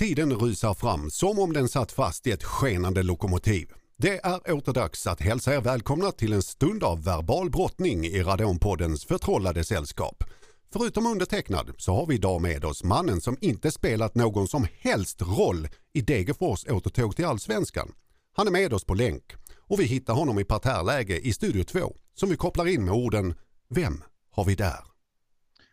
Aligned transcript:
Tiden 0.00 0.32
rusar 0.32 0.74
fram 0.74 1.10
som 1.10 1.38
om 1.38 1.52
den 1.52 1.68
satt 1.68 1.92
fast 1.92 2.26
i 2.26 2.30
ett 2.30 2.44
skenande 2.44 3.02
lokomotiv. 3.02 3.72
Det 3.98 4.20
är 4.24 4.52
åter 4.52 4.72
dags 4.72 5.06
att 5.06 5.20
hälsa 5.20 5.54
er 5.54 5.60
välkomna 5.60 6.12
till 6.12 6.32
en 6.32 6.42
stund 6.42 6.84
av 6.84 7.04
verbal 7.04 7.50
brottning 7.50 8.06
i 8.06 8.22
Radonpoddens 8.22 9.04
förtrollade 9.04 9.64
sällskap. 9.64 10.24
Förutom 10.72 11.06
undertecknad 11.06 11.74
så 11.76 11.94
har 11.94 12.06
vi 12.06 12.14
idag 12.14 12.40
med 12.40 12.64
oss 12.64 12.84
mannen 12.84 13.20
som 13.20 13.36
inte 13.40 13.70
spelat 13.70 14.14
någon 14.14 14.48
som 14.48 14.66
helst 14.78 15.22
roll 15.22 15.68
i 15.92 16.00
Degerfors 16.00 16.66
återtåg 16.68 17.16
till 17.16 17.24
allsvenskan. 17.24 17.92
Han 18.36 18.46
är 18.46 18.52
med 18.52 18.72
oss 18.72 18.84
på 18.84 18.94
länk 18.94 19.32
och 19.68 19.80
vi 19.80 19.84
hittar 19.84 20.14
honom 20.14 20.38
i 20.38 20.44
parterläge 20.44 21.18
i 21.18 21.32
Studio 21.32 21.64
2 21.64 21.96
som 22.14 22.28
vi 22.28 22.36
kopplar 22.36 22.68
in 22.68 22.84
med 22.84 22.94
orden 22.94 23.34
Vem 23.68 24.02
har 24.30 24.44
vi 24.44 24.54
där? 24.54 24.89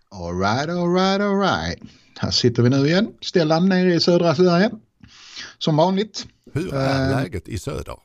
Alright, 0.09 0.69
alright, 0.69 1.21
alright. 1.21 1.79
Här 2.19 2.31
sitter 2.31 2.63
vi 2.63 2.69
nu 2.69 2.87
igen, 2.87 3.07
Stellan 3.21 3.69
nere 3.69 3.93
i 3.93 3.99
södra 3.99 4.35
Sverige. 4.35 4.71
Som 5.57 5.77
vanligt. 5.77 6.27
Hur 6.53 6.73
är 6.73 7.09
uh, 7.09 7.23
läget 7.23 7.47
i 7.47 7.59
söder? 7.59 7.95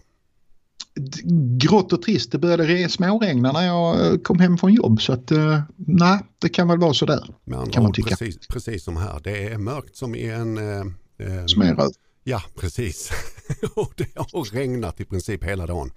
Grått 1.59 1.92
och 1.92 2.02
trist. 2.02 2.33
Det 2.33 2.38
började 2.38 2.88
småregna 2.88 3.52
när 3.52 3.66
jag 3.66 4.06
eh, 4.06 4.19
kom 4.19 4.38
hem 4.38 4.59
från 4.59 4.73
jobb 4.73 5.02
så 5.02 5.12
att 5.12 5.33
uh, 5.33 5.61
nej, 5.77 6.19
det 6.38 6.48
kan 6.48 6.69
väl 6.69 6.78
vara 6.78 6.95
sådär. 6.95 7.34
kan 7.73 7.83
man 7.83 7.92
tycka. 7.92 8.16
Precis, 8.16 8.47
precis 8.48 8.84
som 8.84 8.97
här. 8.97 9.20
Det 9.25 9.53
är 9.53 9.59
mörkt 9.59 9.97
som 9.97 10.14
i 10.14 10.27
en... 10.27 10.59
Uh, 10.59 11.47
Smeröd. 11.47 11.92
Ja, 12.25 12.42
precis. 12.61 13.11
och 13.75 13.92
det 13.97 14.16
har 14.16 14.55
regnat 14.55 15.00
i 15.00 15.05
princip 15.05 15.45
hela 15.45 15.66
dagen 15.66 15.91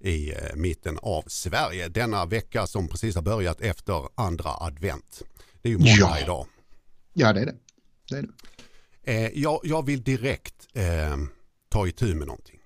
i 0.00 0.32
mitten 0.54 0.98
av 1.02 1.22
Sverige. 1.26 1.88
Denna 1.88 2.26
vecka 2.26 2.66
som 2.66 2.88
precis 2.88 3.14
har 3.14 3.22
börjat 3.22 3.60
efter 3.60 4.08
andra 4.14 4.50
advent. 4.60 5.22
Det 5.62 5.68
är 5.68 5.70
ju 5.70 5.78
måndag 5.78 5.94
ja. 5.98 6.20
idag. 6.20 6.46
Ja, 7.12 7.32
det 7.32 7.40
är 7.40 7.46
det. 7.46 7.56
det, 8.10 8.16
är 8.16 8.22
det. 8.22 8.32
Eh, 9.12 9.30
jag, 9.34 9.60
jag, 9.62 9.86
vill 9.86 10.02
direkt 10.02 10.68
eh, 10.72 11.16
ta 11.68 11.86
itu 11.86 12.14
med 12.14 12.26
någonting. 12.26 12.60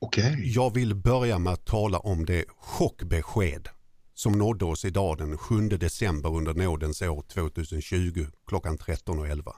Okay. 0.00 0.52
Jag 0.52 0.74
vill 0.74 0.94
börja 0.94 1.38
med 1.38 1.52
att 1.52 1.64
tala 1.66 1.98
om 1.98 2.26
det 2.26 2.44
chockbesked 2.56 3.68
som 4.14 4.38
nådde 4.38 4.64
oss 4.64 4.84
idag 4.84 5.18
den 5.18 5.38
7 5.38 5.68
december 5.68 6.34
under 6.34 6.54
nådens 6.54 7.02
år 7.02 7.22
2020 7.22 8.26
klockan 8.46 8.78
13.11. 8.78 9.52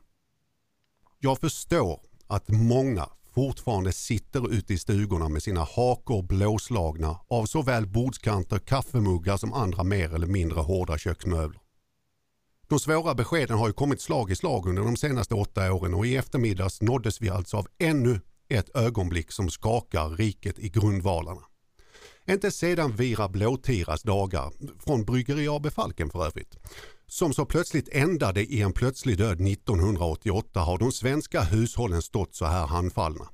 Jag 1.18 1.38
förstår 1.38 2.00
att 2.26 2.48
många 2.48 3.08
fortfarande 3.34 3.92
sitter 3.92 4.52
ute 4.52 4.74
i 4.74 4.78
stugorna 4.78 5.28
med 5.28 5.42
sina 5.42 5.64
hakor 5.64 6.22
blåslagna 6.22 7.20
av 7.28 7.46
såväl 7.46 7.86
bordskanter, 7.86 8.58
kaffemuggar 8.58 9.36
som 9.36 9.52
andra 9.52 9.84
mer 9.84 10.14
eller 10.14 10.26
mindre 10.26 10.60
hårda 10.60 10.98
köksmöbler. 10.98 11.60
De 12.68 12.78
svåra 12.78 13.14
beskeden 13.14 13.58
har 13.58 13.66
ju 13.66 13.72
kommit 13.72 14.00
slag 14.00 14.30
i 14.30 14.36
slag 14.36 14.66
under 14.68 14.82
de 14.82 14.96
senaste 14.96 15.34
åtta 15.34 15.72
åren 15.72 15.94
och 15.94 16.06
i 16.06 16.16
eftermiddags 16.16 16.82
nåddes 16.82 17.22
vi 17.22 17.28
alltså 17.30 17.56
av 17.56 17.66
ännu 17.78 18.20
ett 18.48 18.76
ögonblick 18.76 19.32
som 19.32 19.50
skakar 19.50 20.08
riket 20.08 20.58
i 20.58 20.68
grundvalarna. 20.68 21.40
Inte 22.28 22.50
sedan 22.50 22.96
Vira 22.96 23.28
Blåtiras 23.28 24.02
dagar, 24.02 24.52
från 24.84 25.04
Bryggeri 25.04 25.48
AB 25.48 25.72
Falken 25.72 26.10
för 26.10 26.26
övrigt, 26.26 26.56
som 27.06 27.32
så 27.32 27.46
plötsligt 27.46 27.88
ändade 27.92 28.42
i 28.42 28.62
en 28.62 28.72
plötslig 28.72 29.18
död 29.18 29.40
1988 29.40 30.60
har 30.60 30.78
de 30.78 30.92
svenska 30.92 31.40
hushållen 31.40 32.02
stått 32.02 32.34
så 32.34 32.44
här 32.44 32.66
handfallna. 32.66 33.28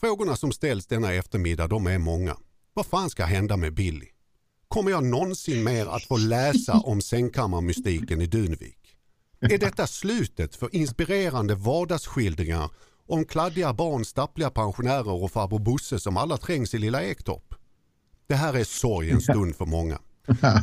Frågorna 0.00 0.36
som 0.36 0.52
ställs 0.52 0.86
denna 0.86 1.12
eftermiddag 1.12 1.66
de 1.66 1.86
är 1.86 1.98
många. 1.98 2.36
Vad 2.74 2.86
fan 2.86 3.10
ska 3.10 3.24
hända 3.24 3.56
med 3.56 3.74
Billy? 3.74 4.15
Kommer 4.68 4.90
jag 4.90 5.04
någonsin 5.04 5.64
mer 5.64 5.86
att 5.86 6.04
få 6.04 6.16
läsa 6.16 6.72
om 6.72 7.00
sängkammarmystiken 7.00 8.20
i 8.20 8.26
Dunvik? 8.26 8.96
Är 9.40 9.58
detta 9.58 9.86
slutet 9.86 10.56
för 10.56 10.76
inspirerande 10.76 11.54
vardagsskildringar 11.54 12.70
om 13.06 13.24
kladdiga 13.24 13.72
barn, 13.72 14.04
stappliga 14.04 14.50
pensionärer 14.50 15.22
och 15.22 15.32
farbror 15.32 15.58
Bosse 15.58 15.98
som 15.98 16.16
alla 16.16 16.36
trängs 16.36 16.74
i 16.74 16.78
Lilla 16.78 17.02
Ektorp? 17.02 17.54
Det 18.26 18.34
här 18.34 18.54
är 18.54 18.64
sorgens 18.64 19.24
stund 19.24 19.56
för 19.56 19.66
många. 19.66 19.98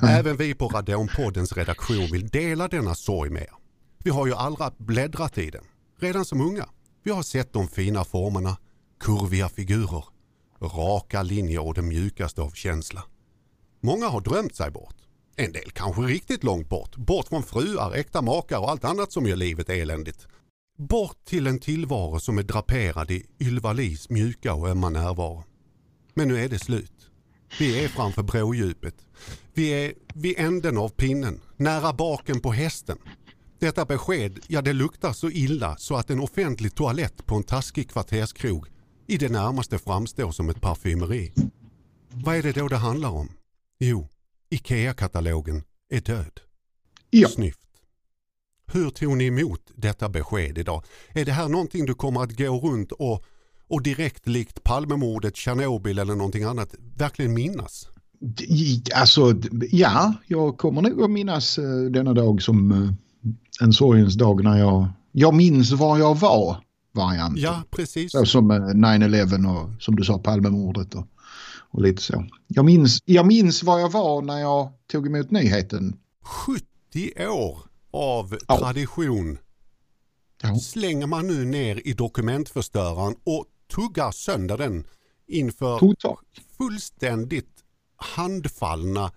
Även 0.09 0.38
vi 0.38 0.53
på 0.53 0.68
Radonpoddens 0.68 1.53
redaktion 1.53 2.12
vill 2.12 2.28
dela 2.28 2.68
denna 2.68 2.96
sorg 2.96 3.30
med 3.30 3.42
er. 3.42 3.53
Vi 3.97 4.09
har 4.09 4.28
ju 4.28 4.34
alla 4.34 4.74
bläddrat 4.78 5.38
i 5.38 5.50
den, 5.50 5.63
redan 6.00 6.25
som 6.25 6.42
unga. 6.42 6.69
Vi 7.03 7.12
har 7.12 7.24
sett 7.24 7.53
de 7.53 7.68
fina 7.68 8.03
formerna, 8.06 8.58
kurviga 9.00 9.50
figurer, 9.50 10.06
raka 10.62 11.24
linjer 11.24 11.68
och 11.68 11.74
den 11.74 11.88
mjukaste 11.88 12.42
av 12.42 12.52
känsla. 12.52 13.03
Många 13.85 14.07
har 14.07 14.21
drömt 14.21 14.55
sig 14.55 14.71
bort. 14.71 14.95
En 15.35 15.51
del 15.51 15.71
kanske 15.71 16.01
riktigt 16.01 16.44
långt 16.44 16.69
bort. 16.69 16.95
Bort 16.95 17.27
från 17.27 17.44
fruar, 17.44 17.94
äkta 17.94 18.21
makar 18.21 18.59
och 18.59 18.69
allt 18.69 18.83
annat 18.83 19.11
som 19.11 19.25
gör 19.25 19.35
livet 19.35 19.69
eländigt. 19.69 20.27
Bort 20.77 21.25
till 21.25 21.47
en 21.47 21.59
tillvaro 21.59 22.19
som 22.19 22.38
är 22.38 22.44
draperad 22.44 23.11
i 23.11 23.25
Ylva 23.39 23.73
Lis 23.73 24.09
mjuka 24.09 24.53
och 24.53 24.69
ömma 24.69 24.89
närvaro. 24.89 25.44
Men 26.13 26.27
nu 26.27 26.44
är 26.44 26.49
det 26.49 26.59
slut. 26.59 27.09
Vi 27.59 27.83
är 27.83 27.88
framför 27.88 28.23
brådjupet. 28.23 28.95
Vi 29.53 29.69
är 29.69 29.94
vid 30.13 30.39
änden 30.39 30.77
av 30.77 30.89
pinnen, 30.89 31.41
nära 31.57 31.94
baken 31.94 32.39
på 32.39 32.51
hästen. 32.51 32.97
Detta 33.59 33.85
besked, 33.85 34.39
ja 34.47 34.61
det 34.61 34.73
luktar 34.73 35.13
så 35.13 35.29
illa 35.29 35.77
så 35.77 35.95
att 35.95 36.09
en 36.09 36.19
offentlig 36.19 36.75
toalett 36.75 37.25
på 37.25 37.35
en 37.35 37.44
taskig 37.44 37.89
kvarterskrog 37.89 38.67
i 39.07 39.17
det 39.17 39.29
närmaste 39.29 39.79
framstår 39.79 40.31
som 40.31 40.50
ett 40.50 40.61
parfymeri. 40.61 41.33
Vad 42.09 42.35
är 42.35 42.44
det 42.44 42.51
då 42.51 42.67
det 42.67 42.77
handlar 42.77 43.09
om? 43.09 43.29
Jo, 43.85 44.07
IKEA-katalogen 44.49 45.63
är 45.89 46.01
död. 46.01 46.39
Ja. 47.09 47.27
Snyft. 47.27 47.67
Hur 48.71 48.89
tog 48.89 49.17
ni 49.17 49.25
emot 49.25 49.71
detta 49.75 50.09
besked 50.09 50.57
idag? 50.57 50.83
Är 51.13 51.25
det 51.25 51.31
här 51.31 51.49
någonting 51.49 51.85
du 51.85 51.94
kommer 51.94 52.23
att 52.23 52.38
gå 52.38 52.59
runt 52.59 52.91
och, 52.91 53.25
och 53.67 53.81
direkt 53.83 54.27
likt 54.27 54.63
Palmemordet, 54.63 55.35
Tjernobyl 55.35 55.99
eller 55.99 56.16
någonting 56.16 56.44
annat 56.44 56.75
verkligen 56.97 57.33
minnas? 57.33 57.88
Alltså, 58.95 59.33
ja, 59.71 60.13
jag 60.27 60.57
kommer 60.57 60.81
nog 60.81 61.03
att 61.03 61.11
minnas 61.11 61.59
uh, 61.59 61.91
denna 61.91 62.13
dag 62.13 62.41
som 62.41 62.71
uh, 62.71 62.91
en 63.61 63.73
sorgens 63.73 64.15
dag 64.15 64.44
när 64.44 64.57
jag, 64.57 64.88
jag 65.11 65.33
minns 65.33 65.71
var 65.71 65.97
jag 65.97 66.19
var 66.19 66.57
varianten. 66.94 67.44
Ja, 67.44 67.63
precis. 67.69 68.11
Så 68.11 68.25
som 68.25 68.51
uh, 68.51 68.57
9-11 68.57 69.57
och 69.57 69.81
som 69.81 69.95
du 69.95 70.03
sa 70.03 70.19
Palmemordet 70.19 70.95
och 70.95 71.07
och 71.73 71.81
lite 71.81 72.01
så. 72.01 72.25
Jag 72.47 72.66
minns, 72.66 73.00
jag 73.06 73.28
minns 73.28 73.63
var 73.63 73.79
jag 73.79 73.91
var 73.91 74.22
när 74.22 74.39
jag 74.39 74.72
tog 74.91 75.07
emot 75.07 75.31
nyheten. 75.31 76.00
70 76.22 77.28
år 77.28 77.57
av 77.91 78.38
ja. 78.47 78.57
tradition 78.57 79.38
ja. 80.41 80.56
slänger 80.56 81.07
man 81.07 81.28
nu 81.28 81.45
ner 81.45 81.88
i 81.88 81.94
dokumentförstöraren 81.94 83.16
och 83.23 83.45
tuggar 83.75 84.12
sönder 84.12 84.57
den 84.57 84.88
inför 85.28 85.79
Total. 85.79 86.17
fullständigt 86.57 87.63
handfallna 87.95 89.12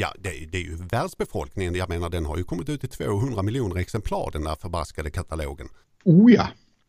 Ja, 0.00 0.14
det, 0.18 0.30
det, 0.52 0.58
är 0.58 0.62
ju 0.62 0.76
världsbefolkningen. 0.76 1.74
Jag 1.74 1.88
menar 1.88 2.10
den 2.10 2.26
har 2.26 2.36
ju 2.36 2.44
kommit 2.44 2.68
ut 2.68 2.84
i 2.84 2.88
200 2.88 3.42
miljoner 3.42 3.76
exemplar 3.76 4.30
den 4.32 4.44
där 4.44 4.54
förbaskade 4.54 5.10
katalogen. 5.10 5.68
Oh 6.04 6.32
ja. 6.32 6.48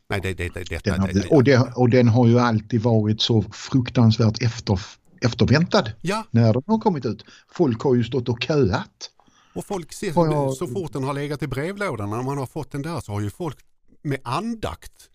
Nej, 0.09 0.20
det, 0.22 0.34
det, 0.34 0.50
det, 0.50 0.64
detta, 0.70 0.92
den 0.92 1.02
har, 1.02 1.34
och, 1.34 1.44
det, 1.44 1.74
och 1.75 1.90
den 1.90 2.08
har 2.08 2.28
ju 2.28 2.40
alltid 2.40 2.81
varit 2.81 3.22
så 3.22 3.42
fruktansvärt 3.42 4.42
efter, 4.42 4.80
efterväntad 5.22 5.92
ja. 6.02 6.24
när 6.31 6.53
den 6.53 6.64
har 6.68 6.80
kommit 6.80 7.06
ut. 7.06 7.25
Folk 7.52 7.81
har 7.81 7.96
ju 7.96 8.03
stått 8.03 8.30
och 8.30 8.42
köat. 8.42 9.12
Och 9.53 9.66
folk 9.66 9.94
ser, 9.94 10.14
jag... 10.16 10.53
så 10.53 10.68
fort 10.68 10.94
den 10.94 11.03
har 11.03 11.14
legat 11.14 11.44
i 11.44 11.48
brevlådan, 11.48 12.09
när 12.09 12.22
man 12.22 12.38
har 12.38 12.46
fått 12.46 12.72
den 12.72 12.81
där 12.81 13.00
så 13.00 13.12
har 13.12 13.22
ju 13.22 13.30
folk 13.30 13.58
med 14.02 14.19
andakt 14.24 15.09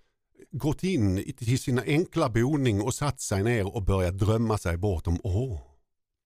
gått 0.53 0.83
in 0.83 1.34
till 1.38 1.59
sina 1.59 1.83
enkla 1.83 2.28
boning 2.28 2.81
och 2.81 2.94
satt 2.94 3.21
sig 3.21 3.43
ner 3.43 3.75
och 3.75 3.83
börjat 3.83 4.19
drömma 4.19 4.59
sig 4.59 4.77
bort 4.77 5.06
om 5.06 5.21
åh, 5.22 5.60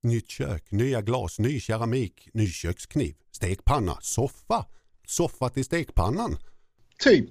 nytt 0.02 0.30
kök, 0.30 0.70
nya 0.70 1.02
glas, 1.02 1.38
ny 1.38 1.60
keramik, 1.60 2.28
ny 2.32 2.46
kökskniv, 2.46 3.14
stekpanna, 3.32 3.98
soffa, 4.00 4.64
soffa 5.06 5.48
till 5.48 5.64
stekpannan. 5.64 6.36
Typ 7.04 7.28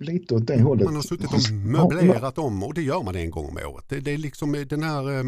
lite 0.00 0.34
åt 0.34 0.46
det 0.46 0.62
hållet. 0.62 0.84
Man 0.84 0.94
har 0.94 1.02
suttit 1.02 1.32
och 1.32 1.52
möblerat 1.52 2.38
om 2.38 2.62
och 2.62 2.74
det 2.74 2.82
gör 2.82 3.02
man 3.02 3.16
en 3.16 3.30
gång 3.30 3.48
om 3.48 3.56
året. 3.56 3.84
Det, 3.88 4.00
det 4.00 4.10
är 4.10 4.18
liksom 4.18 4.64
den 4.68 4.82
här 4.82 5.18
eh, 5.18 5.24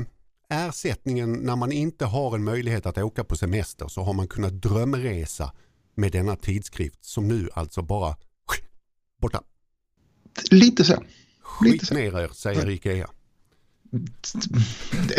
ersättningen 0.51 1.33
när 1.33 1.57
man 1.57 1.73
inte 1.73 2.05
har 2.05 2.35
en 2.35 2.45
möjlighet 2.45 2.87
att 2.87 2.99
åka 2.99 3.25
på 3.25 3.37
semester 3.37 3.89
så 3.89 4.03
har 4.03 4.13
man 4.13 4.29
kunnat 4.29 4.63
drömresa 4.63 5.53
med 5.95 6.13
denna 6.13 6.37
tidskrift 6.37 7.05
som 7.05 7.29
nu 7.29 7.49
alltså 7.55 7.83
bara 7.83 8.17
borta. 9.21 9.43
Lite 10.51 10.85
så. 10.85 11.03
Skit 11.43 11.91
ner 11.91 12.19
er, 12.19 12.29
säger 12.35 12.71
Ikea. 12.71 13.11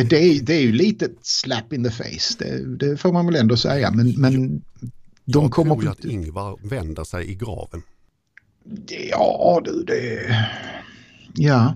Det 0.09 0.17
är, 0.17 0.41
det 0.41 0.53
är 0.53 0.61
ju 0.61 0.71
lite 0.71 1.09
slap 1.21 1.73
in 1.73 1.83
the 1.83 1.91
face, 1.91 2.35
det, 2.39 2.75
det 2.77 2.97
får 2.97 3.13
man 3.13 3.25
väl 3.25 3.35
ändå 3.35 3.57
säga. 3.57 3.91
Men, 3.91 4.13
men 4.17 4.61
de 5.25 5.43
Jag 5.43 5.51
kommer... 5.51 5.75
tror 5.75 5.89
att 5.89 6.05
Ingvar 6.05 6.57
vänder 6.69 7.03
sig 7.03 7.31
i 7.31 7.35
graven. 7.35 7.81
Ja 9.09 9.61
du, 9.65 9.83
det... 9.83 10.35
Ja. 11.33 11.75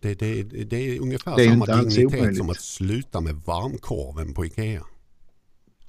Det, 0.00 0.14
det, 0.14 0.42
det 0.42 0.76
är 0.76 1.00
ungefär 1.00 1.36
det 1.36 1.44
är 1.44 1.48
samma 1.48 1.66
dignitet 1.66 2.36
som 2.36 2.50
att 2.50 2.60
sluta 2.60 3.20
med 3.20 3.34
varmkorven 3.34 4.34
på 4.34 4.44
Ikea. 4.44 4.82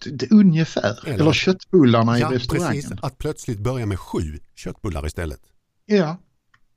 Det, 0.05 0.31
ungefär. 0.31 0.99
Eller, 1.05 1.13
Eller 1.13 1.33
köttbullarna 1.33 2.19
ja, 2.19 2.33
i 2.33 2.35
restaurangen. 2.35 2.81
Precis, 2.81 2.97
att 3.01 3.17
plötsligt 3.17 3.59
börja 3.59 3.85
med 3.85 3.99
sju 3.99 4.39
köttbullar 4.55 5.05
istället. 5.05 5.41
Ja. 5.85 6.17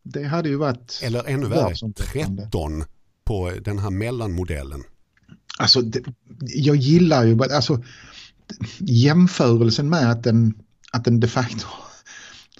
det 0.03 0.25
hade 0.25 0.49
ju 0.49 0.56
varit... 0.56 1.00
Eller 1.03 1.25
ännu 1.29 1.47
värre, 1.47 1.75
13 1.93 2.85
på 3.25 3.53
den 3.65 3.79
här 3.79 3.91
mellanmodellen. 3.91 4.82
Alltså, 5.59 5.81
det, 5.81 6.03
jag 6.41 6.76
gillar 6.76 7.25
ju 7.25 7.43
alltså, 7.43 7.82
jämförelsen 8.79 9.88
med 9.88 10.11
att 10.11 10.23
den, 10.23 10.55
att 10.93 11.05
den 11.05 11.20
de 11.20 11.29
facto 11.29 11.67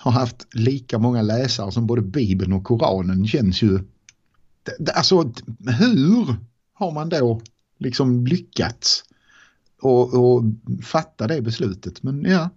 har 0.09 0.21
haft 0.21 0.55
lika 0.55 0.99
många 0.99 1.23
läsare 1.23 1.73
som 1.73 1.87
både 1.87 2.03
Bibeln 2.03 2.53
och 2.53 2.65
Koranen 2.65 3.27
känns 3.27 3.63
ju... 3.63 3.81
Alltså 4.95 5.33
hur 5.79 6.37
har 6.73 6.93
man 6.93 7.09
då 7.09 7.41
liksom 7.79 8.27
lyckats 8.27 9.05
och, 9.83 10.15
och 10.15 10.45
fatta 10.83 11.27
det 11.27 11.43
beslutet? 11.43 12.03
Men 12.03 12.25
ja, 12.25 12.51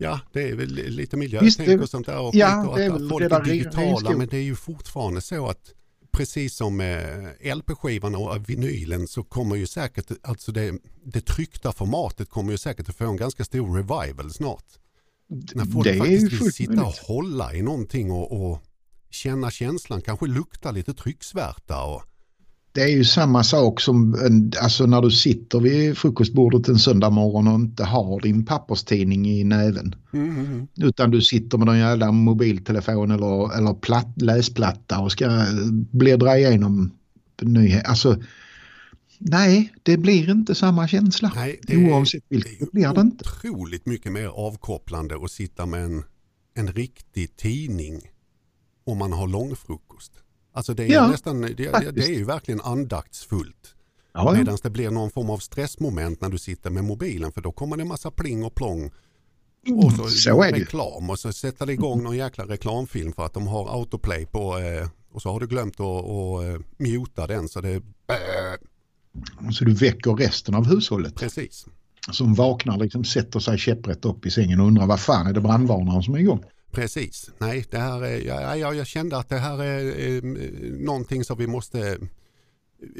Ja, 0.00 0.20
det 0.32 0.48
är 0.48 0.54
väl 0.54 0.74
lite 0.74 1.16
miljötänk 1.16 1.82
och 1.82 1.88
sånt 1.88 2.06
där. 2.06 2.20
Och 2.20 2.34
ja, 2.34 2.72
det 2.76 2.84
är 2.84 2.90
väl 2.90 3.08
folk 3.08 3.30
det 3.30 3.36
är 3.36 3.44
digitala, 3.44 4.16
men 4.16 4.28
det 4.28 4.36
är 4.36 4.42
ju 4.42 4.56
fortfarande 4.56 5.20
så 5.20 5.46
att 5.46 5.74
precis 6.10 6.56
som 6.56 6.76
med 6.76 7.34
LP-skivan 7.40 8.14
och 8.14 8.48
vinylen 8.50 9.08
så 9.08 9.22
kommer 9.22 9.56
ju 9.56 9.66
säkert, 9.66 10.10
alltså 10.22 10.52
det, 10.52 10.78
det 11.04 11.20
tryckta 11.20 11.72
formatet 11.72 12.30
kommer 12.30 12.52
ju 12.52 12.58
säkert 12.58 12.88
att 12.88 12.96
få 12.96 13.04
en 13.04 13.16
ganska 13.16 13.44
stor 13.44 13.76
revival 13.76 14.30
snart. 14.32 14.64
När 15.28 15.64
folk 15.64 15.84
det 15.84 15.96
faktiskt 15.96 16.32
vill 16.32 16.52
sitta 16.52 16.84
och 16.84 16.92
hålla 16.92 17.54
i 17.54 17.62
någonting 17.62 18.10
och, 18.10 18.50
och 18.50 18.62
känna 19.10 19.50
känslan, 19.50 20.00
kanske 20.00 20.26
lukta 20.26 20.70
lite 20.70 20.94
trycksvärta 20.94 21.82
och 21.82 22.02
det 22.72 22.82
är 22.82 22.88
ju 22.88 23.04
samma 23.04 23.44
sak 23.44 23.80
som 23.80 24.16
alltså 24.62 24.86
när 24.86 25.02
du 25.02 25.10
sitter 25.10 25.60
vid 25.60 25.98
frukostbordet 25.98 26.68
en 26.68 26.78
söndag 26.78 27.10
morgon 27.10 27.48
och 27.48 27.54
inte 27.54 27.84
har 27.84 28.20
din 28.20 28.46
papperstidning 28.46 29.26
i 29.26 29.44
näven. 29.44 29.94
Mm, 30.12 30.30
mm, 30.30 30.46
mm. 30.46 30.66
Utan 30.76 31.10
du 31.10 31.22
sitter 31.22 31.58
med 31.58 31.66
någon 31.66 31.78
jävla 31.78 32.12
mobiltelefon 32.12 33.10
eller, 33.10 33.58
eller 33.58 33.74
platt, 33.74 34.12
läsplatta 34.16 34.98
och 34.98 35.12
ska 35.12 35.44
bläddra 35.92 36.38
igenom 36.38 36.90
nyheter. 37.42 37.88
Alltså, 37.88 38.16
nej, 39.18 39.74
det 39.82 39.96
blir 39.96 40.30
inte 40.30 40.54
samma 40.54 40.88
känsla. 40.88 41.32
Nej, 41.34 41.60
det 41.62 41.76
Oavsett 41.76 42.24
vilket 42.28 42.60
det 42.60 42.72
blir 42.72 42.94
det 42.94 43.00
inte. 43.00 43.24
Otroligt 43.24 43.86
mycket 43.86 44.12
mer 44.12 44.26
avkopplande 44.26 45.24
att 45.24 45.30
sitta 45.30 45.66
med 45.66 45.84
en, 45.84 46.04
en 46.54 46.72
riktig 46.72 47.36
tidning 47.36 48.00
om 48.84 48.98
man 48.98 49.12
har 49.12 49.26
långfrukost. 49.26 50.12
Alltså 50.52 50.74
det 50.74 50.84
är, 50.84 50.92
ja, 50.92 51.08
nästan, 51.08 51.40
det, 51.40 51.54
det, 51.54 52.04
är 52.04 52.14
ju 52.14 52.24
verkligen 52.24 52.60
andaktsfullt. 52.60 53.74
Ja, 54.12 54.32
Medan 54.32 54.58
det 54.62 54.70
blir 54.70 54.90
någon 54.90 55.10
form 55.10 55.30
av 55.30 55.38
stressmoment 55.38 56.20
när 56.20 56.28
du 56.28 56.38
sitter 56.38 56.70
med 56.70 56.84
mobilen 56.84 57.32
för 57.32 57.40
då 57.40 57.52
kommer 57.52 57.76
det 57.76 57.82
en 57.82 57.88
massa 57.88 58.10
pling 58.10 58.44
och 58.44 58.54
plång. 58.54 58.90
Mm, 59.66 59.78
och 59.78 59.92
så, 59.92 60.08
så 60.08 60.42
är 60.42 60.52
reklam 60.52 61.10
och 61.10 61.18
så 61.18 61.32
sätter 61.32 61.66
det 61.66 61.72
igång 61.72 62.02
någon 62.02 62.16
jäkla 62.16 62.44
reklamfilm 62.44 63.12
för 63.12 63.26
att 63.26 63.34
de 63.34 63.46
har 63.46 63.78
autoplay 63.78 64.26
på 64.26 64.58
eh, 64.58 64.88
och 65.10 65.22
så 65.22 65.32
har 65.32 65.40
du 65.40 65.46
glömt 65.46 65.80
att, 65.80 66.04
att 66.04 66.44
eh, 66.44 66.60
muta 66.76 67.26
den 67.26 67.48
så 67.48 67.60
det. 67.60 67.82
Så 69.52 69.64
du 69.64 69.74
väcker 69.74 70.14
resten 70.14 70.54
av 70.54 70.66
hushållet. 70.66 71.14
Precis. 71.14 71.66
Som 72.10 72.34
vaknar, 72.34 72.78
liksom 72.78 73.04
sätter 73.04 73.40
sig 73.40 73.58
käpprätt 73.58 74.04
upp 74.04 74.26
i 74.26 74.30
sängen 74.30 74.60
och 74.60 74.66
undrar 74.66 74.86
vad 74.86 75.00
fan 75.00 75.26
är 75.26 75.32
det 75.32 75.40
brandvarnaren 75.40 76.02
som 76.02 76.14
är 76.14 76.18
igång? 76.18 76.44
Precis, 76.70 77.30
nej 77.38 77.64
det 77.70 77.78
här 77.78 78.04
är, 78.04 78.26
ja, 78.26 78.56
ja, 78.56 78.74
jag 78.74 78.86
kände 78.86 79.18
att 79.18 79.28
det 79.28 79.38
här 79.38 79.62
är 79.62 80.16
eh, 80.16 80.22
någonting 80.80 81.24
som 81.24 81.38
vi 81.38 81.46
måste, 81.46 81.98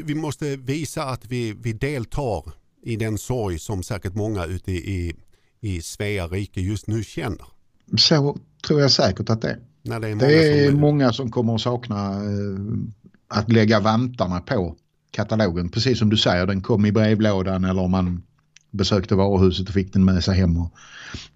vi 0.04 0.14
måste 0.14 0.56
visa 0.56 1.04
att 1.04 1.24
vi, 1.26 1.52
vi 1.52 1.72
deltar 1.72 2.52
i 2.82 2.96
den 2.96 3.18
sorg 3.18 3.58
som 3.58 3.82
säkert 3.82 4.14
många 4.14 4.44
ute 4.44 4.72
i, 4.72 5.14
i 5.60 5.82
Svea 5.82 6.26
rike 6.26 6.60
just 6.60 6.86
nu 6.86 7.04
känner. 7.04 7.46
Så 7.96 8.38
tror 8.66 8.80
jag 8.80 8.90
säkert 8.90 9.30
att 9.30 9.42
det 9.42 9.50
är. 9.50 9.58
Nej, 9.82 10.00
det 10.00 10.08
är, 10.08 10.14
många, 10.14 10.26
det 10.26 10.64
är 10.64 10.70
som, 10.70 10.80
många 10.80 11.12
som 11.12 11.30
kommer 11.30 11.54
att 11.54 11.60
sakna 11.60 12.14
eh, 12.14 12.58
att 13.28 13.52
lägga 13.52 13.80
vantarna 13.80 14.40
på 14.40 14.76
katalogen. 15.10 15.68
Precis 15.68 15.98
som 15.98 16.10
du 16.10 16.16
säger, 16.16 16.46
den 16.46 16.62
kom 16.62 16.86
i 16.86 16.92
brevlådan 16.92 17.64
eller 17.64 17.82
om 17.82 17.90
man 17.90 18.22
besökte 18.70 19.14
varuhuset 19.14 19.68
och 19.68 19.74
fick 19.74 19.92
den 19.92 20.04
med 20.04 20.24
sig 20.24 20.36
hem. 20.36 20.56
Och 20.56 20.72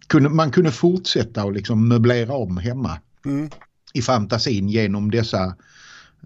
kunde, 0.06 0.28
man 0.28 0.50
kunde 0.50 0.70
fortsätta 0.70 1.44
och 1.44 1.52
liksom 1.52 1.88
möblera 1.88 2.32
om 2.34 2.56
hemma 2.56 2.98
mm. 3.24 3.50
i 3.92 4.02
fantasin 4.02 4.68
genom 4.68 5.10
dessa 5.10 5.44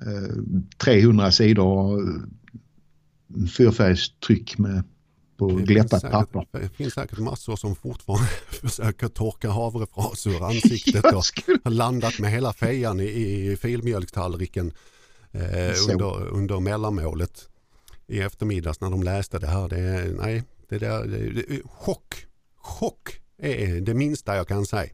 eh, 0.06 0.36
300 0.78 1.32
sidor 1.32 2.02
fyrfärgstryck 3.56 4.58
med 4.58 4.82
på 5.36 5.46
glättat 5.46 6.10
papper. 6.10 6.46
Det 6.52 6.68
finns 6.68 6.94
säkert 6.94 7.18
massor 7.18 7.56
som 7.56 7.76
fortfarande 7.76 8.26
försöker 8.48 9.08
torka 9.08 9.50
havrefras 9.50 10.26
ur 10.26 10.44
ansiktet 10.48 11.04
och 11.04 11.24
har 11.64 11.70
landat 11.70 12.18
med 12.18 12.30
hela 12.30 12.52
fejan 12.52 13.00
i, 13.00 13.04
i 13.04 13.56
filmjölkstallriken 13.56 14.72
eh, 15.36 15.92
under, 15.92 16.28
under 16.28 16.60
mellanmålet 16.60 17.48
i 18.06 18.20
eftermiddags 18.20 18.80
när 18.80 18.90
de 18.90 19.02
läste 19.02 19.38
det 19.38 19.46
här. 19.46 19.68
Det, 19.68 20.16
nej, 20.20 20.42
det 20.68 20.78
där, 20.78 21.04
det, 21.04 21.60
chock, 21.64 22.14
chock 22.56 23.08
är 23.38 23.80
det 23.80 23.94
minsta 23.94 24.36
jag 24.36 24.48
kan 24.48 24.66
säga 24.66 24.90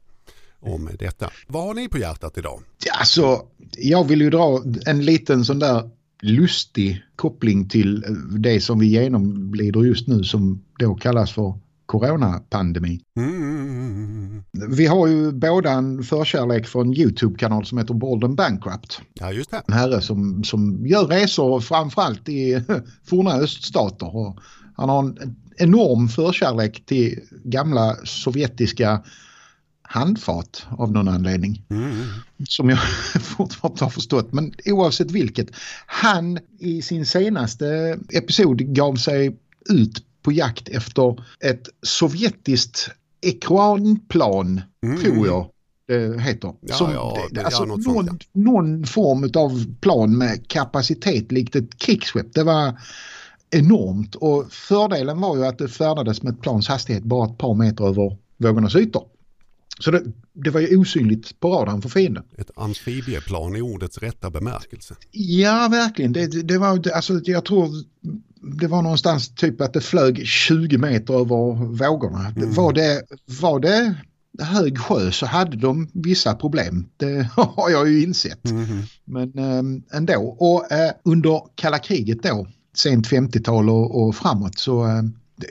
om 0.61 0.91
detta. 0.99 1.31
Vad 1.47 1.65
har 1.65 1.75
ni 1.75 1.89
på 1.89 1.99
hjärtat 1.99 2.39
idag? 2.39 2.63
Alltså, 2.99 3.47
jag 3.79 4.09
vill 4.09 4.21
ju 4.21 4.31
dra 4.31 4.63
en 4.87 5.05
liten 5.05 5.45
sån 5.45 5.59
där 5.59 5.91
lustig 6.23 7.03
koppling 7.17 7.69
till 7.69 8.05
det 8.39 8.61
som 8.61 8.79
vi 8.79 8.87
genomlider 8.87 9.81
just 9.81 10.09
nu 10.09 10.25
som 10.25 10.65
då 10.79 10.95
kallas 10.95 11.33
för 11.33 11.59
coronapandemi. 11.93 13.01
Mm. 13.17 14.43
Vi 14.69 14.87
har 14.87 15.07
ju 15.07 15.33
båda 15.33 15.71
en 15.71 16.03
förkärlek 16.03 16.67
för 16.67 16.81
en 16.81 16.95
YouTube-kanal 16.95 17.67
som 17.67 17.79
heter 17.79 17.95
Bolden 17.95 18.35
Bankrupt. 18.35 19.01
Ja, 19.15 19.33
just 19.33 19.51
det. 19.51 19.63
En 19.67 19.75
herre 19.75 20.01
som, 20.01 20.45
som 20.45 20.87
gör 20.87 21.07
resor 21.07 21.61
framförallt 21.61 22.29
i 22.29 22.63
forna 23.05 23.35
öststater. 23.35 24.35
Han 24.77 24.89
har 24.89 24.99
en 24.99 25.37
enorm 25.57 26.09
förkärlek 26.09 26.87
till 26.87 27.21
gamla 27.45 27.97
sovjetiska 28.05 29.03
handfat 29.83 30.67
av 30.71 30.93
någon 30.93 31.09
anledning. 31.09 31.65
Mm. 31.71 31.93
Som 32.49 32.71
jag 32.71 32.79
fortfarande 33.23 33.85
har 33.85 33.91
förstått. 33.91 34.33
Men 34.33 34.55
oavsett 34.67 35.11
vilket. 35.11 35.49
Han 35.87 36.39
i 36.59 36.83
sin 36.83 37.07
senaste 37.07 37.99
episod 38.13 38.75
gav 38.75 38.97
sig 38.97 39.37
ut 39.71 40.12
på 40.23 40.33
jakt 40.33 40.69
efter 40.69 41.23
ett 41.41 41.69
sovjetiskt 41.83 42.91
ekranplan, 43.21 44.61
mm. 44.83 45.01
tror 45.01 45.27
jag 45.27 45.49
det 45.87 46.21
heter. 46.21 46.55
Ja, 46.61 46.75
som, 46.75 46.93
ja, 46.93 47.19
det, 47.31 47.45
alltså, 47.45 47.65
någon, 47.65 47.83
sånt, 47.83 48.27
ja. 48.33 48.41
någon 48.41 48.87
form 48.87 49.31
av 49.35 49.77
plan 49.81 50.19
med 50.19 50.49
kapacitet 50.49 51.33
likt 51.33 51.57
ett 51.57 51.79
krigsskepp. 51.79 52.35
Det 52.35 52.43
var 52.43 52.81
enormt 53.51 54.15
och 54.15 54.53
fördelen 54.53 55.21
var 55.21 55.37
ju 55.37 55.47
att 55.47 55.59
det 55.59 55.69
färdades 55.69 56.23
med 56.23 56.33
ett 56.33 56.41
plans 56.41 56.69
hastighet 56.69 57.03
bara 57.03 57.31
ett 57.31 57.39
par 57.39 57.55
meter 57.55 57.85
över 57.85 58.17
vågornas 58.37 58.77
ytor. 58.77 59.05
Så 59.79 59.91
det, 59.91 60.03
det 60.33 60.51
var 60.51 60.61
ju 60.61 60.77
osynligt 60.77 61.41
på 61.41 61.51
radarn 61.51 61.83
för 61.83 61.89
fienden. 61.89 62.25
Ett 62.39 62.51
amfibieplan 62.57 63.57
i 63.57 63.61
ordets 63.61 63.99
rätta 63.99 64.31
bemärkelse. 64.31 64.95
Ja, 65.11 65.69
verkligen. 65.71 66.13
Det, 66.13 66.27
det 66.43 66.59
var, 66.59 66.91
alltså, 66.95 67.21
jag 67.25 67.45
tror 67.45 67.69
det 68.43 68.67
var 68.67 68.83
någonstans 68.83 69.35
typ 69.35 69.61
att 69.61 69.73
det 69.73 69.81
flög 69.81 70.27
20 70.27 70.79
meter 70.79 71.15
över 71.15 71.65
vågorna. 71.65 72.33
Mm. 72.37 72.53
Var, 72.53 72.73
det, 72.73 73.03
var 73.41 73.61
det 73.61 73.95
hög 74.41 74.79
sjö 74.79 75.11
så 75.11 75.27
hade 75.27 75.57
de 75.57 75.89
vissa 75.93 76.35
problem. 76.35 76.87
Det 76.97 77.23
har 77.37 77.71
jag 77.71 77.89
ju 77.89 78.03
insett. 78.03 78.51
Mm. 78.51 78.67
Men 79.05 79.39
eh, 79.39 79.97
ändå. 79.97 80.37
Och 80.39 80.73
eh, 80.73 80.93
under 81.05 81.43
kalla 81.55 81.79
kriget 81.79 82.23
då 82.23 82.47
sent 82.77 83.09
50-tal 83.09 83.71
och, 83.71 84.03
och, 84.03 84.15
framåt 84.15 84.59
så 84.59 84.85
eh, 84.85 85.03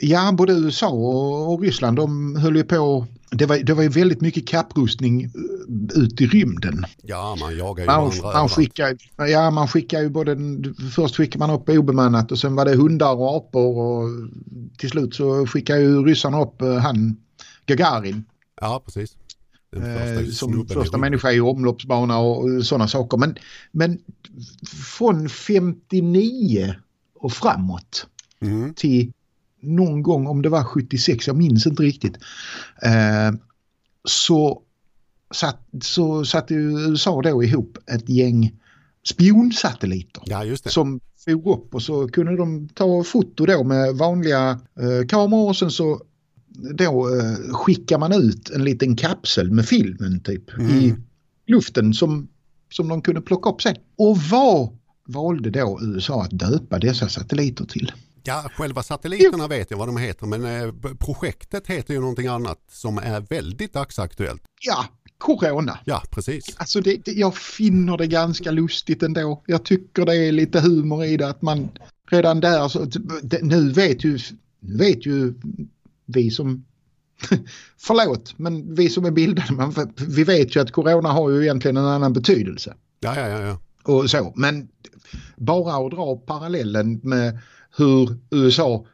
ja, 0.02 0.32
både 0.32 0.54
USA 0.54 0.90
och, 0.90 1.54
och 1.54 1.62
Ryssland 1.62 1.98
de 1.98 2.36
höll 2.36 2.56
ju 2.56 2.64
på 2.64 3.08
det 3.32 3.46
var, 3.46 3.58
det 3.58 3.74
var 3.74 3.84
ju 3.84 3.90
väldigt 3.90 4.22
mycket 4.22 4.48
kapprustning 4.48 5.24
eh, 5.24 6.02
ut 6.04 6.22
i 6.22 6.28
rymden. 6.28 6.86
Ja, 7.02 7.36
man 7.40 7.58
jagar 7.58 7.84
ju 7.84 7.88
man, 7.88 7.98
varandra. 7.98 8.34
Man 8.34 8.50
skickar, 8.50 8.98
ja, 9.18 9.52
man 9.52 9.68
skickar 9.68 10.02
ju 10.02 10.10
både, 10.10 10.38
först 10.96 11.16
skickar 11.16 11.40
man 11.40 11.50
upp 11.50 11.70
obemannat 11.70 12.32
och 12.32 12.40
sen 12.40 12.56
var 12.56 12.66
det 12.66 12.76
hundar 12.76 13.16
och 13.16 13.38
apor 13.38 13.78
och 13.78 14.10
till 14.78 14.90
slut 14.90 15.16
så 15.16 15.48
skickar 15.48 15.78
ju 15.78 16.04
ryssarna 16.04 16.42
upp 16.42 16.62
eh, 16.62 16.76
han 16.76 17.18
Gagarin. 17.66 18.24
Ja, 18.62 18.82
precis. 18.86 19.18
Eh, 19.76 20.26
som 20.26 20.68
första 20.68 20.98
människa 20.98 21.32
i 21.32 21.40
omloppsbana 21.40 22.20
och, 22.20 22.44
och 22.44 22.66
sådana 22.66 22.88
saker. 22.88 23.18
Men, 23.18 23.36
men 23.72 24.00
från 24.98 25.30
59 25.30 26.76
och 27.16 27.34
framåt 27.34 28.08
mm. 28.42 28.74
till 28.74 29.12
någon 29.62 30.04
gång, 30.04 30.28
om 30.28 30.42
det 30.42 30.50
var 30.50 30.64
76, 30.64 31.28
jag 31.28 31.36
minns 31.36 31.66
inte 31.66 31.84
riktigt, 31.84 32.18
eh, 32.84 33.40
så, 34.04 34.62
satt, 35.34 35.68
så 35.82 36.26
satte 36.26 36.54
USA 36.54 37.22
då 37.22 37.44
ihop 37.44 37.78
ett 37.88 38.10
gäng 38.10 38.60
spionsatelliter 39.04 40.24
ja, 40.26 40.44
som 40.66 41.00
for 41.26 41.50
upp 41.50 41.76
och 41.76 41.82
så 41.82 42.08
kunde 42.08 42.38
de 42.38 42.70
ta 42.70 43.04
foto 43.04 43.46
då 43.46 43.64
med 43.64 43.96
vanliga 43.96 44.60
eh, 44.80 45.08
kameror 45.08 45.50
och 45.50 45.56
sen 45.56 45.72
så 45.72 46.02
då 46.78 47.18
eh, 47.18 47.54
skickar 47.54 47.98
man 47.98 48.14
ut 48.14 48.50
en 48.50 48.64
liten 48.64 48.96
kapsel 48.96 49.52
med 49.52 49.66
filmen 49.66 50.20
typ 50.20 50.58
mm. 50.58 50.72
i 50.72 50.96
luften 51.48 51.94
som 51.94 52.28
som 52.72 52.88
de 52.88 53.02
kunde 53.02 53.22
plocka 53.22 53.50
upp 53.50 53.62
sen. 53.62 53.76
Och 53.98 54.18
vad 54.18 54.70
valde 55.08 55.50
då 55.50 55.80
USA 55.82 56.24
att 56.24 56.32
döpa 56.32 56.80
dessa 56.80 57.10
satelliter 57.10 57.66
till? 57.66 57.92
Ja, 58.24 58.50
själva 58.56 58.84
satelliterna 58.84 59.48
vet 59.48 59.72
jag 59.72 59.78
vad 59.78 59.88
de 59.88 59.98
heter 59.98 60.26
men 60.26 60.46
eh, 60.46 60.74
projektet 61.00 61.68
heter 61.68 61.94
ju 61.94 62.00
någonting 62.00 62.28
annat 62.28 62.60
som 62.72 62.98
är 62.98 63.22
väldigt 63.22 63.74
dagsaktuellt. 63.74 64.42
Ja, 64.62 64.86
Corona. 65.18 65.80
Ja, 65.86 66.04
precis. 66.12 66.56
Alltså 66.58 66.82
det, 66.82 67.06
det, 67.06 67.12
jag 67.12 67.38
finner 67.38 67.98
det 67.98 68.08
ganska 68.08 68.52
lustigt 68.52 69.04
ändå. 69.04 69.44
Jag 69.46 69.66
tycker 69.66 70.06
det 70.06 70.16
är 70.16 70.32
lite 70.32 70.60
humor 70.60 71.06
i 71.06 71.18
det 71.18 71.28
att 71.28 71.42
man 71.42 71.70
redan 72.12 72.40
där 72.40 72.68
så, 72.68 72.86
det, 73.24 73.42
nu 73.42 73.72
vet 73.72 74.04
ju, 74.04 74.20
vet 74.60 75.06
ju 75.06 75.34
vi 76.06 76.32
som 76.32 76.66
Förlåt, 77.78 78.34
men 78.38 78.76
vi 78.76 78.90
som 78.90 79.06
är 79.06 79.12
bildade, 79.12 79.54
man, 79.54 79.94
vi 80.08 80.24
vet 80.24 80.56
ju 80.56 80.60
att 80.60 80.72
corona 80.72 81.10
har 81.10 81.30
ju 81.30 81.42
egentligen 81.44 81.78
en 81.78 81.86
annan 81.86 82.14
betydelse. 82.14 82.76
Ja, 83.00 83.16
ja, 83.16 83.28
ja. 83.28 83.40
ja. 83.42 83.58
Och 83.84 84.10
så, 84.10 84.34
men 84.36 84.68
bara 85.36 85.86
att 85.86 85.92
dra 85.92 86.16
parallellen 86.16 87.00
med 87.04 87.40
hur 87.78 88.18
USA 88.32 88.86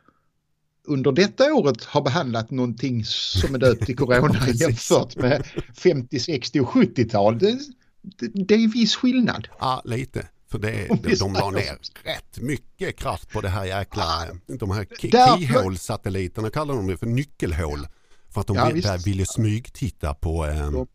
under 0.88 1.12
detta 1.12 1.54
året 1.54 1.84
har 1.84 2.02
behandlat 2.02 2.52
någonting 2.52 3.06
som 3.06 3.56
är 3.56 3.60
döpt 3.60 3.86
till 3.86 3.96
corona 3.98 4.48
jämfört 4.54 5.16
med 5.16 5.48
50, 5.76 6.20
60 6.20 6.60
och 6.60 6.68
70-tal. 6.68 7.40
Det, 7.40 7.58
det, 8.02 8.32
det, 8.34 8.56
är 8.56 8.74
viss 8.74 8.96
skillnad. 8.96 9.48
Ja, 9.60 9.82
lite. 9.86 10.28
För 10.52 10.60
det, 10.60 10.88
de, 11.04 11.16
de 11.20 11.34
la 11.34 11.50
ner 11.50 11.78
rätt 12.04 12.42
mycket 12.42 13.00
kraft 13.00 13.30
på 13.30 13.42
det 13.42 13.50
här 13.50 13.66
jäkla, 13.66 14.26
de 14.60 14.72
här 14.72 14.88
keyhole-satelliterna 15.00 16.50
kallar 16.50 16.76
de 16.76 16.88
det 16.88 16.98
för 16.98 17.06
nyckelhål. 17.06 17.88
För 18.34 18.42
att 18.42 18.48
de 18.48 18.56
ja, 18.56 18.70
vill, 18.74 18.86
ville 19.06 19.26
smygtitta 19.26 20.14
på... 20.14 20.46
Eh, 20.46 20.72
de 20.72 20.88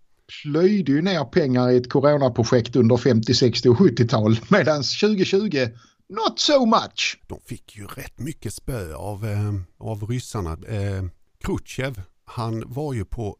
plöjde 0.42 0.92
ju 0.92 1.02
ner 1.02 1.24
pengar 1.24 1.70
i 1.70 1.76
ett 1.76 1.90
coronaprojekt 1.90 2.76
under 2.76 2.96
50, 2.96 3.34
60 3.34 3.68
och 3.68 3.76
70-tal 3.76 4.40
medan 4.48 4.76
2020 4.76 5.66
Not 6.12 6.38
so 6.38 6.66
much. 6.66 7.20
De 7.26 7.40
fick 7.40 7.76
ju 7.76 7.86
rätt 7.86 8.18
mycket 8.18 8.54
spö 8.54 8.94
av, 8.94 9.26
eh, 9.26 9.52
av 9.78 10.04
ryssarna. 10.04 10.52
Eh, 10.52 11.04
Khrushchev, 11.40 12.02
han 12.24 12.64
var 12.66 12.92
ju 12.92 13.04
på, 13.04 13.36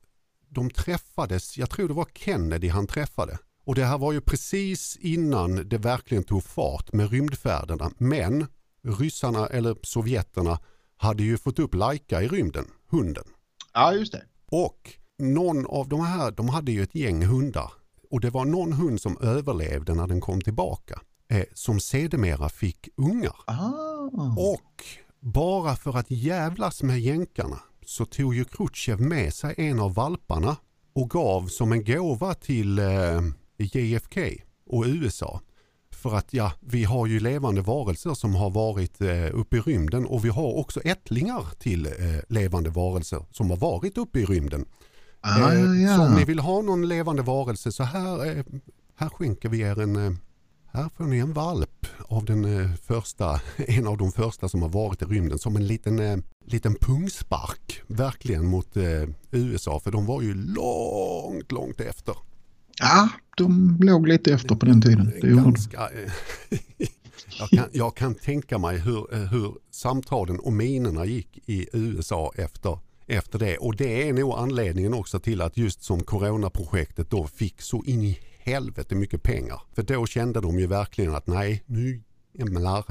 de 0.48 0.70
träffades, 0.70 1.58
jag 1.58 1.70
tror 1.70 1.88
det 1.88 1.94
var 1.94 2.08
Kennedy 2.14 2.68
han 2.68 2.86
träffade. 2.86 3.38
Och 3.64 3.74
det 3.74 3.84
här 3.84 3.98
var 3.98 4.12
ju 4.12 4.20
precis 4.20 4.96
innan 4.96 5.68
det 5.68 5.78
verkligen 5.78 6.24
tog 6.24 6.44
fart 6.44 6.92
med 6.92 7.10
rymdfärderna. 7.10 7.90
Men 7.98 8.46
ryssarna 8.82 9.46
eller 9.46 9.76
sovjeterna 9.82 10.58
hade 10.96 11.22
ju 11.22 11.38
fått 11.38 11.58
upp 11.58 11.74
Laika 11.74 12.22
i 12.22 12.28
rymden, 12.28 12.66
hunden. 12.90 13.24
Ja, 13.74 13.94
just 13.94 14.12
det. 14.12 14.22
Och 14.46 14.90
någon 15.18 15.66
av 15.66 15.88
de 15.88 16.00
här, 16.00 16.30
de 16.30 16.48
hade 16.48 16.72
ju 16.72 16.82
ett 16.82 16.94
gäng 16.94 17.24
hundar. 17.24 17.72
Och 18.10 18.20
det 18.20 18.30
var 18.30 18.44
någon 18.44 18.72
hund 18.72 19.00
som 19.00 19.18
överlevde 19.20 19.94
när 19.94 20.06
den 20.06 20.20
kom 20.20 20.40
tillbaka 20.40 21.00
eh, 21.32 21.44
som 21.54 21.80
sedermera 21.80 22.48
fick 22.48 22.88
ungar. 22.96 23.36
Ah. 23.46 24.34
Och 24.36 24.84
bara 25.20 25.76
för 25.76 25.98
att 25.98 26.10
jävlas 26.10 26.82
med 26.82 27.00
jänkarna 27.00 27.58
så 27.86 28.04
tog 28.04 28.34
ju 28.34 28.44
Khrushchev 28.44 29.00
med 29.00 29.34
sig 29.34 29.54
en 29.56 29.80
av 29.80 29.94
valparna 29.94 30.56
och 30.94 31.10
gav 31.10 31.46
som 31.46 31.72
en 31.72 31.84
gåva 31.84 32.34
till 32.34 32.78
eh, 32.78 33.22
JFK 33.56 34.20
och 34.66 34.84
USA. 34.86 35.40
För 35.92 36.14
att 36.14 36.32
ja, 36.32 36.52
vi 36.60 36.84
har 36.84 37.06
ju 37.06 37.20
levande 37.20 37.60
varelser 37.60 38.14
som 38.14 38.34
har 38.34 38.50
varit 38.50 39.00
eh, 39.00 39.30
uppe 39.32 39.56
i 39.56 39.60
rymden 39.60 40.06
och 40.06 40.24
vi 40.24 40.28
har 40.28 40.58
också 40.58 40.80
ättlingar 40.80 41.46
till 41.58 41.86
eh, 41.86 41.92
levande 42.28 42.70
varelser 42.70 43.24
som 43.30 43.50
har 43.50 43.56
varit 43.56 43.98
uppe 43.98 44.20
i 44.20 44.24
rymden. 44.24 44.64
Ah, 45.20 45.52
eh, 45.52 45.82
ja. 45.82 45.96
Så 45.96 46.02
om 46.02 46.14
ni 46.14 46.24
vill 46.24 46.38
ha 46.38 46.62
någon 46.62 46.88
levande 46.88 47.22
varelse 47.22 47.72
så 47.72 47.82
här, 47.82 48.26
eh, 48.26 48.44
här 48.96 49.08
skänker 49.08 49.48
vi 49.48 49.60
er 49.60 49.80
en 49.80 49.96
eh, 49.96 50.12
här 50.72 50.88
får 50.96 51.04
ni 51.04 51.18
en 51.18 51.32
valp 51.32 51.86
av 52.08 52.24
den 52.24 52.60
eh, 52.60 52.74
första, 52.74 53.40
en 53.56 53.86
av 53.86 53.98
de 53.98 54.12
första 54.12 54.48
som 54.48 54.62
har 54.62 54.68
varit 54.68 55.02
i 55.02 55.04
rymden 55.04 55.38
som 55.38 55.56
en 55.56 55.66
liten, 55.66 55.98
eh, 55.98 56.16
liten 56.44 56.74
pungspark 56.74 57.82
verkligen 57.86 58.46
mot 58.46 58.76
eh, 58.76 59.08
USA 59.30 59.80
för 59.80 59.90
de 59.90 60.06
var 60.06 60.22
ju 60.22 60.34
långt, 60.34 61.52
långt 61.52 61.80
efter. 61.80 62.16
Ja, 62.80 63.08
de 63.36 63.78
låg 63.80 64.08
lite 64.08 64.32
efter 64.32 64.54
på 64.54 64.66
den 64.66 64.82
tiden. 64.82 65.12
Det 65.20 65.28
Ganska, 65.28 65.78
jag, 67.38 67.48
kan, 67.50 67.68
jag 67.72 67.96
kan 67.96 68.14
tänka 68.14 68.58
mig 68.58 68.78
hur, 68.78 69.26
hur 69.30 69.54
samtalen 69.70 70.38
och 70.40 70.52
minerna 70.52 71.04
gick 71.04 71.38
i 71.46 71.66
USA 71.72 72.32
efter 72.36 72.78
efter 73.06 73.38
det 73.38 73.56
och 73.56 73.76
det 73.76 74.08
är 74.08 74.12
nog 74.12 74.34
anledningen 74.38 74.94
också 74.94 75.20
till 75.20 75.40
att 75.40 75.56
just 75.56 75.82
som 75.82 76.00
coronaprojektet 76.00 77.10
då 77.10 77.26
fick 77.26 77.62
så 77.62 77.84
in 77.84 78.02
i 78.02 78.18
helvete 78.44 78.94
mycket 78.94 79.22
pengar. 79.22 79.60
För 79.74 79.82
då 79.82 80.06
kände 80.06 80.40
de 80.40 80.58
ju 80.58 80.66
verkligen 80.66 81.14
att 81.14 81.26
nej, 81.26 81.62
nu 81.66 82.02
jävlar 82.32 82.84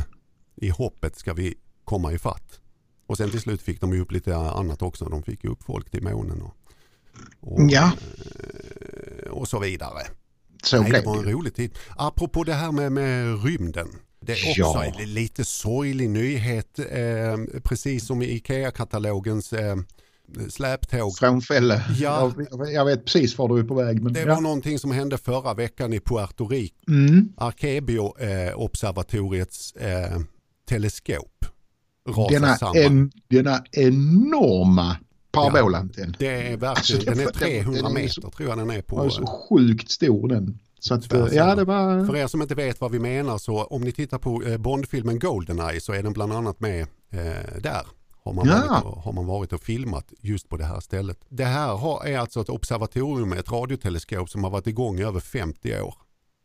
i 0.55 0.70
hoppet 0.70 1.15
ska 1.15 1.34
vi 1.34 1.55
komma 1.84 2.13
ifatt. 2.13 2.60
Och 3.08 3.17
sen 3.17 3.29
till 3.29 3.41
slut 3.41 3.62
fick 3.62 3.81
de 3.81 3.93
ju 3.93 4.01
upp 4.01 4.12
lite 4.12 4.36
annat 4.36 4.81
också. 4.81 5.05
De 5.05 5.24
fick 5.24 5.43
ju 5.43 5.50
upp 5.50 5.63
folk 5.63 5.89
till 5.89 6.03
månen 6.03 6.41
och, 6.41 6.55
och, 7.39 7.62
ja. 7.70 7.91
Eh, 9.24 9.31
och 9.31 9.48
så 9.48 9.60
vidare. 9.60 10.01
Så 10.63 10.81
nej, 10.81 10.91
det 10.91 11.01
var 11.01 11.17
en 11.17 11.31
rolig 11.31 11.55
tid. 11.55 11.77
Apropå 11.98 12.43
det 12.43 12.53
här 12.53 12.72
med, 12.72 12.91
med 12.91 13.43
rymden. 13.43 13.88
Det 14.20 14.31
är 14.31 14.50
också 14.50 14.62
ja. 14.62 14.84
en 14.84 15.13
lite 15.13 15.46
sorglig 15.46 16.10
nyhet. 16.10 16.79
Eh, 16.79 17.38
precis 17.63 18.05
som 18.05 18.22
i 18.22 18.25
IKEA-katalogens 18.25 19.53
eh, 19.53 19.75
släptåg. 20.50 21.17
Frånfälle. 21.17 21.83
Ja. 22.00 22.33
Jag, 22.51 22.73
jag, 22.73 22.85
vet 22.85 23.05
precis 23.05 23.38
var 23.38 23.50
du 23.50 23.59
är 23.59 23.63
på 23.63 23.75
väg. 23.75 24.03
Men 24.03 24.13
det 24.13 24.19
ja. 24.19 24.35
var 24.35 24.41
någonting 24.41 24.79
som 24.79 24.91
hände 24.91 25.17
förra 25.17 25.53
veckan 25.53 25.93
i 25.93 26.00
Puerto 26.00 26.47
Rico. 26.47 26.75
Mm. 26.88 27.33
Arkebio-observatoriets 27.38 29.75
eh, 29.75 30.19
teleskop 30.69 31.45
denna, 32.29 32.57
en, 32.75 33.11
denna 33.27 33.63
enorma 33.71 34.97
parabolantenn. 35.31 36.15
Ja, 36.19 36.19
det 36.19 36.27
är 36.27 36.57
verkligen, 36.57 36.69
alltså, 36.69 36.97
den 36.97 37.19
är 37.19 37.31
300 37.31 37.81
den, 37.81 37.93
meter 37.93 38.21
så, 38.21 38.21
tror 38.21 38.50
jag 38.50 38.57
den 38.57 38.69
är 38.69 38.81
på. 38.81 38.97
Den 38.97 39.05
är 39.05 39.09
så 39.09 39.47
sjukt 39.50 39.91
stor 39.91 40.27
den. 40.27 40.59
Så 40.79 40.93
att, 40.93 41.33
ja, 41.33 41.55
det 41.55 41.63
var... 41.63 42.05
För 42.05 42.15
er 42.15 42.27
som 42.27 42.41
inte 42.41 42.55
vet 42.55 42.81
vad 42.81 42.91
vi 42.91 43.00
menar 43.00 43.38
så 43.38 43.63
om 43.63 43.81
ni 43.81 43.91
tittar 43.91 44.17
på 44.17 44.43
eh, 44.43 44.57
Bondfilmen 44.57 45.19
Goldeneye 45.19 45.81
så 45.81 45.93
är 45.93 46.03
den 46.03 46.13
bland 46.13 46.33
annat 46.33 46.59
med 46.59 46.81
eh, 47.09 47.61
där 47.61 47.88
har 48.23 48.33
man, 48.33 48.47
ja. 48.47 48.67
varit 48.67 48.85
och, 48.85 49.03
har 49.03 49.13
man 49.13 49.25
varit 49.25 49.53
och 49.53 49.61
filmat 49.61 50.13
just 50.19 50.49
på 50.49 50.57
det 50.57 50.65
här 50.65 50.79
stället. 50.79 51.25
Det 51.29 51.45
här 51.45 51.75
har, 51.75 52.05
är 52.05 52.17
alltså 52.17 52.41
ett 52.41 52.49
observatorium 52.49 53.29
med 53.29 53.39
ett 53.39 53.51
radioteleskop 53.51 54.29
som 54.29 54.43
har 54.43 54.51
varit 54.51 54.67
igång 54.67 54.99
i 54.99 55.03
över 55.03 55.19
50 55.19 55.81
år. 55.81 55.95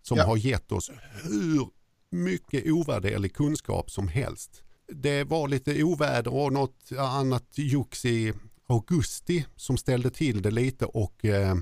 Som 0.03 0.19
ja. 0.19 0.25
har 0.25 0.37
gett 0.37 0.73
oss 0.73 0.91
hur 1.23 1.69
mycket 2.11 2.71
ovärderlig 2.71 3.35
kunskap 3.35 3.91
som 3.91 4.09
helst. 4.09 4.63
Det 4.93 5.25
var 5.25 5.49
lite 5.49 5.83
oväder 5.83 6.35
och 6.35 6.53
något 6.53 6.93
annat 6.99 7.49
jox 7.55 8.05
i 8.05 8.33
augusti 8.69 9.47
som 9.57 9.77
ställde 9.77 10.11
till 10.11 10.43
det 10.43 10.51
lite 10.51 10.87
och 10.87 11.25
eh, 11.25 11.55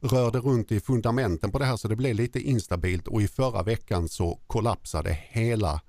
rörde 0.00 0.38
runt 0.38 0.72
i 0.72 0.80
fundamenten 0.80 1.52
på 1.52 1.58
det 1.58 1.64
här 1.64 1.76
så 1.76 1.88
det 1.88 1.96
blev 1.96 2.14
lite 2.14 2.40
instabilt 2.40 3.08
och 3.08 3.22
i 3.22 3.28
förra 3.28 3.62
veckan 3.62 4.08
så 4.08 4.40
kollapsade 4.46 5.18
hela 5.28 5.80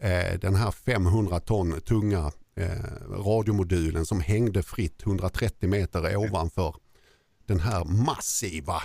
eh, 0.00 0.38
den 0.40 0.54
här 0.54 0.70
500 0.70 1.40
ton 1.40 1.80
tunga 1.80 2.32
eh, 2.54 2.68
radiomodulen 3.10 4.06
som 4.06 4.20
hängde 4.20 4.62
fritt 4.62 5.02
130 5.02 5.68
meter 5.68 6.16
ovanför 6.16 6.74
den 7.46 7.60
här 7.60 7.84
massiva 7.84 8.82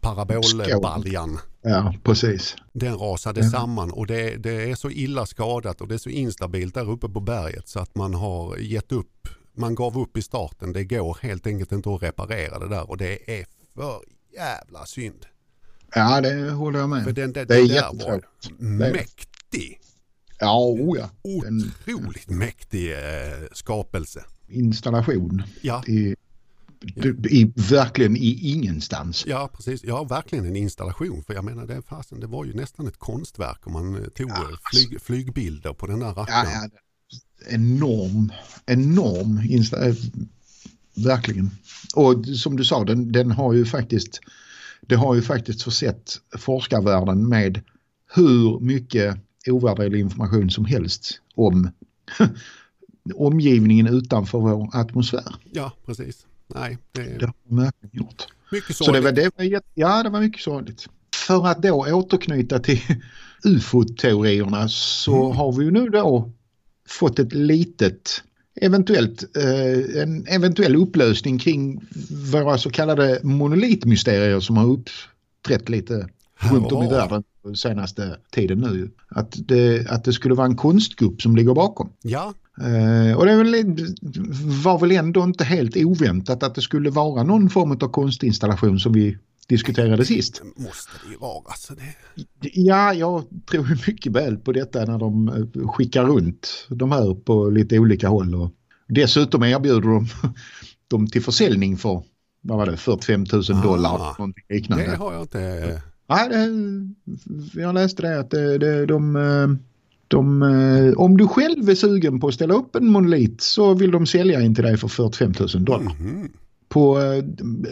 parabolbaljan. 0.00 1.38
Ja, 1.62 1.94
precis. 2.02 2.56
Den 2.72 2.98
rasade 2.98 3.40
ja. 3.40 3.50
samman 3.50 3.90
och 3.90 4.06
det, 4.06 4.36
det, 4.36 4.70
är 4.70 4.74
så 4.74 4.90
illa 4.90 5.26
skadat 5.26 5.80
och 5.80 5.88
det 5.88 5.94
är 5.94 5.98
så 5.98 6.10
instabilt 6.10 6.74
där 6.74 6.90
uppe 6.90 7.08
på 7.08 7.20
berget 7.20 7.68
så 7.68 7.80
att 7.80 7.94
man 7.94 8.14
har 8.14 8.56
gett 8.56 8.92
upp. 8.92 9.28
Man 9.52 9.74
gav 9.74 9.98
upp 9.98 10.16
i 10.16 10.22
starten. 10.22 10.72
Det 10.72 10.84
går 10.84 11.18
helt 11.22 11.46
enkelt 11.46 11.72
inte 11.72 11.94
att 11.94 12.02
reparera 12.02 12.58
det 12.58 12.68
där 12.68 12.90
och 12.90 12.96
det 12.96 13.40
är 13.40 13.46
för 13.74 14.00
jävla 14.34 14.86
synd. 14.86 15.26
Ja, 15.94 16.20
det 16.20 16.50
håller 16.50 16.78
jag 16.78 16.88
med. 16.88 17.04
För 17.04 17.12
den, 17.12 17.32
den, 17.32 17.46
det 17.46 17.54
är 17.54 17.64
jättetråkigt. 17.64 18.28
Mäktig. 18.58 19.80
Ja, 20.38 20.58
oh 20.58 20.98
ja. 20.98 21.10
Otroligt 21.22 22.30
en, 22.30 22.38
mäktig 22.38 22.92
eh, 22.92 22.98
skapelse. 23.52 24.24
Installation. 24.48 25.42
Ja. 25.60 25.84
I, 25.86 26.16
i, 27.30 27.52
verkligen 27.70 28.16
i 28.16 28.50
ingenstans. 28.52 29.24
Ja, 29.26 29.50
precis. 29.52 29.84
Ja, 29.84 30.04
verkligen 30.04 30.46
en 30.46 30.56
installation. 30.56 31.22
För 31.22 31.34
jag 31.34 31.44
menar, 31.44 31.66
det, 31.66 31.82
fasen, 31.82 32.20
det 32.20 32.26
var 32.26 32.44
ju 32.44 32.54
nästan 32.54 32.86
ett 32.86 32.98
konstverk 32.98 33.66
om 33.66 33.72
man 33.72 33.94
eh, 33.94 34.08
tog 34.08 34.30
ja, 34.30 34.48
flyg, 34.72 34.92
alltså. 34.92 35.06
flygbilder 35.06 35.72
på 35.72 35.86
den 35.86 35.98
där 35.98 36.14
rackaren. 36.14 36.48
Ja, 36.52 36.68
ja, 36.72 37.48
enorm, 37.48 38.32
enorm 38.66 39.40
installation. 39.48 40.28
Eh, 40.94 41.04
verkligen. 41.04 41.50
Och 41.94 42.26
som 42.26 42.56
du 42.56 42.64
sa, 42.64 42.84
den, 42.84 43.12
den 43.12 43.30
har 43.30 43.52
ju 43.52 43.64
faktiskt 43.64 44.20
det 44.80 44.96
har 44.96 45.14
ju 45.14 45.22
faktiskt 45.22 45.62
försett 45.62 46.20
forskarvärlden 46.38 47.28
med 47.28 47.62
hur 48.14 48.60
mycket 48.60 49.16
ovärderlig 49.46 50.00
information 50.00 50.50
som 50.50 50.64
helst 50.64 51.20
om 51.34 51.70
omgivningen 53.14 53.86
utanför 53.86 54.38
vår 54.38 54.68
atmosfär. 54.72 55.34
Ja, 55.52 55.72
precis. 55.86 56.26
Nej, 56.54 56.78
det, 56.92 57.02
det 57.02 57.26
har 57.26 57.34
man 57.48 57.64
verkligen 57.64 57.96
gjort. 57.96 58.24
Mycket 58.52 58.76
sorgligt. 58.76 58.86
Så 58.86 58.92
det 58.92 59.00
var, 59.00 59.12
det 59.12 59.52
var, 59.52 59.62
ja, 59.74 60.02
det 60.02 60.10
var 60.10 60.20
mycket 60.20 60.42
sorgligt. 60.42 60.86
för 61.26 61.46
att 61.46 61.62
då 61.62 61.86
återknyta 61.94 62.58
till 62.58 62.80
ufo-teorierna 63.44 64.68
så 64.68 65.24
Mm. 65.26 65.36
har 65.36 65.52
vi 65.52 65.64
ju 65.64 65.70
nu 65.70 65.88
då 65.88 66.30
fått 66.88 67.18
ett 67.18 67.32
litet 67.32 68.22
eventuellt 68.60 69.36
eh, 69.36 70.02
en 70.02 70.26
eventuell 70.26 70.76
upplösning 70.76 71.38
kring 71.38 71.80
våra 72.32 72.58
så 72.58 72.70
kallade 72.70 73.20
monolitmysterier 73.22 74.40
som 74.40 74.56
har 74.56 74.66
uppträtt 74.66 75.68
lite 75.68 76.08
runt 76.38 76.72
om 76.72 76.82
i 76.82 76.88
världen 76.88 77.24
den 77.42 77.56
senaste 77.56 78.16
tiden 78.30 78.58
nu. 78.58 78.90
Att 79.08 79.36
det, 79.48 79.90
att 79.90 80.04
det 80.04 80.12
skulle 80.12 80.34
vara 80.34 80.46
en 80.46 80.56
konstgrupp 80.56 81.22
som 81.22 81.36
ligger 81.36 81.54
bakom. 81.54 81.92
Ja, 82.02 82.34
Eh, 82.60 83.16
och 83.16 83.26
det 83.26 83.34
var 84.64 84.78
väl 84.78 84.92
ändå 84.92 85.22
inte 85.22 85.44
helt 85.44 85.76
oväntat 85.76 86.42
att 86.42 86.54
det 86.54 86.60
skulle 86.60 86.90
vara 86.90 87.22
någon 87.22 87.50
form 87.50 87.70
av 87.70 87.88
konstinstallation 87.88 88.80
som 88.80 88.92
vi 88.92 89.18
diskuterade 89.46 90.04
sist. 90.04 90.42
det 90.56 90.62
måste 90.62 90.92
det 91.04 91.10
ju 91.12 91.18
vara. 91.18 91.42
Alltså 91.46 91.74
det, 91.74 92.50
Ja, 92.52 92.94
jag 92.94 93.24
tror 93.50 93.86
mycket 93.86 94.12
väl 94.12 94.36
på 94.36 94.52
detta 94.52 94.84
när 94.84 94.98
de 94.98 95.28
eh, 95.28 95.68
skickar 95.68 96.04
runt 96.04 96.66
de 96.68 96.92
här 96.92 97.14
på 97.14 97.50
lite 97.50 97.78
olika 97.78 98.08
håll. 98.08 98.34
Och 98.34 98.50
dessutom 98.88 99.42
erbjuder 99.42 99.80
de 99.80 100.06
dem 100.88 101.06
till 101.06 101.22
försäljning 101.22 101.76
för 101.76 102.02
vad 102.40 102.58
var 102.58 102.66
det, 102.66 102.76
45 102.76 103.26
000 103.32 103.42
dollar. 103.62 103.90
Ah, 103.90 104.14
någonting 104.18 104.44
liknande. 104.48 104.84
det 104.84 104.96
har 104.96 105.12
jag 105.12 105.22
inte... 105.22 105.82
Nej, 106.08 106.28
det, 106.28 107.60
jag 107.60 107.74
läste 107.74 108.02
det 108.02 108.20
att 108.20 108.30
det, 108.30 108.58
det, 108.58 108.86
de, 108.86 109.16
eh, 109.16 109.48
de, 110.08 110.42
eh, 110.42 110.92
om 110.98 111.16
du 111.16 111.28
själv 111.28 111.68
är 111.70 111.74
sugen 111.74 112.20
på 112.20 112.28
att 112.28 112.34
ställa 112.34 112.54
upp 112.54 112.76
en 112.76 112.86
monolit 112.90 113.40
så 113.40 113.74
vill 113.74 113.90
de 113.90 114.06
sälja 114.06 114.40
in 114.40 114.54
till 114.54 114.64
dig 114.64 114.76
för 114.76 114.88
45 114.88 115.32
000 115.54 115.64
dollar. 115.64 115.94
Mhm. 116.00 116.28
På, 116.68 117.00
eh, 117.00 117.24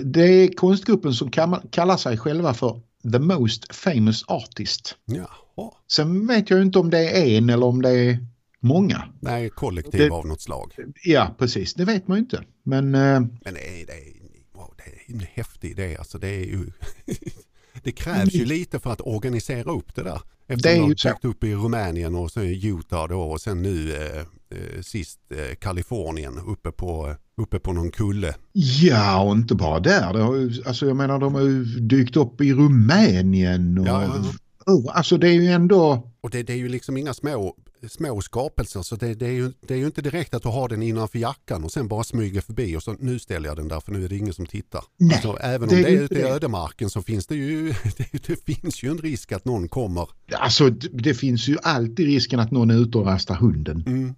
det 0.05 0.23
är 0.23 0.49
konstgruppen 0.49 1.12
som 1.12 1.31
kallar 1.71 1.97
sig 1.97 2.19
själva 2.19 2.55
för 2.55 2.81
The 3.12 3.19
Most 3.19 3.75
Famous 3.75 4.25
Artist. 4.28 4.97
Jaha. 5.05 5.71
Sen 5.93 6.26
vet 6.26 6.50
jag 6.50 6.62
inte 6.62 6.78
om 6.78 6.90
det 6.90 7.11
är 7.11 7.38
en 7.38 7.50
eller 7.50 7.66
om 7.66 7.83
det 7.83 7.90
är 7.90 8.19
många. 8.61 9.02
Nej, 9.21 9.50
kollektiv 9.50 10.00
Det- 10.00 10.11
av 10.11 10.26
något 10.26 10.40
slag. 10.40 10.73
Ja, 11.05 11.35
precis. 11.38 11.75
Det 11.75 11.85
vet 11.85 12.09
man 12.09 12.16
ju 12.16 12.21
inte. 12.23 12.45
Men 12.62 12.95
eh, 12.95 13.00
Men 13.21 13.31
det 13.55 13.81
är, 13.81 13.87
det 13.87 13.93
är, 13.93 14.12
wow, 14.55 14.75
det 14.76 15.12
är 15.12 15.14
en 15.14 15.26
häftig 15.35 15.71
idé. 15.71 15.97
Alltså 15.97 16.19
det, 16.19 16.28
är 16.28 16.45
ju, 16.45 16.66
det 17.87 17.93
krävs 17.93 18.35
ju 18.35 18.45
lite 18.45 18.78
för 18.78 18.93
att 18.93 19.00
organisera 19.00 19.73
upp 19.73 19.95
det 19.95 20.02
där. 20.02 20.21
Eftersom 20.49 20.73
Det 20.73 20.85
är 20.85 20.88
de 20.88 20.97
sökt 20.97 21.25
upp 21.25 21.45
i 21.45 21.55
Rumänien 21.55 22.14
och 22.14 22.37
i 22.37 22.66
Utah 22.66 23.09
då 23.09 23.21
och 23.21 23.40
sen 23.40 23.62
nu 23.62 23.93
eh, 23.93 24.19
eh, 24.59 24.83
sist 24.83 25.21
eh, 25.31 25.55
Kalifornien 25.55 26.38
uppe 26.47 26.73
på, 26.73 27.14
uppe 27.37 27.59
på 27.59 27.73
någon 27.73 27.90
kulle. 27.90 28.35
ja, 28.52 29.23
och 29.23 29.33
inte 29.33 29.55
bara 29.55 29.81
där. 29.81 30.12
Det 30.12 30.19
har 30.23 30.35
ju, 30.37 30.62
alltså 30.66 30.87
jag 30.87 30.97
menar, 30.97 31.19
de 31.19 31.35
har 31.35 31.43
ju 31.43 31.64
dykt 31.64 32.16
upp 32.16 32.40
i 32.40 32.52
Rumänien. 32.52 33.78
Och, 33.78 33.87
Ja, 33.87 34.25
ja, 34.66 34.93
alltså 34.93 35.19
det 35.19 35.28
är 35.28 35.35
ju 35.35 35.47
ändå... 35.47 36.11
Och 36.21 36.31
det, 36.31 36.43
det 36.43 36.52
är 36.52 36.57
ju 36.57 36.69
liksom 36.69 36.97
inga 36.97 37.14
små, 37.14 37.57
små 37.88 38.21
skapelser 38.21 38.83
så 38.83 38.97
det, 38.97 39.14
det, 39.14 39.26
är 39.26 39.31
ju, 39.33 39.52
det 39.66 39.75
är 39.75 39.78
ju 39.78 39.87
inte 39.87 40.02
direkt 40.02 40.35
att 40.35 40.43
du 40.43 40.49
har 40.49 40.69
den 40.69 40.83
innanför 40.83 41.19
jackan 41.19 41.64
och 41.64 41.73
sen 41.73 41.88
bara 41.88 42.05
smyger 42.05 42.40
förbi 42.40 42.76
och 42.76 42.83
så 42.83 42.93
nu 42.99 43.19
ställer 43.19 43.49
jag 43.49 43.57
den 43.57 43.69
där 43.69 43.81
för 43.81 43.93
nu 43.93 44.05
är 44.05 44.09
det 44.09 44.16
ingen 44.16 44.35
som 44.35 44.47
tittar. 44.47 44.85
Nej, 44.97 45.14
alltså, 45.14 45.37
även 45.40 45.69
det 45.69 45.75
om 45.75 45.81
är 45.81 45.85
det 45.85 45.97
är 45.97 46.02
ute 46.02 46.14
i 46.14 46.23
det. 46.23 46.28
ödemarken 46.28 46.90
så 46.90 47.02
finns 47.02 47.26
det 47.26 47.35
ju 47.37 47.66
det, 47.97 48.26
det 48.26 48.45
finns 48.45 48.83
ju 48.83 48.90
en 48.90 48.99
risk 48.99 49.33
att 49.33 49.45
någon 49.45 49.69
kommer. 49.69 50.09
Alltså 50.33 50.71
det, 50.71 50.88
det 50.93 51.14
finns 51.14 51.49
ju 51.49 51.57
alltid 51.62 52.07
risken 52.07 52.40
att 52.40 52.50
någon 52.50 52.71
är 52.71 52.78
ute 52.78 52.99
och 52.99 53.07
rastar 53.07 53.35
hunden. 53.35 53.85
Mm. 53.87 54.14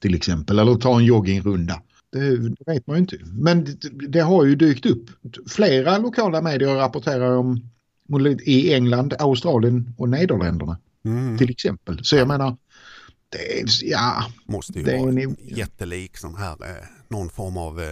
till 0.00 0.14
exempel. 0.14 0.58
Eller 0.58 0.74
tar 0.74 0.98
en 0.98 1.04
joggingrunda. 1.04 1.82
Det, 2.12 2.36
det 2.48 2.72
vet 2.72 2.86
man 2.86 2.96
ju 2.96 3.00
inte. 3.00 3.16
Men 3.24 3.64
det, 3.64 3.76
det 4.08 4.20
har 4.20 4.44
ju 4.44 4.54
dykt 4.54 4.86
upp. 4.86 5.06
Flera 5.48 5.98
lokala 5.98 6.42
medier 6.42 6.74
rapporterar 6.74 7.36
om 7.36 7.60
i 8.44 8.74
England, 8.74 9.14
Australien 9.18 9.94
och 9.98 10.08
Nederländerna 10.08 10.78
Mm. 11.04 11.38
till 11.38 11.50
exempel. 11.50 12.04
Så 12.04 12.16
jag 12.16 12.28
menar, 12.28 12.56
det 13.28 13.60
är, 13.60 13.64
ja, 13.82 14.24
Måste 14.46 14.78
ju 14.78 14.84
Det 14.84 14.98
vara 14.98 15.10
en- 15.22 15.36
jättelik 15.44 16.16
sån 16.16 16.34
här, 16.34 16.52
eh, 16.52 16.84
någon 17.08 17.30
form 17.30 17.56
av 17.56 17.80
eh, 17.80 17.88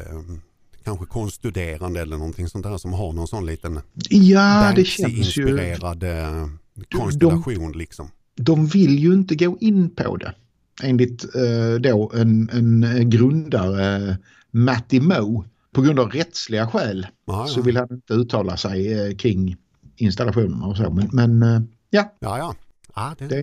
kanske 0.85 1.07
konststuderande 1.07 2.01
eller 2.01 2.17
någonting 2.17 2.49
sånt 2.49 2.65
där 2.65 2.77
som 2.79 2.93
har 2.93 3.13
någon 3.13 3.29
sån 3.29 3.47
liten 3.47 3.81
ja 4.11 4.73
det 4.77 4.85
känns 4.85 5.37
ju. 5.37 5.45
Banksy-inspirerad 5.57 6.03
eh, 6.03 6.49
konstellation 6.91 7.73
liksom. 7.73 8.09
De 8.35 8.67
vill 8.67 8.99
ju 8.99 9.13
inte 9.15 9.35
gå 9.35 9.57
in 9.61 9.91
på 9.91 10.17
det. 10.17 10.35
Enligt 10.83 11.25
eh, 11.35 11.81
då 11.81 12.13
en, 12.15 12.51
en 12.51 13.11
grundare, 13.11 14.17
Matty 14.51 15.01
Moe, 15.01 15.45
på 15.73 15.83
grund 15.83 16.01
av 16.01 16.11
rättsliga 16.11 16.67
skäl 16.69 17.07
Ja, 17.27 17.47
så 17.47 17.61
ja. 17.61 17.65
vill 17.65 17.77
han 17.77 17.89
inte 17.93 18.15
uttala 18.15 18.57
sig 18.57 18.93
eh, 19.09 19.17
kring 19.17 19.57
installationerna 19.97 20.67
och 20.67 20.77
så. 20.77 20.91
Men, 20.91 21.09
men 21.13 21.43
eh, 21.43 21.63
ja, 21.91 22.15
ja, 22.21 22.39
ja. 22.39 22.55
Ja 22.97 23.15
det, 23.19 23.27
det 23.27 23.37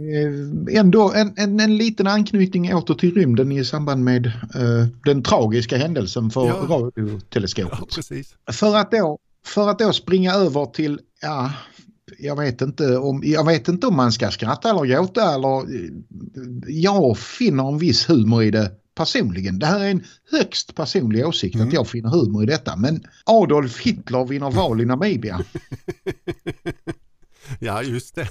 är 0.76 0.80
ändå 0.80 1.12
en, 1.14 1.34
en, 1.38 1.60
en 1.60 1.78
liten 1.78 2.08
anknytning 2.08 2.74
åter 2.76 2.94
till 2.96 3.14
rymden 3.14 3.52
i 3.52 3.66
samband 3.66 4.04
med 4.04 4.26
eh, 4.26 4.88
den 5.06 5.24
tragiska 5.24 5.78
händelsen 5.78 6.30
för 6.30 6.48
Ja. 6.48 6.66
radioteleskopet. 6.70 7.78
ja, 7.82 7.88
precis. 7.96 8.36
För, 8.52 8.76
att 8.76 8.92
då, 8.92 9.18
för 9.46 9.70
att 9.70 9.80
då 9.80 9.94
springa 9.94 10.34
över 10.34 10.66
till, 10.66 11.00
ja, 11.22 11.52
jag 12.20 12.40
vet 12.40 12.62
inte 12.62 12.98
om, 12.98 13.22
jag 13.26 13.46
vet 13.46 13.68
inte 13.68 13.88
om 13.88 13.96
man 13.96 14.12
ska 14.12 14.32
skratta 14.32 14.70
eller 14.70 14.86
gråta 14.86 15.34
eller 15.36 15.66
jag 16.68 17.18
finner 17.18 17.68
en 17.68 17.78
viss 17.78 18.10
humor 18.10 18.44
i 18.44 18.52
det 18.52 18.72
personligen. 18.96 19.60
Det 19.60 19.66
här 19.66 19.80
är 19.80 19.90
en 19.92 20.04
högst 20.32 20.76
personlig 20.76 21.28
åsikt 21.28 21.56
Mm. 21.56 21.68
att 21.68 21.74
jag 21.74 21.88
finner 21.88 22.10
humor 22.10 22.44
i 22.44 22.46
detta. 22.46 22.76
Men 22.76 23.04
Adolf 23.26 23.80
Hitler 23.82 24.26
vinner 24.26 24.52
val 24.52 24.82
i 24.82 24.86
Namibia. 24.86 25.40
Ja, 27.60 27.84
just 27.84 28.16
det. 28.16 28.28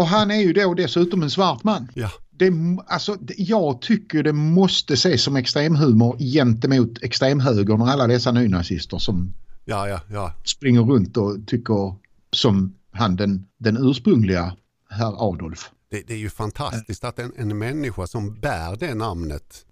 Och 0.00 0.06
han 0.06 0.30
är 0.30 0.40
ju 0.40 0.52
då 0.52 0.74
dessutom 0.74 1.22
en 1.22 1.30
svart 1.30 1.64
man. 1.64 1.88
Ja, 1.94 2.10
Det, 2.30 2.52
alltså, 2.86 3.16
jag 3.36 3.82
tycker 3.82 4.22
det 4.22 4.32
måste 4.32 4.94
ses 4.94 5.22
som 5.22 5.36
extremhumor 5.36 6.18
gentemot 6.18 7.02
extremhögern 7.02 7.80
och 7.80 7.88
alla 7.88 8.06
dessa 8.06 8.32
nynazister 8.32 8.98
som 8.98 9.34
ja, 9.64 9.88
ja, 9.88 10.00
ja. 10.10 10.32
springer 10.44 10.80
runt 10.80 11.16
och 11.16 11.46
tycker 11.46 11.94
som 12.32 12.74
han 12.92 13.16
den, 13.16 13.46
den 13.58 13.76
ursprungliga 13.76 14.56
herr 14.90 15.30
Adolf. 15.30 15.70
Det, 15.90 16.02
det 16.06 16.14
är 16.14 16.18
ju 16.18 16.30
fantastiskt 16.30 17.04
att 17.04 17.18
en, 17.18 17.32
en 17.36 17.58
människa 17.58 18.06
som 18.06 18.40
bär 18.40 18.76
det 18.76 18.94
namnet 18.94 19.66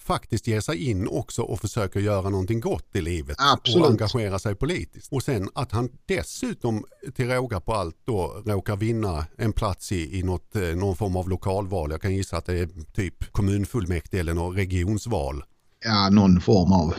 faktiskt 0.00 0.46
ger 0.46 0.60
sig 0.60 0.90
in 0.90 1.08
också 1.08 1.42
och 1.42 1.60
försöker 1.60 2.00
göra 2.00 2.30
någonting 2.30 2.60
gott 2.60 2.88
i 2.96 3.00
livet 3.00 3.36
Absolut. 3.38 3.84
och 3.84 3.90
engagera 3.90 4.38
sig 4.38 4.54
politiskt. 4.54 5.12
Och 5.12 5.22
sen 5.22 5.48
att 5.54 5.72
han 5.72 5.88
dessutom 6.06 6.84
till 7.14 7.28
råga 7.30 7.60
på 7.60 7.74
allt 7.74 7.96
då 8.04 8.42
råkar 8.46 8.76
vinna 8.76 9.26
en 9.36 9.52
plats 9.52 9.92
i, 9.92 10.18
i 10.18 10.22
något, 10.22 10.56
eh, 10.56 10.62
någon 10.62 10.96
form 10.96 11.16
av 11.16 11.28
lokalval. 11.28 11.90
Jag 11.90 12.02
kan 12.02 12.14
gissa 12.14 12.36
att 12.36 12.46
det 12.46 12.58
är 12.58 12.68
typ 12.92 13.32
kommunfullmäktige 13.32 14.20
eller 14.20 14.34
något 14.34 14.56
regionsval 14.56 15.42
Ja, 15.84 16.08
någon 16.10 16.40
form 16.40 16.72
av. 16.72 16.94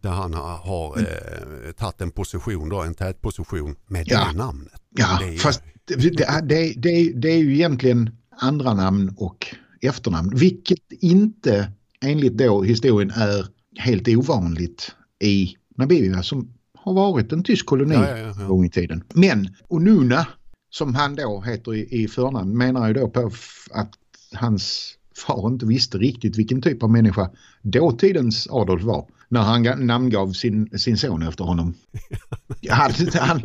där 0.00 0.10
han 0.10 0.34
har, 0.34 0.56
har 0.56 0.98
eh, 0.98 1.72
tagit 1.72 2.00
en 2.00 2.10
position, 2.10 2.68
då, 2.68 2.82
en 2.82 2.94
tätposition 2.94 3.76
med 3.86 4.04
Ja. 4.08 4.24
det 4.32 4.38
namnet. 4.38 4.72
Ja, 4.96 5.18
Det 5.20 5.34
är- 5.34 5.38
fast 5.38 5.62
det, 5.84 5.94
det, 5.96 6.72
det, 6.76 7.12
det 7.12 7.28
är 7.30 7.38
ju 7.38 7.54
egentligen 7.54 8.16
andra 8.40 8.74
namn 8.74 9.14
och 9.18 9.46
efternamn. 9.80 10.32
Vilket 10.36 10.92
inte 11.00 11.72
enligt 12.00 12.38
då 12.38 12.62
historien 12.62 13.10
är 13.10 13.46
helt 13.78 14.08
ovanligt 14.08 14.94
i 15.24 15.54
Namibia 15.76 16.22
som 16.22 16.52
har 16.74 16.92
varit 16.94 17.32
en 17.32 17.42
tysk 17.42 17.66
koloni 17.66 17.94
Ja, 17.94 18.18
ja, 18.18 18.34
ja, 18.38 18.46
gång 18.46 18.64
i 18.64 18.70
tiden. 18.70 19.04
Men 19.14 19.48
Onuna, 19.68 20.26
som 20.70 20.94
han 20.94 21.14
då 21.14 21.40
heter 21.40 21.74
i, 21.74 22.02
i 22.02 22.08
förnamn, 22.08 22.56
menar 22.56 22.88
ju 22.88 22.94
då 22.94 23.08
på 23.08 23.30
att 23.70 23.92
hans 24.34 24.94
far 25.26 25.48
inte 25.48 25.66
visste 25.66 25.98
riktigt 25.98 26.38
vilken 26.38 26.62
typ 26.62 26.82
av 26.82 26.90
människa 26.90 27.30
dåtidens 27.62 28.48
Adolf 28.50 28.82
var 28.82 29.08
när 29.28 29.40
han 29.40 29.66
ga- 29.66 29.76
namngav 29.84 30.32
sin, 30.32 30.78
sin 30.78 30.98
son 30.98 31.22
efter 31.22 31.44
honom. 31.44 31.74
Han, 32.70 32.92
han, 33.14 33.42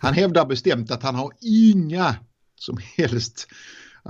han 0.00 0.14
hävdar 0.14 0.46
bestämt 0.46 0.90
att 0.90 1.02
han 1.02 1.14
har 1.14 1.32
inga 1.40 2.16
som 2.60 2.78
helst 2.96 3.46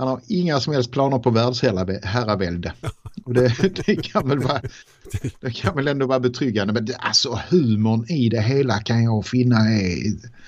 han 0.01 0.09
har 0.09 0.21
inga 0.27 0.59
som 0.59 0.73
helst 0.73 0.91
planer 0.91 1.19
på 1.19 1.29
världsherravälde. 1.29 2.73
Och 3.25 3.33
det, 3.33 3.55
det, 3.85 3.95
kan 3.95 4.29
väl 4.29 4.39
vara, 4.39 4.61
det 5.41 5.51
kan 5.51 5.75
väl 5.75 5.87
ändå 5.87 6.07
vara 6.07 6.19
betryggande. 6.19 6.73
Men 6.73 6.85
det, 6.85 6.95
alltså 6.95 7.39
humorn 7.49 8.05
i 8.09 8.29
det 8.29 8.41
hela 8.41 8.79
kan 8.79 9.03
jag 9.03 9.25
finna 9.25 9.57
är... 9.57 9.97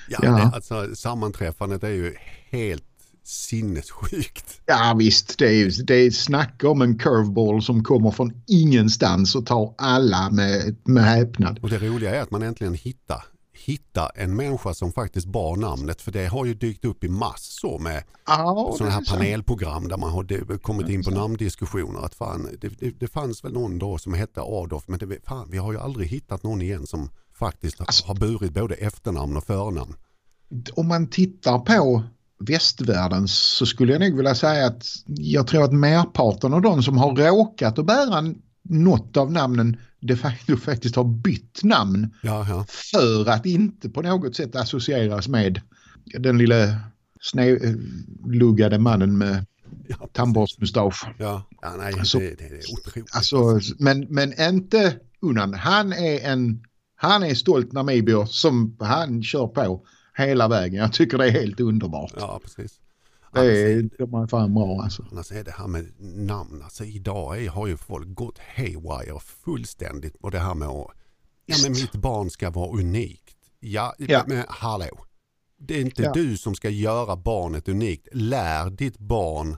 Ja, 0.09 0.19
Ja. 0.23 0.31
Det, 0.31 0.55
alltså, 0.55 0.95
sammanträffandet 0.95 1.83
är 1.83 1.89
ju 1.89 2.15
helt 2.49 2.83
sinnessjukt. 3.23 4.61
Ja 4.65 4.95
visst, 4.99 5.37
det 5.37 5.45
är, 5.45 5.83
det 5.83 5.95
är 5.95 6.11
snacka 6.11 6.69
om 6.69 6.81
en 6.81 6.97
curveball 6.97 7.61
som 7.61 7.83
kommer 7.83 8.11
från 8.11 8.43
ingenstans 8.47 9.35
och 9.35 9.45
tar 9.45 9.75
alla 9.77 10.29
med, 10.31 10.75
med 10.83 11.03
häpnad. 11.03 11.59
Och 11.61 11.69
det 11.69 11.77
roliga 11.77 12.15
är 12.15 12.21
att 12.21 12.31
man 12.31 12.43
äntligen 12.43 12.73
hittar, 12.73 13.23
hittar 13.65 14.11
en 14.15 14.35
människa 14.35 14.73
som 14.73 14.91
faktiskt 14.91 15.27
bar 15.27 15.55
namnet. 15.55 16.01
För 16.01 16.11
det 16.11 16.25
har 16.27 16.45
ju 16.45 16.53
dykt 16.53 16.85
upp 16.85 17.03
i 17.03 17.09
massor 17.09 17.79
med 17.79 18.03
Ja, 18.27 18.73
sådana 18.77 18.95
här 18.95 19.05
panelprogram 19.09 19.87
där 19.87 19.97
man 19.97 20.09
har 20.11 20.57
kommit 20.57 20.89
in 20.89 21.03
på 21.03 21.11
namndiskussioner. 21.11 22.05
Att 22.05 22.15
fan, 22.15 22.47
det, 22.61 22.67
det, 22.79 22.99
det 22.99 23.07
fanns 23.07 23.43
väl 23.43 23.53
någon 23.53 23.79
då 23.79 23.97
som 23.97 24.13
hette 24.13 24.41
Adolf 24.41 24.83
men 24.87 24.99
det, 24.99 25.25
fan, 25.27 25.47
vi 25.51 25.57
har 25.57 25.71
ju 25.71 25.79
aldrig 25.79 26.07
hittat 26.09 26.43
någon 26.43 26.61
igen 26.61 26.87
som 26.87 27.09
faktiskt 27.39 27.81
Alltså- 27.81 28.07
har 28.07 28.15
burit 28.15 28.53
både 28.53 28.75
efternamn 28.75 29.37
och 29.37 29.43
förnamn. 29.43 29.95
om 30.75 30.87
man 30.87 31.07
tittar 31.07 31.59
på 31.59 32.03
västvärlden 32.39 33.27
så 33.27 33.65
skulle 33.65 33.91
jag 33.93 34.01
nog 34.01 34.15
vilja 34.17 34.35
säga 34.35 34.65
att 34.65 34.85
jag 35.05 35.47
tror 35.47 35.63
att 35.63 35.73
merparten 35.73 36.53
av 36.53 36.61
de 36.61 36.83
som 36.83 36.97
har 36.97 37.15
råkat 37.15 37.79
att 37.79 37.85
bära 37.85 38.33
något 38.69 39.17
av 39.17 39.31
namnen 39.31 39.77
de 40.03 40.15
facto 40.15 40.57
faktiskt 40.69 40.95
har 40.95 41.03
bytt 41.03 41.63
namn 41.63 42.13
Jaha. 42.21 42.65
för 42.91 43.29
att 43.29 43.45
inte 43.45 43.89
på 43.89 44.01
något 44.01 44.35
sätt 44.35 44.55
associeras 44.55 45.27
med 45.27 45.61
den 46.19 46.37
lilla 46.37 46.75
snedluggade 47.21 48.79
mannen 48.79 49.17
med 49.17 49.45
Ja, 49.87 50.07
tandborstmustasch. 50.13 51.05
ja. 51.19 51.47
ja 51.61 51.75
nej, 51.77 51.93
Alltså- 51.99 52.19
det, 52.19 52.35
det 52.35 52.43
är 52.45 52.59
otroligt. 52.73 53.15
Alltså, 53.15 53.59
men, 53.79 53.99
men 54.09 54.41
inte 54.49 54.95
Unnan. 55.21 55.53
Han 55.53 55.93
är 55.93 56.19
en 56.31 56.63
han 56.95 57.23
är 57.23 57.33
stolt 57.35 57.71
namibier 57.71 58.25
som 58.25 58.77
han 58.79 59.23
kör 59.23 59.47
på 59.47 59.85
hela 60.17 60.47
vägen. 60.47 60.79
Jag 60.79 60.93
tycker 60.93 61.17
det 61.17 61.25
är 61.27 61.31
helt 61.31 61.59
underbart. 61.59 62.13
Ja, 62.17 62.39
precis. 62.43 62.79
Det 63.33 63.71
är, 63.73 63.89
de 63.97 64.13
är 64.13 64.27
fan 64.27 64.53
bra 64.53 64.81
alltså. 64.83 65.05
Annars 65.11 65.31
är 65.31 65.43
det 65.43 65.51
här 65.51 65.67
med 65.67 65.91
namn. 65.99 66.61
Alltså 66.63 66.85
idag 66.85 67.43
är, 67.43 67.49
har 67.49 67.67
ju 67.67 67.77
folk 67.77 68.07
gått 68.15 68.39
haywire 68.55 69.19
fullständigt 69.19 70.19
på 70.19 70.29
det 70.29 70.39
här 70.39 70.53
med 70.55 70.67
att 70.67 70.91
ja, 71.45 71.55
men 71.63 71.71
mitt 71.71 71.91
barn 71.95 72.29
ska 72.29 72.49
vara 72.49 72.69
unikt. 72.79 73.37
Ja, 73.59 73.93
Ja. 73.97 74.23
men 74.27 74.45
hallå. 74.47 75.05
Det 75.57 75.77
är 75.77 75.81
inte 75.81 76.03
Ja. 76.03 76.11
du 76.13 76.37
som 76.37 76.55
ska 76.55 76.69
göra 76.69 77.15
barnet 77.15 77.69
unikt. 77.69 78.07
Lär 78.11 78.69
ditt 78.69 78.97
barn 78.97 79.57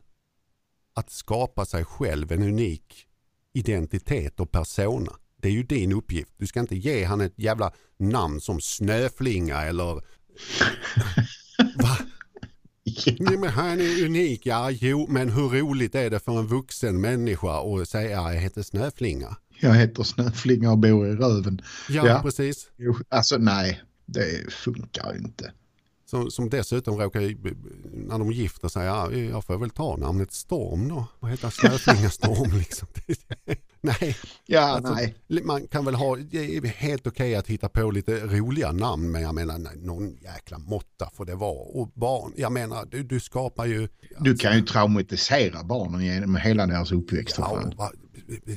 att 0.94 1.10
skapa 1.12 1.66
sig 1.66 1.86
själv 1.86 2.32
en 2.32 2.44
unik 2.44 3.06
identitet 3.54 4.40
och 4.40 4.52
persona. 4.52 5.12
Det 5.42 5.48
är 5.48 5.52
ju 5.52 5.64
din 5.64 5.94
uppgift. 5.94 6.32
Du 6.38 6.48
ska 6.48 6.60
inte 6.60 6.76
ge 6.76 7.04
han 7.04 7.22
ett 7.22 7.34
jävla 7.40 7.72
namn 7.98 8.42
som 8.42 8.62
Snöflinga 8.62 9.62
eller... 9.64 10.02
Va? 13.08 13.12
Nej, 13.20 13.38
men 13.38 13.50
han 13.50 13.80
är 13.82 14.06
unik, 14.06 14.46
ja 14.46 14.72
jo, 14.72 15.08
men 15.10 15.30
hur 15.30 15.50
roligt 15.50 15.96
är 15.96 16.10
det 16.10 16.20
för 16.20 16.40
en 16.40 16.48
vuxen 16.48 17.02
människa 17.02 17.82
att 17.82 17.90
säga 17.90 18.10
jag 18.34 18.34
heter 18.42 18.62
Snöflinga? 18.62 19.38
Jag 19.60 19.74
heter 19.74 20.04
Snöflinga 20.04 20.72
och 20.72 20.78
bor 20.78 21.08
i 21.08 21.12
Röven. 21.12 21.62
Ja, 21.90 22.08
Ja. 22.08 22.20
precis. 22.24 22.68
Alltså 23.10 23.38
nej, 23.38 23.82
det 24.06 24.54
funkar 24.54 25.16
inte. 25.18 25.52
Som, 26.06 26.32
som 26.32 26.50
dessutom 26.50 26.98
råkar, 26.98 27.22
när 28.08 28.20
de 28.20 28.32
gifter 28.32 28.68
sig, 28.68 28.86
ja, 28.86 29.12
jag 29.12 29.46
får 29.46 29.58
väl 29.58 29.70
ta 29.70 29.98
namnet 29.98 30.32
Storm 30.32 30.90
då 30.90 31.08
och 31.20 31.30
heta 31.30 31.52
Snöflinga 31.52 32.10
Storm 32.10 32.52
liksom. 32.58 32.88
Nej, 33.82 34.18
Ja, 34.46 34.62
Alltså, 34.62 34.94
nej. 34.94 35.16
man 35.44 35.68
kan 35.68 35.86
väl 35.86 35.96
ha, 35.96 36.16
det 36.16 36.58
är 36.58 36.66
helt 36.66 37.08
okej 37.08 37.36
att 37.36 37.48
hitta 37.48 37.70
på 37.70 37.92
lite 37.92 38.20
roliga 38.20 38.72
namn 38.72 39.12
men 39.12 39.22
jag 39.22 39.36
menar 39.36 39.58
nej, 39.58 39.78
någon 39.78 40.16
jäkla 40.22 40.58
måtta 40.58 41.10
får 41.14 41.26
det 41.26 41.36
vara. 41.36 41.60
Och 41.60 41.92
barn, 41.94 42.34
jag 42.38 42.52
menar 42.52 42.86
du, 42.92 43.04
du 43.04 43.20
skapar 43.20 43.66
ju... 43.66 43.88
Du 44.20 44.36
kan 44.38 44.56
ju 44.56 44.62
traumatisera 44.62 45.64
barnen 45.64 46.02
genom 46.06 46.36
hela 46.36 46.66
deras 46.66 46.92
uppväxt. 46.92 47.36
Ja, 47.40 47.72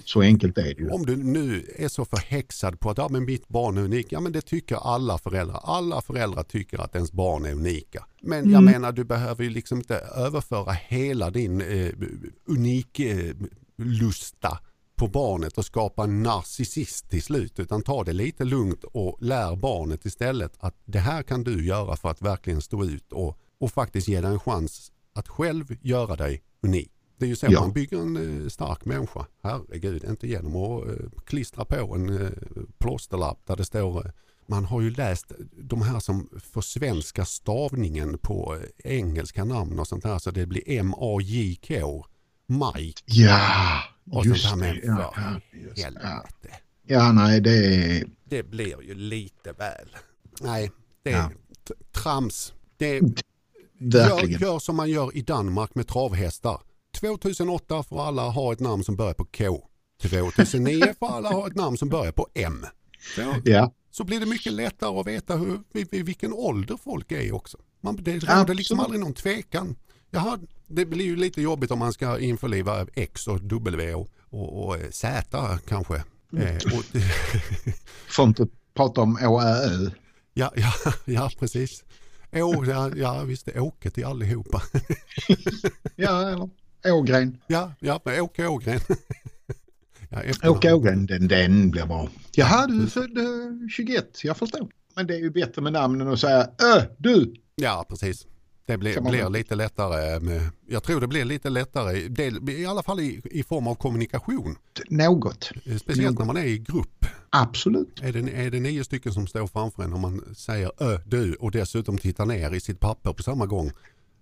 Så 0.05 0.23
enkelt 0.23 0.59
är 0.59 0.63
det 0.63 0.81
ju. 0.81 0.89
Om 0.89 1.07
du 1.07 1.17
nu 1.17 1.67
är 1.77 1.89
så 1.89 2.05
förhäxad 2.05 2.81
på 2.81 2.91
att 2.91 2.99
ja, 2.99 3.09
men 3.09 3.25
mitt 3.25 3.49
barn 3.49 3.79
är 3.79 3.83
unik, 3.83 4.07
ja 4.11 4.21
men 4.21 4.33
det 4.33 4.41
tycker 4.41 4.77
alla 4.77 5.19
föräldrar. 5.19 5.61
Alla 5.63 6.01
föräldrar 6.01 6.43
tycker 6.43 6.79
att 6.79 6.95
ens 6.95 7.13
barn 7.13 7.45
är 7.45 7.53
unika. 7.53 8.07
Men 8.23 8.51
jag 8.51 8.63
menar 8.63 8.93
du 8.93 9.05
behöver 9.05 9.45
ju 9.45 9.51
liksom 9.51 9.79
inte 9.79 9.97
överföra 9.97 10.73
hela 10.73 11.31
din 11.31 11.61
eh, 11.61 11.93
unik 12.47 13.01
eh, 13.01 13.35
lusta 13.77 14.59
på 14.97 15.09
barnet 15.09 15.59
och 15.59 15.65
skapa 15.65 16.05
en 16.05 16.23
narcissist 16.23 17.11
till 17.11 17.23
slut 17.23 17.59
utan 17.59 17.83
ta 17.83 18.05
det 18.05 18.13
lite 18.13 18.45
lugnt 18.45 18.85
och 18.85 19.19
lär 19.21 19.57
barnet 19.57 20.05
istället 20.05 20.53
att 20.59 20.75
det 20.85 20.99
här 20.99 21.23
kan 21.23 21.45
du 21.45 21.67
göra 21.67 21.97
för 21.97 22.09
att 22.09 22.23
verkligen 22.23 22.63
stå 22.63 22.85
ut 22.85 23.13
och, 23.13 23.39
och 23.61 23.73
faktiskt 23.73 24.09
ge 24.09 24.21
dig 24.21 24.31
en 24.31 24.41
chans 24.41 24.93
att 25.13 25.29
själv 25.29 25.77
göra 25.81 26.17
dig 26.17 26.43
unik. 26.63 26.93
Det 27.19 27.25
är 27.25 27.29
ju 27.29 27.37
så 27.37 27.47
Ja. 27.51 27.61
man 27.61 27.73
bygger 27.73 27.99
en 27.99 28.43
eh, 28.43 28.49
stark 28.49 28.85
människa. 28.85 29.27
Herregud, 29.43 30.05
inte 30.05 30.29
genom 30.29 30.57
att 30.57 30.87
eh, 30.89 30.95
klistra 31.27 31.65
på 31.65 31.95
en 31.95 32.23
eh, 32.23 32.31
plåsterlapp 32.79 33.47
där 33.47 33.57
det 33.57 33.65
står 33.65 34.13
man 34.51 34.65
har 34.65 34.81
ju 34.81 34.91
läst 34.91 35.33
de 35.63 35.83
här 35.83 36.01
som 36.01 36.29
försvenskar 36.53 37.25
stavningen 37.25 38.19
på 38.19 38.59
engelska 38.85 39.45
namn 39.45 39.79
och 39.79 39.89
sånt 39.89 40.05
här 40.05 40.19
så 40.19 40.31
det 40.31 40.47
blir 40.47 40.63
M-A-J-K. 40.71 42.05
Mike 42.47 43.03
Ja, 43.05 43.83
och 44.11 44.27
just 44.27 44.49
sånt 44.49 44.63
här 44.63 44.73
med 44.73 44.77
det. 44.77 44.81
För 44.83 44.91
ja, 45.17 45.41
just, 45.53 45.79
ja. 45.79 45.85
helvete. 45.85 46.49
ja, 46.87 47.13
nej 47.13 47.41
det 47.41 47.67
är... 47.67 48.05
Det 48.25 48.43
blir 48.43 48.83
ju 48.83 48.95
lite 48.95 49.53
väl. 49.53 49.97
Nej, 50.41 50.71
det 51.03 51.13
är 51.13 51.17
Ja. 51.17 51.31
trams. 51.93 52.53
Det 52.77 52.97
är, 52.97 53.01
Verkligen. 53.81 54.31
Gör, 54.41 54.49
gör 54.49 54.59
som 54.59 54.77
man 54.77 54.91
gör 54.91 55.17
i 55.17 55.23
Danmark 55.23 55.75
med 55.75 55.87
travhästar. 55.87 56.61
2008 57.01 57.83
får 57.83 58.03
alla 58.03 58.29
ha 58.29 58.53
ett 58.53 58.61
namn 58.61 58.85
som 58.85 58.97
börjar 58.97 59.15
på 59.15 59.25
K. 59.25 59.69
2009 60.03 60.95
får 60.99 61.09
alla 61.09 61.29
ha 61.29 61.47
ett 61.47 61.55
namn 61.55 61.77
som 61.77 61.89
börjar 61.89 62.13
på 62.13 62.29
M. 62.35 62.67
Så, 63.15 63.35
Ja, 63.45 63.73
så 63.91 64.05
blir 64.05 64.21
det 64.21 64.27
mycket 64.27 64.53
lättare 64.53 65.01
att 65.01 65.07
veta 65.07 65.37
hur, 65.37 65.61
vilken 66.05 66.33
ålder 66.33 66.79
folk 66.85 67.13
är 67.13 67.35
också. 67.35 67.59
Man, 67.81 67.97
det 67.97 68.19
råder 68.19 68.55
liksom 68.55 68.81
aldrig 68.81 69.01
någon 69.01 69.15
tvekan. 69.15 69.77
Jaha, 70.11 70.39
det 70.67 70.87
blir 70.87 71.05
ju 71.05 71.17
lite 71.17 71.43
jobbigt 71.43 71.71
om 71.71 71.79
man 71.79 71.93
ska 71.93 72.19
införliva 72.19 72.87
X 72.95 73.27
och 73.27 73.41
W 73.41 73.95
och, 73.95 74.09
och, 74.21 74.65
och 74.65 74.77
eh, 74.77 74.91
Z 74.91 75.59
kanske. 75.69 75.95
Eh, 76.37 76.57
och, 76.57 76.85
får 78.09 78.25
inte 78.25 78.47
prata 78.75 79.01
om 79.01 79.19
ÅÄÖ. 79.23 79.91
ja, 80.35 80.53
ja, 80.57 80.73
ja, 81.05 81.31
precis. 81.39 81.85
Å, 82.33 82.65
ja, 82.65 82.91
ja, 82.97 83.23
visst 83.23 83.47
det 83.47 83.53
är 83.53 83.61
Åke 83.61 83.91
till 83.91 84.05
allihopa. 84.05 84.63
Ja, 85.97 86.31
eller 86.31 86.51
Ågren. 86.85 87.39
Ja, 87.47 87.73
ja, 87.81 88.01
men 88.05 88.21
Åke 88.21 88.47
Ågren. 88.47 88.81
ja. 90.09 90.51
Åke 90.51 90.73
Ågren, 90.73 91.07
den, 91.07 91.29
den 91.29 91.71
blir 91.71 91.87
bra. 91.87 92.09
Jaha, 92.33 92.67
du 92.67 92.83
är 92.83 92.87
född 92.87 93.19
eh, 93.19 93.69
21, 93.71 94.25
jag 94.25 94.37
förstår. 94.37 94.69
Men 94.97 95.07
det 95.07 95.15
är 95.15 95.19
ju 95.19 95.31
bättre 95.31 95.63
med 95.63 95.73
namnen 95.73 96.09
och 96.09 96.21
säga 96.21 96.41
Ö, 96.43 96.83
du. 96.99 97.35
Ja, 97.55 97.87
precis. 97.89 98.27
Det 98.67 98.79
blir, 98.79 99.01
blir 99.01 99.31
lite 99.31 99.55
lättare. 99.55 100.21
Med, 100.21 100.43
jag 100.67 100.83
tror 100.83 101.01
det 101.01 101.07
blir 101.07 101.25
lite 101.25 101.51
lättare, 101.51 102.09
del, 102.09 102.51
i 102.51 102.67
alla 102.67 102.83
fall 102.83 103.01
i, 103.01 103.21
i 103.25 103.43
form 103.43 103.67
av 103.67 103.75
kommunikation. 103.75 104.57
Något. 104.89 105.51
Speciellt 105.81 106.19
när 106.19 106.27
man 106.27 106.37
är 106.37 106.45
i 106.45 106.59
grupp. 106.59 107.07
Absolut. 107.31 108.01
Är 108.03 108.13
det, 108.13 108.31
är 108.31 108.51
det 108.51 108.61
nio 108.61 108.85
stycken 108.85 109.13
som 109.13 109.27
står 109.27 109.47
framför 109.47 109.83
en 109.83 109.93
och 109.93 109.99
man 110.01 110.35
säger 110.37 110.71
ö, 110.79 110.99
du 111.07 111.35
och 111.35 111.51
dessutom 111.51 111.99
tittar 111.99 112.27
ner 112.27 112.55
i 112.55 112.61
sitt 112.61 112.81
papper 112.81 113.13
på 113.13 113.23
samma 113.23 113.47
gång 113.47 113.73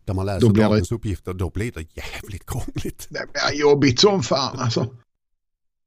där 0.06 0.14
man 0.14 0.26
läser 0.26 0.40
Då 0.40 0.48
blir 0.52 0.62
det- 0.62 0.68
dagens 0.68 0.92
uppgifter, 0.92 1.34
då 1.34 1.50
blir 1.50 1.72
det 1.72 1.86
jävligt 1.96 2.46
krångligt. 2.46 3.06
Det 3.10 3.22
blir 3.32 3.60
jobbigt 3.60 4.00
som 4.00 4.22
fan 4.22 4.58
alltså. 4.58 4.86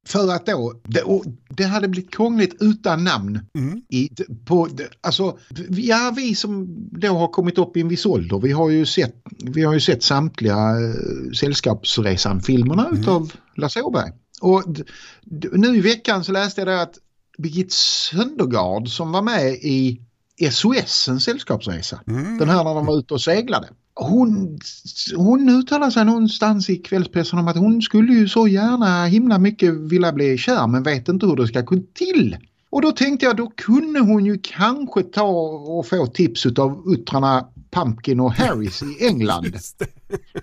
För 0.08 0.32
att 0.34 0.46
då, 0.46 0.82
det, 0.84 1.04
det 1.50 1.64
hade 1.64 1.88
blivit 1.88 2.12
krångligt 2.16 2.56
utan 2.60 3.04
namn. 3.04 3.40
Mm. 3.56 3.82
I, 3.90 4.10
på, 4.46 4.68
alltså, 5.02 5.38
ja, 5.70 6.14
vi 6.16 6.36
som 6.36 6.68
då 7.00 7.08
har 7.08 7.28
kommit 7.28 7.58
upp 7.58 7.78
i 7.78 7.82
en 7.82 7.88
viss 7.88 8.06
ålder, 8.06 8.40
vi 8.40 8.52
har 8.52 8.70
ju 8.70 8.86
sett, 8.86 9.16
vi 9.44 9.64
har 9.64 9.74
ju 9.74 9.80
sett 9.80 10.04
samtliga 10.04 10.56
eh, 10.56 11.32
Sällskapsresan-filmerna 11.40 12.88
Mm. 12.88 13.02
utav 13.02 13.32
Lasse 13.56 13.82
Åberg. 13.82 14.12
Och 14.42 14.64
nu 15.52 15.78
i 15.78 15.82
veckan 15.82 16.24
så 16.24 16.32
läste 16.32 16.62
jag 16.62 16.68
det 16.68 16.82
att 16.82 16.94
Birgit 17.38 17.72
Söndergaard 17.72 18.90
som 18.90 19.12
var 19.12 19.22
med 19.22 19.52
i 19.54 20.02
SOS, 20.52 21.08
en 21.08 21.20
sällskapsresa, 21.20 22.02
Mm. 22.08 22.38
den 22.38 22.50
här 22.50 22.64
när 22.64 22.74
de 22.76 22.86
var 22.86 22.98
ute 23.00 23.14
och 23.14 23.22
seglade. 23.22 23.70
Hon, 24.02 24.60
hon 25.16 25.50
uttalade 25.50 25.92
sig 25.92 26.06
någonstans 26.06 26.70
i 26.70 26.76
kvällspressen 26.76 27.40
om 27.40 27.48
att 27.48 27.58
hon 27.58 27.82
skulle 27.82 28.14
ju 28.14 28.28
så 28.28 28.48
gärna 28.48 29.06
himla 29.06 29.38
mycket 29.38 29.74
vilja 29.74 30.14
bli 30.14 30.38
kär 30.38 30.68
men 30.68 30.84
vet 30.84 31.08
inte 31.08 31.26
hur 31.26 31.36
det 31.36 31.48
ska 31.48 31.62
gå 31.62 31.76
till. 31.94 32.38
Och 32.70 32.82
då 32.82 32.92
tänkte 32.92 33.26
jag 33.26 33.38
då 33.38 33.48
kunde 33.48 34.00
hon 34.00 34.26
ju 34.26 34.40
kanske 34.44 35.04
ta 35.04 35.30
och 35.78 35.88
få 35.88 36.08
tips 36.08 36.46
av 36.46 36.84
uttrarna 36.88 37.48
Pumpkin 37.72 38.20
och 38.20 38.32
Harris 38.34 38.84
i 38.84 38.98
England. 39.08 39.56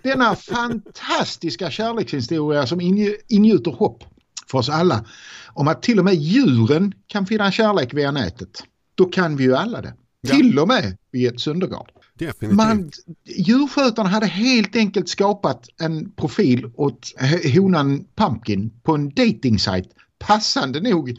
Denna 0.03 0.35
fantastiska 0.35 1.71
kärlekshistoria 1.71 2.67
som 2.67 2.81
ingjuter 3.29 3.71
hopp 3.71 4.05
för 4.51 4.59
oss 4.59 4.69
alla 4.69 5.05
om 5.49 5.69
att 5.69 5.83
till 5.83 5.99
och 5.99 6.05
med 6.05 6.15
djuren 6.15 6.95
kan 7.07 7.27
finna 7.27 7.53
kärlek 7.53 7.95
via 7.95 8.11
nätet. 8.11 8.63
Då 8.95 9.05
kan 9.05 9.37
vi 9.37 9.45
ju 9.45 9.57
alla 9.57 9.83
det. 9.83 9.95
Ja. 10.21 10.35
Till 10.35 10.59
och 10.59 10.69
med 10.69 10.97
Birgit 11.13 11.41
Söndergaard. 11.41 11.91
Definitivt. 12.19 12.57
Man, 12.57 12.91
djurskötarna 13.25 14.09
hade 14.09 14.27
helt 14.27 14.77
enkelt 14.77 15.09
skapat 15.09 15.69
en 15.81 16.13
profil 16.13 16.71
åt 16.75 17.13
honan 17.55 18.05
Pumpkin 18.15 18.71
på 18.83 18.95
en 18.95 19.09
dating 19.11 19.59
site 19.59 19.89
Passande 20.19 20.81
nog 20.81 21.15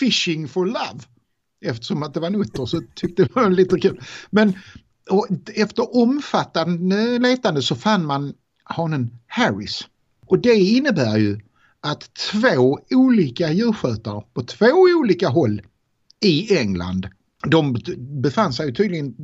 Fishing 0.00 0.48
for 0.48 0.66
Love. 0.66 1.00
Eftersom 1.64 2.02
att 2.02 2.14
det 2.14 2.20
var 2.20 2.26
en 2.26 2.40
utter 2.40 2.66
så 2.66 2.82
tyckte 2.94 3.24
det 3.24 3.34
var 3.34 3.50
lite 3.50 3.80
kul. 3.80 4.00
Men 4.30 4.52
och 5.10 5.28
efter 5.54 5.96
omfattande 5.96 7.18
letande 7.18 7.62
så 7.62 7.76
fann 7.76 8.06
man 8.06 8.34
hanen 8.64 9.10
Harris. 9.26 9.80
Och 10.26 10.38
det 10.38 10.54
innebär 10.54 11.16
ju 11.16 11.40
att 11.80 12.14
två 12.14 12.78
olika 12.90 13.52
djurskötare 13.52 14.22
på 14.34 14.42
två 14.42 14.66
olika 15.00 15.28
håll 15.28 15.62
i 16.20 16.56
England, 16.58 17.08
de 17.46 17.76
befann 17.98 18.52
sig 18.52 18.66
ju 18.66 18.74
tydligen 18.74 19.14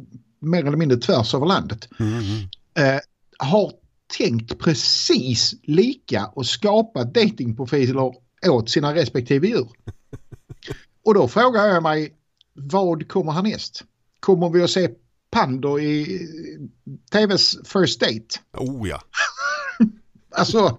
mer 0.41 0.65
eller 0.67 0.77
mindre 0.77 0.99
tvärs 0.99 1.35
över 1.35 1.47
landet. 1.47 1.89
Mm. 1.99 2.15
Eh, 2.75 3.01
har 3.39 3.73
tänkt 4.19 4.59
precis 4.59 5.55
lika 5.63 6.27
och 6.27 6.47
skapat 6.47 7.15
datingprofiler 7.15 8.13
åt 8.49 8.71
sina 8.71 8.95
respektive 8.95 9.47
djur. 9.47 9.69
Och 11.05 11.15
då 11.15 11.29
frågar 11.29 11.67
jag 11.67 11.83
mig, 11.83 12.15
vad 12.55 13.09
kommer 13.09 13.33
härnäst? 13.33 13.85
Kommer 14.21 14.51
vi 14.51 14.63
att 14.63 14.71
se 14.71 14.89
Pando 15.31 15.79
i 15.79 16.29
tvs 17.13 17.57
First 17.65 18.01
Date? 18.01 18.41
Oh 18.57 18.89
ja. 18.89 19.01
Alltså, 20.31 20.79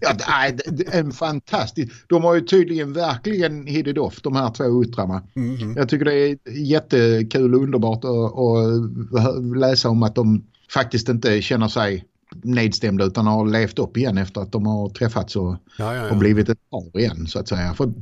ja, 0.00 0.16
nej, 0.28 0.58
en 0.92 1.12
fantastisk... 1.12 1.92
De 2.08 2.24
har 2.24 2.34
ju 2.34 2.40
tydligen 2.40 2.92
verkligen 2.92 3.66
hit 3.66 3.86
it 3.86 3.98
off, 3.98 4.22
de 4.22 4.36
här 4.36 4.50
två 4.50 4.82
uttrarna. 4.82 5.22
Mm. 5.36 5.76
Jag 5.76 5.88
tycker 5.88 6.04
det 6.04 6.14
är 6.14 6.38
jättekul 6.52 7.54
och 7.54 7.62
underbart 7.62 8.04
att, 8.04 8.38
att 8.38 9.56
läsa 9.58 9.88
om 9.88 10.02
att 10.02 10.14
de 10.14 10.44
faktiskt 10.70 11.08
inte 11.08 11.42
känner 11.42 11.68
sig 11.68 12.04
nedstämda 12.42 13.04
utan 13.04 13.26
har 13.26 13.46
levt 13.46 13.78
upp 13.78 13.96
igen 13.96 14.18
efter 14.18 14.40
att 14.40 14.52
de 14.52 14.66
har 14.66 14.88
träffats 14.88 15.36
och, 15.36 15.56
Ja, 15.78 15.94
ja, 15.94 15.94
ja. 15.94 16.10
och 16.10 16.16
blivit 16.16 16.48
ett 16.48 16.70
par 16.70 17.00
igen 17.00 17.26
så 17.26 17.38
att 17.38 17.48
säga. 17.48 17.74
För 17.74 17.92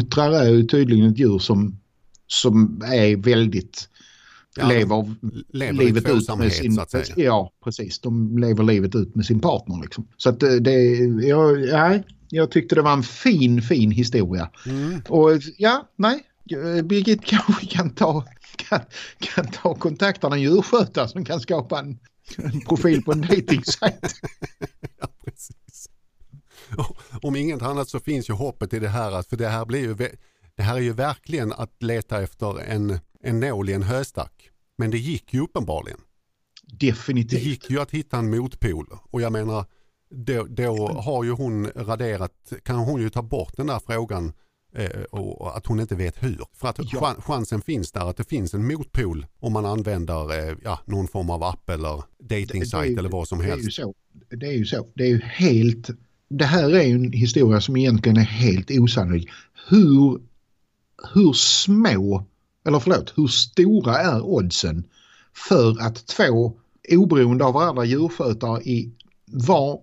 uttrar 0.00 0.32
är 0.32 0.50
ju 0.50 0.62
tydligen 0.62 1.10
ett 1.10 1.18
djur 1.18 1.38
som, 1.38 1.78
som 2.26 2.82
är 2.84 3.16
väldigt 3.16 3.88
Ja, 4.56 4.68
lever, 4.68 5.14
lever 5.52 5.72
livet 5.72 6.08
ut 6.08 6.38
med 6.38 6.52
sin... 6.52 6.78
Ja, 7.16 7.52
precis. 7.64 7.98
De 7.98 8.38
lever 8.38 8.64
livet 8.64 8.94
ut 8.94 9.14
med 9.14 9.26
sin 9.26 9.40
partner 9.40 9.82
liksom. 9.82 10.08
Så 10.16 10.28
att 10.28 10.40
det, 10.40 10.60
det 10.60 10.72
ja, 11.26 11.98
jag 12.28 12.50
tyckte 12.50 12.74
det 12.74 12.82
var 12.82 12.92
en 12.92 13.02
fin, 13.02 13.62
fin 13.62 13.90
historia. 13.90 14.50
Mm. 14.66 15.00
Och 15.08 15.30
ja, 15.58 15.88
nej. 15.96 16.24
Birgit 16.84 17.24
kanske 17.24 17.66
kan 17.66 17.90
ta, 17.90 18.24
kan, 18.56 18.80
kan 19.18 19.46
ta 19.46 19.74
kontakta 19.74 20.26
en 20.32 20.42
djurskötare 20.42 21.08
som 21.08 21.24
kan 21.24 21.40
skapa 21.40 21.78
en, 21.78 21.98
en 22.36 22.60
profil 22.60 23.02
på 23.02 23.12
en 23.12 23.20
dejtingsajt. 23.20 23.94
Ja, 25.00 25.08
precis. 25.24 25.88
Om 27.22 27.36
inget 27.36 27.62
annat 27.62 27.88
så 27.88 28.00
finns 28.00 28.30
ju 28.30 28.34
hoppet 28.34 28.72
i 28.74 28.78
det 28.78 28.88
här, 28.88 29.22
för 29.22 29.36
det 29.36 29.48
här, 29.48 29.64
blir 29.64 29.80
ju, 29.80 29.94
det 30.56 30.62
här 30.62 30.76
är 30.76 30.80
ju 30.80 30.92
verkligen 30.92 31.52
att 31.52 31.82
leta 31.82 32.22
efter 32.22 32.60
en, 32.60 32.98
en 33.24 33.40
nål 33.40 33.70
i 33.70 33.72
en 33.72 33.82
höstack. 33.82 34.50
Men 34.78 34.90
det 34.90 34.98
gick 34.98 35.34
ju 35.34 35.40
uppenbarligen. 35.40 35.98
Det 36.62 36.86
Definitivt. 36.86 37.42
gick 37.42 37.70
ju 37.70 37.80
att 37.80 37.90
hitta 37.90 38.16
en 38.18 38.30
motpol 38.30 38.86
och 39.10 39.20
jag 39.20 39.32
menar 39.32 39.64
då, 40.10 40.46
då 40.50 40.88
har 40.88 41.24
ju 41.24 41.30
hon 41.30 41.66
raderat, 41.76 42.52
kan 42.62 42.76
hon 42.76 43.00
ju 43.00 43.10
ta 43.10 43.22
bort 43.22 43.56
den 43.56 43.66
där 43.66 43.80
frågan 43.86 44.32
eh, 44.74 45.02
och 45.10 45.56
att 45.56 45.66
hon 45.66 45.80
inte 45.80 45.94
vet 45.94 46.22
hur. 46.22 46.40
För 46.52 46.68
att 46.68 46.78
Ja. 46.92 47.00
chan- 47.00 47.22
chansen 47.22 47.62
finns 47.62 47.92
där 47.92 48.10
att 48.10 48.16
det 48.16 48.28
finns 48.28 48.54
en 48.54 48.66
motpol 48.66 49.26
om 49.40 49.52
man 49.52 49.66
använder 49.66 50.48
eh, 50.50 50.56
ja, 50.64 50.80
någon 50.84 51.08
form 51.08 51.30
av 51.30 51.42
app 51.42 51.70
eller 51.70 52.02
Det 52.18 52.40
datingsajt 52.40 52.90
ju- 52.92 52.98
eller 52.98 53.08
vad 53.08 53.28
som 53.28 53.38
Det 53.38 53.44
är 53.44 53.48
helst. 53.48 53.66
ju 53.66 53.70
så. 53.70 53.94
Det 54.30 54.46
är 54.46 54.52
ju 54.52 54.64
så. 54.64 54.88
Det 54.94 55.04
är 55.04 55.08
ju 55.08 55.20
helt... 55.20 55.90
Det 56.28 56.44
här 56.44 56.70
är 56.74 56.82
ju 56.82 56.94
en 56.94 57.12
historia 57.12 57.60
som 57.60 57.76
egentligen 57.76 58.16
är 58.16 58.22
helt 58.24 58.70
osannolik. 58.70 59.28
Hur, 59.68 60.20
hur 61.14 61.32
små, 61.32 62.24
eller 62.64 62.80
förlåt, 62.80 63.12
hur 63.16 63.26
stora 63.26 63.98
är 63.98 64.22
oddsen 64.22 64.84
för 65.48 65.80
att 65.80 66.06
två 66.06 66.52
oberoende 66.90 67.44
av 67.44 67.54
varandra 67.54 67.84
djurskötare 67.84 68.62
i 68.62 68.92
var 69.26 69.80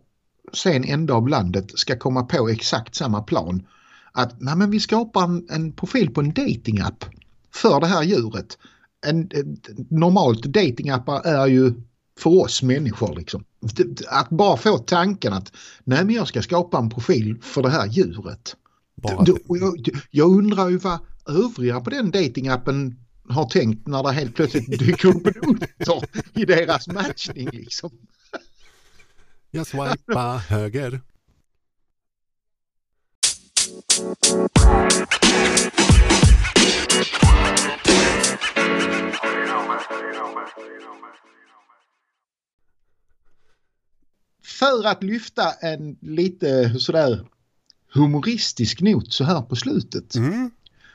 sen 0.54 0.84
ända 0.84 1.14
av 1.14 1.28
landet 1.28 1.72
ska 1.80 1.98
komma 1.98 2.24
på 2.24 2.50
exakt 2.50 2.96
samma 2.96 3.22
plan. 3.22 3.68
Att 4.12 4.42
nej 4.42 4.56
men 4.56 4.72
vi 4.72 4.80
skapar 4.80 5.24
en, 5.24 5.48
en 5.50 5.72
profil 5.72 6.14
på 6.14 6.22
en 6.22 6.34
datingapp 6.34 7.06
för 7.54 7.80
det 7.80 7.88
här 7.88 8.04
djuret. 8.04 8.58
En, 9.06 9.26
ett, 9.26 9.70
normalt 9.90 10.44
datingappar 10.44 11.22
är 11.26 11.48
ju 11.48 11.74
för 12.20 12.30
oss 12.30 12.64
människor 12.64 13.16
liksom. 13.16 13.44
Att 14.10 14.30
bara 14.30 14.58
få 14.58 14.78
tanken 14.78 15.34
att 15.34 15.52
nej 15.84 16.06
men 16.06 16.16
jag 16.16 16.28
ska 16.28 16.42
skapa 16.42 16.78
en 16.78 16.90
profil 16.90 17.38
för 17.42 17.62
det 17.62 17.70
här 17.70 17.88
djuret. 17.88 18.56
Bara 18.96 19.26
Jag, 19.48 19.90
jag 20.12 20.32
undrar 20.32 20.70
ju 20.70 20.78
vad 20.78 21.00
övriga 21.26 21.82
på 21.82 21.90
den 21.90 22.12
datingappen 22.12 22.96
har 23.30 23.46
tänkt 23.46 23.88
när 23.88 24.04
det 24.04 24.12
helt 24.12 24.36
plötsligt 24.36 24.80
dyker 24.80 25.08
upp 25.08 25.28
en 25.28 25.34
utter 25.52 26.02
i 26.34 26.46
deras 26.46 26.88
matchning 26.88 27.50
liksom. 27.52 27.92
jag 29.52 29.68
swipar 29.68 30.38
höger. 30.38 31.02
För 44.44 44.88
att 44.88 45.04
lyfta 45.04 45.52
en 45.52 45.98
lite 46.02 46.80
sådär 46.80 47.28
humoristisk 47.94 48.82
not 48.82 49.14
så 49.14 49.24
här 49.24 49.42
på 49.42 49.56
slutet. 49.56 50.16
Mm. 50.16 50.52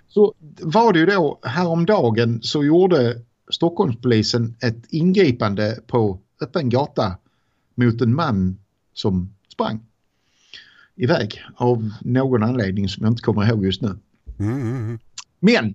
Så 0.08 0.34
var 0.60 0.92
det 0.92 0.98
ju 0.98 1.06
då 1.06 1.38
häromdagen 1.42 2.42
så 2.42 2.64
gjorde 2.64 3.22
Stockholmspolisen 3.50 4.56
ett 4.60 4.84
ingripande 4.88 5.80
på 5.86 6.18
öppen 6.40 6.68
gata 6.68 7.16
mot 7.74 8.00
en 8.00 8.14
man 8.14 8.58
som 8.94 9.34
sprang 9.52 9.80
iväg 10.96 11.42
av 11.56 11.92
någon 12.00 12.42
anledning 12.42 12.88
som 12.88 13.04
jag 13.04 13.12
inte 13.12 13.22
kommer 13.22 13.48
ihåg 13.48 13.64
just 13.64 13.82
nu. 13.82 13.98
Mm, 14.38 14.60
mm, 14.62 14.76
mm. 14.76 14.98
Men 15.40 15.74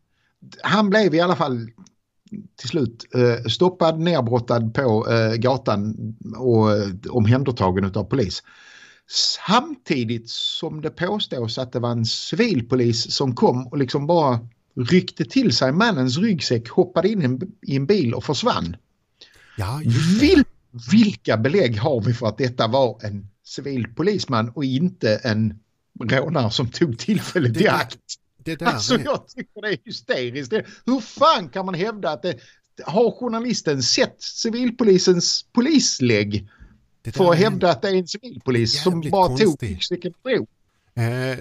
han 0.63 0.89
blev 0.89 1.15
i 1.15 1.19
alla 1.19 1.35
fall 1.35 1.69
till 2.55 2.69
slut 2.69 3.05
eh, 3.15 3.49
stoppad, 3.49 3.99
nerbrottad 3.99 4.73
på 4.73 5.09
eh, 5.09 5.33
gatan 5.35 5.95
och 6.37 6.71
eh, 6.71 6.89
omhändertagen 7.09 7.91
av 7.95 8.03
polis. 8.03 8.43
Samtidigt 9.13 10.29
som 10.29 10.81
det 10.81 10.89
påstås 10.89 11.57
att 11.57 11.71
det 11.71 11.79
var 11.79 11.91
en 11.91 12.05
civilpolis 12.05 13.11
som 13.15 13.35
kom 13.35 13.67
och 13.67 13.77
liksom 13.77 14.07
bara 14.07 14.39
ryckte 14.75 15.25
till 15.25 15.55
sig 15.55 15.71
mannens 15.71 16.17
ryggsäck, 16.17 16.69
hoppade 16.69 17.09
in 17.09 17.21
i 17.21 17.25
en, 17.25 17.41
i 17.67 17.75
en 17.75 17.85
bil 17.85 18.13
och 18.13 18.23
försvann. 18.23 18.75
Ja, 19.57 19.81
det. 19.85 20.19
Vil, 20.19 20.43
vilka 20.91 21.37
belägg 21.37 21.77
har 21.77 22.01
vi 22.01 22.13
för 22.13 22.27
att 22.27 22.37
detta 22.37 22.67
var 22.67 22.99
en 23.05 23.27
civilpolisman 23.45 24.49
och 24.49 24.65
inte 24.65 25.15
en 25.15 25.59
rånare 26.03 26.51
som 26.51 26.69
tog 26.69 26.99
tillfället 26.99 27.57
i 27.57 27.63
Det- 27.63 27.71
akt? 27.71 27.97
Det 28.43 28.55
där 28.55 28.65
Alltså 28.65 28.93
är, 28.95 28.99
jag 29.05 29.27
tycker 29.27 29.61
det 29.61 29.67
är 29.73 29.77
hysteriskt. 29.85 30.49
Det- 30.51 30.65
Hur 30.85 30.99
fan 30.99 31.49
kan 31.49 31.65
man 31.65 31.75
hävda 31.75 32.09
att 32.11 32.21
det, 32.21 32.35
har 32.85 33.11
journalisten 33.11 33.83
sett 33.83 34.15
civilpolisens 34.21 35.45
polislägg 35.53 36.49
det 37.01 37.11
för 37.11 37.31
att 37.31 37.37
hävda 37.37 37.69
att 37.71 37.81
det 37.81 37.89
är 37.89 37.93
en 37.95 38.07
civilpolis 38.07 38.83
som 38.83 39.01
bara 39.11 39.27
tog 39.27 39.37
konstigt. 39.37 39.69
ryggsäcken 39.69 40.13
och 40.21 40.29
drog? 40.29 40.47
Eh, 40.93 41.37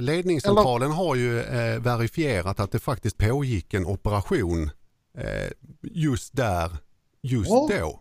ledningscentralen 0.00 0.90
har 0.90 1.14
ju 1.14 1.40
eh, 1.40 1.80
verifierat 1.80 2.60
att 2.60 2.72
det 2.72 2.78
faktiskt 2.78 3.18
pågick 3.18 3.74
en 3.74 3.86
operation 3.86 4.70
eh, 5.18 5.50
just 5.82 6.36
där, 6.36 6.76
just 7.22 7.50
Ja, 7.50 7.68
då. 7.80 8.00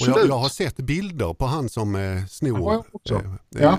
Och 0.00 0.06
jag, 0.08 0.28
jag 0.28 0.38
har 0.38 0.48
sett 0.48 0.76
bilder 0.76 1.34
på 1.34 1.46
han 1.46 1.68
som 1.68 1.94
eh, 1.96 2.00
Ja, 2.02 2.26
snor 2.28 2.84
också. 2.92 3.14
eh, 3.14 3.32
Ja. 3.48 3.72
eh, 3.72 3.78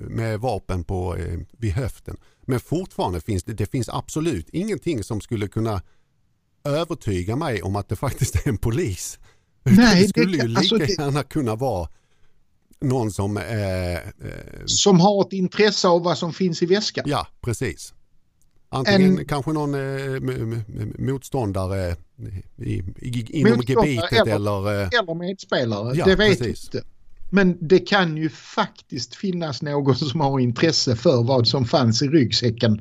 med 0.00 0.40
vapen 0.40 0.84
på, 0.84 1.16
eh, 1.16 1.38
vid 1.58 1.72
höften. 1.72 2.16
Men 2.42 2.60
fortfarande 2.60 3.20
finns 3.20 3.44
det, 3.44 3.52
det 3.52 3.66
finns 3.66 3.88
absolut 3.88 4.48
ingenting 4.48 5.04
som 5.04 5.20
skulle 5.20 5.48
kunna 5.48 5.82
övertyga 6.64 7.36
mig 7.36 7.62
om 7.62 7.76
att 7.76 7.88
det 7.88 7.96
faktiskt 7.96 8.34
är 8.36 8.48
en 8.48 8.58
polis. 8.58 9.18
Nej, 9.62 9.94
det 9.94 10.02
det 10.02 10.08
skulle 10.08 10.32
ju 10.32 10.38
kan- 10.38 10.48
lika 10.48 10.58
alltså 10.58 10.76
det- 10.76 10.98
gärna 10.98 11.22
kunna 11.22 11.54
vara 11.56 11.88
någon 12.80 13.10
som 13.10 13.36
eh, 13.36 13.92
eh, 13.94 14.00
Som 14.66 15.00
har 15.00 15.26
ett 15.26 15.32
intresse 15.32 15.88
av 15.88 16.02
vad 16.02 16.18
som 16.18 16.32
finns 16.32 16.62
i 16.62 16.66
väskan. 16.66 17.04
Ja, 17.08 17.26
precis. 17.40 17.94
Antingen 18.68 19.18
En- 19.18 19.24
kanske 19.24 19.52
någon 19.52 19.74
eh, 19.74 20.20
motståndare 20.98 21.96
i, 22.56 22.72
i, 22.98 23.26
inom 23.40 23.52
Motståndare 23.56 23.88
gebitet 23.90 24.12
eller- 24.26 24.34
eller... 24.36 24.82
eh, 24.82 24.88
Eller 25.00 25.14
medspelare, 25.14 25.96
Ja, 25.96 26.04
det 26.04 26.14
vet 26.16 26.38
precis. 26.38 26.64
inte. 26.64 26.86
Men 27.32 27.56
det 27.68 27.78
kan 27.78 28.16
ju 28.16 28.28
faktiskt 28.28 29.14
finnas 29.14 29.62
någon 29.62 29.96
som 29.96 30.20
har 30.20 30.40
intresse 30.40 30.96
för 30.96 31.22
vad 31.22 31.48
som 31.48 31.64
fanns 31.64 32.02
i 32.02 32.08
ryggsäcken. 32.08 32.80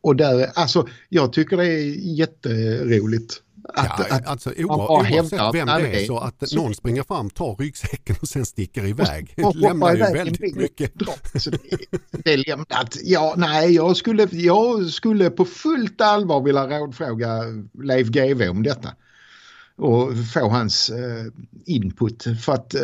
Och 0.00 0.16
där, 0.16 0.50
alltså 0.54 0.88
jag 1.08 1.32
tycker 1.32 1.56
det 1.56 1.66
är 1.66 2.14
jätteroligt. 2.18 3.42
Att, 3.74 4.06
ja, 4.10 4.16
att, 4.16 4.26
alltså 4.26 4.52
oavsett 4.58 5.54
vem 5.54 5.66
det 5.66 6.02
är 6.02 6.06
så 6.06 6.18
att 6.18 6.48
så- 6.48 6.56
någon 6.56 6.74
springer 6.74 7.02
fram, 7.02 7.30
tar 7.30 7.56
ryggsäcken 7.56 8.16
och 8.22 8.28
sen 8.28 8.46
sticker 8.46 8.86
iväg. 8.86 9.34
och 9.44 9.56
lämnar 9.56 9.88
hoppar 9.88 9.94
ju 10.08 10.14
väldigt 10.14 10.56
mycket. 10.56 11.02
och. 11.02 11.18
Så 11.40 11.50
det, 11.50 11.58
det 12.10 12.32
är 12.32 12.48
lämnat. 12.48 12.96
Ja, 13.02 13.34
nej, 13.36 13.74
jag 13.74 13.96
skulle, 13.96 14.28
jag 14.30 14.86
skulle 14.86 15.30
på 15.30 15.44
fullt 15.44 16.00
allvar 16.00 16.42
vilja 16.42 16.66
rådfråga 16.78 17.40
Leif 17.82 18.08
GW 18.08 18.48
om 18.48 18.62
detta. 18.62 18.92
Och 19.76 20.10
få 20.34 20.48
hans 20.48 20.90
eh, 20.90 21.24
input. 21.66 22.24
För 22.44 22.52
att 22.52 22.74
eh, 22.74 22.80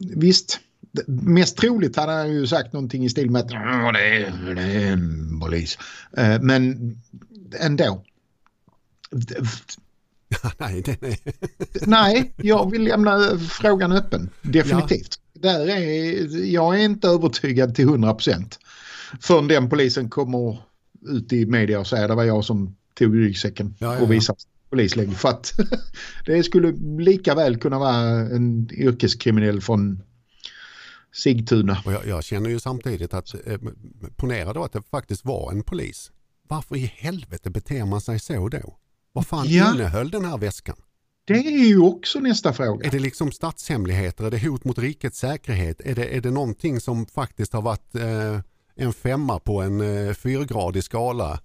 visst, 0.00 0.60
mest 1.06 1.56
troligt 1.56 1.96
hade 1.96 2.12
han 2.12 2.30
ju 2.32 2.46
sagt 2.46 2.72
någonting 2.72 3.04
i 3.04 3.08
stil 3.08 3.30
med 3.30 3.42
att 3.42 3.50
"Ja, 3.50 3.92
det, 3.92 4.16
är, 4.16 4.54
det 4.54 4.62
är 4.62 4.92
en 4.92 5.40
polis. 5.40 5.78
Eh, 6.16 6.40
men 6.40 6.96
ändå. 7.60 8.04
nej, 10.58 10.82
den 10.82 10.96
är... 11.00 11.18
nej, 11.86 12.32
jag 12.36 12.70
vill 12.70 12.84
lämna 12.84 13.38
frågan 13.38 13.92
öppen. 13.92 14.30
Definitivt. 14.42 15.20
Ja. 15.32 15.40
Där 15.40 15.68
är, 15.68 16.44
jag 16.44 16.74
är 16.74 16.84
inte 16.84 17.08
övertygad 17.08 17.74
till 17.74 17.84
100 17.84 18.14
procent. 18.14 18.58
Förrän 19.20 19.48
den 19.48 19.68
polisen 19.68 20.10
kommer 20.10 20.58
ut 21.08 21.32
i 21.32 21.46
media 21.46 21.80
och 21.80 21.86
säger 21.86 22.08
det 22.08 22.14
var 22.14 22.24
jag 22.24 22.44
som 22.44 22.76
tog 22.94 23.16
ryggsäcken 23.16 23.74
ja, 23.78 23.94
ja, 23.94 24.00
och 24.00 24.12
visade 24.12 24.38
polislägg. 24.70 25.16
För 25.16 25.28
att 25.28 25.52
det 26.26 26.42
skulle 26.42 26.72
lika 27.04 27.34
väl 27.34 27.56
kunna 27.56 27.78
vara 27.78 27.96
en 28.10 28.70
yrkeskriminell 28.72 29.60
från 29.60 30.02
Sigtuna. 31.12 31.82
Och 31.84 31.92
jag, 31.92 32.06
jag 32.06 32.24
känner 32.24 32.50
ju 32.50 32.60
samtidigt 32.60 33.14
att, 33.14 33.34
eh, 33.46 33.58
ponera 34.16 34.52
då 34.52 34.64
att 34.64 34.72
det 34.72 34.82
faktiskt 34.90 35.24
var 35.24 35.52
en 35.52 35.62
polis. 35.62 36.12
Varför 36.48 36.76
i 36.76 36.92
helvete 36.96 37.50
beter 37.50 37.84
man 37.84 38.00
sig 38.00 38.18
så 38.18 38.48
då? 38.48 38.78
Vad 39.18 39.26
fan 39.26 39.46
ja. 39.48 39.74
innehöll 39.74 40.10
den 40.10 40.24
här 40.24 40.38
väskan? 40.38 40.76
Det 41.24 41.34
är 41.34 41.66
ju 41.66 41.78
också 41.78 42.20
nästa 42.20 42.52
fråga. 42.52 42.86
Är 42.86 42.90
det 42.90 42.98
liksom 42.98 43.32
statshemligheter? 43.32 44.24
Är 44.24 44.30
det 44.30 44.38
hot 44.38 44.64
mot 44.64 44.78
rikets 44.78 45.18
säkerhet? 45.18 45.80
Är 45.84 45.94
det, 45.94 46.16
är 46.16 46.20
det 46.20 46.30
någonting 46.30 46.80
som 46.80 47.06
faktiskt 47.06 47.52
har 47.52 47.62
varit 47.62 47.94
eh, 47.94 48.40
en 48.76 48.92
femma 48.92 49.38
på 49.38 49.62
en 49.62 49.80
eh, 49.80 50.14
fyrgradig 50.14 50.84
skala? 50.84 51.40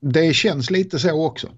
Det 0.00 0.34
känns 0.34 0.70
lite 0.70 0.98
så 0.98 1.26
också. 1.26 1.48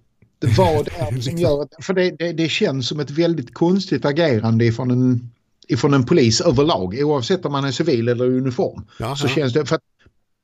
Vad 0.56 0.84
det 0.84 0.90
är 0.90 1.20
som 1.20 1.38
gör 1.38 1.68
För 1.82 1.94
det, 1.94 2.10
det, 2.10 2.32
det, 2.32 2.48
känns 2.48 2.88
som 2.88 3.00
ett 3.00 3.10
väldigt 3.10 3.54
konstigt 3.54 4.04
agerande 4.04 4.64
ifrån 4.64 4.90
en, 4.90 5.30
ifrån 5.68 5.94
en 5.94 6.06
polis 6.06 6.40
överlag. 6.40 6.98
Oavsett 7.02 7.44
om 7.44 7.52
man 7.52 7.64
är 7.64 7.72
civil 7.72 8.08
eller 8.08 8.24
uniform. 8.24 8.86
Jaha. 8.98 9.16
Så 9.16 9.28
känns 9.28 9.52
det... 9.52 9.66
För 9.66 9.76
att 9.76 9.82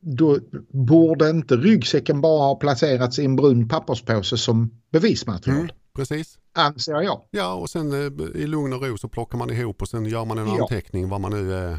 då 0.02 0.38
borde 0.68 1.30
inte 1.30 1.56
ryggsäcken 1.56 2.20
bara 2.20 2.42
ha 2.42 2.56
placerats 2.56 3.18
i 3.18 3.24
en 3.24 3.36
brun 3.36 3.68
papperspåse 3.68 4.38
som 4.38 4.70
bevismaterial. 4.90 5.60
Mm, 5.60 5.70
precis. 5.94 6.38
Anser 6.52 7.00
jag. 7.00 7.22
Ja 7.30 7.54
och 7.54 7.70
sen 7.70 7.92
eh, 7.92 8.40
i 8.42 8.46
lugn 8.46 8.72
och 8.72 8.82
ro 8.82 8.98
så 8.98 9.08
plockar 9.08 9.38
man 9.38 9.50
ihop 9.50 9.82
och 9.82 9.88
sen 9.88 10.06
gör 10.06 10.24
man 10.24 10.38
en 10.38 10.46
ja. 10.46 10.62
anteckning 10.62 11.08
vad 11.08 11.20
man 11.20 11.32
nu... 11.32 11.54
Eh, 11.54 11.76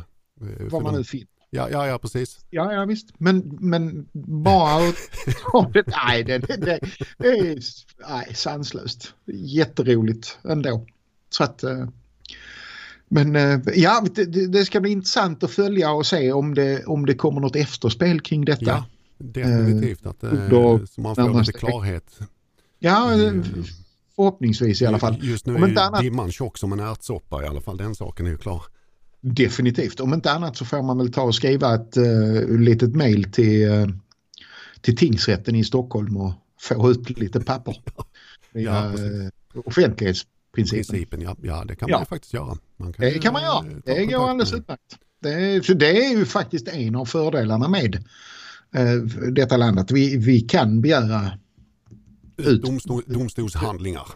vad 0.71 0.83
man 0.83 0.93
nu 0.95 1.03
finner. 1.03 1.27
Ja, 1.49 1.69
ja, 1.69 1.87
ja, 1.87 1.97
precis. 1.97 2.45
Ja, 2.49 2.73
ja 2.73 2.85
visst. 2.85 3.13
Men, 3.17 3.57
men 3.59 4.07
bara... 4.43 4.79
nej, 6.05 6.23
det, 6.23 6.37
det, 6.37 6.57
det, 6.57 6.79
det 7.17 7.27
är 7.27 7.59
nej, 8.09 8.35
sanslöst. 8.35 9.13
Jätteroligt 9.33 10.37
ändå. 10.43 10.85
Så 11.29 11.43
att... 11.43 11.63
Eh, 13.11 13.25
men 13.25 13.35
eh, 13.35 13.59
ja, 13.75 14.05
det, 14.15 14.25
det, 14.47 14.65
ska 14.65 14.81
bli 14.81 14.91
intressant 14.91 15.43
att 15.43 15.51
följa 15.51 15.91
och 15.91 16.05
se 16.05 16.31
om 16.31 16.53
det, 16.53 16.85
om 16.85 17.05
det 17.05 17.13
kommer 17.13 17.41
något 17.41 17.55
efterspel 17.55 18.21
kring 18.21 18.45
detta. 18.45 18.65
Ja, 18.65 18.85
definitivt. 19.17 20.05
Att, 20.05 20.23
eh, 20.23 20.31
då, 20.49 20.79
så 20.87 21.01
man 21.01 21.15
får 21.15 21.39
lite 21.39 21.51
klarhet. 21.51 22.19
Ja, 22.79 23.11
förhoppningsvis 24.15 24.81
i 24.81 24.85
alla 24.85 24.99
fall. 24.99 25.17
Just 25.21 25.45
nu 25.45 25.55
är 25.55 25.79
annat... 25.79 26.01
dimman 26.01 26.31
tjock 26.31 26.57
som 26.57 26.73
en 26.73 26.79
ärtsoppa 26.79 27.43
i 27.43 27.47
alla 27.47 27.61
fall. 27.61 27.77
Den 27.77 27.95
saken 27.95 28.25
är 28.25 28.29
ju 28.29 28.37
klar. 28.37 28.63
Definitivt. 29.21 29.99
Om 29.99 30.13
inte 30.13 30.31
annat 30.31 30.57
så 30.57 30.65
får 30.65 30.81
man 30.81 30.97
väl 30.97 31.13
ta 31.13 31.21
och 31.21 31.35
skriva 31.35 31.75
ett 31.75 31.97
uh, 31.97 32.59
litet 32.59 32.95
mail 32.95 33.31
till, 33.31 33.69
uh, 33.69 33.87
till 34.81 34.97
tingsrätten 34.97 35.55
i 35.55 35.63
Stockholm 35.63 36.17
och 36.17 36.33
få 36.59 36.91
ut 36.91 37.19
lite 37.19 37.39
papper. 37.39 37.83
Ja, 38.55 38.85
uh, 38.85 39.29
offentlighetsprincipen. 39.65 40.32
Principen, 40.53 41.21
ja. 41.21 41.35
ja, 41.41 41.63
det 41.67 41.75
kan 41.75 41.89
man 41.89 41.97
ja. 41.97 41.99
ju 41.99 42.05
faktiskt 42.05 42.33
göra. 42.33 42.57
Man 42.77 42.93
kan 42.93 43.05
det 43.05 43.19
kan 43.19 43.33
man 43.33 43.41
göra. 43.41 43.65
Det 43.85 44.05
går 44.05 44.29
alldeles 44.29 44.53
utmärkt. 44.53 44.97
Det, 45.21 45.59
det 45.79 46.05
är 46.05 46.17
ju 46.17 46.25
faktiskt 46.25 46.67
en 46.67 46.95
av 46.95 47.05
fördelarna 47.05 47.67
med 47.67 47.95
uh, 48.77 49.03
detta 49.31 49.57
landet. 49.57 49.91
Vi, 49.91 50.17
vi 50.17 50.41
kan 50.41 50.81
begära 50.81 51.31
ut 52.37 52.61
Domstol, 52.61 53.03
domstolshandlingar. 53.07 54.07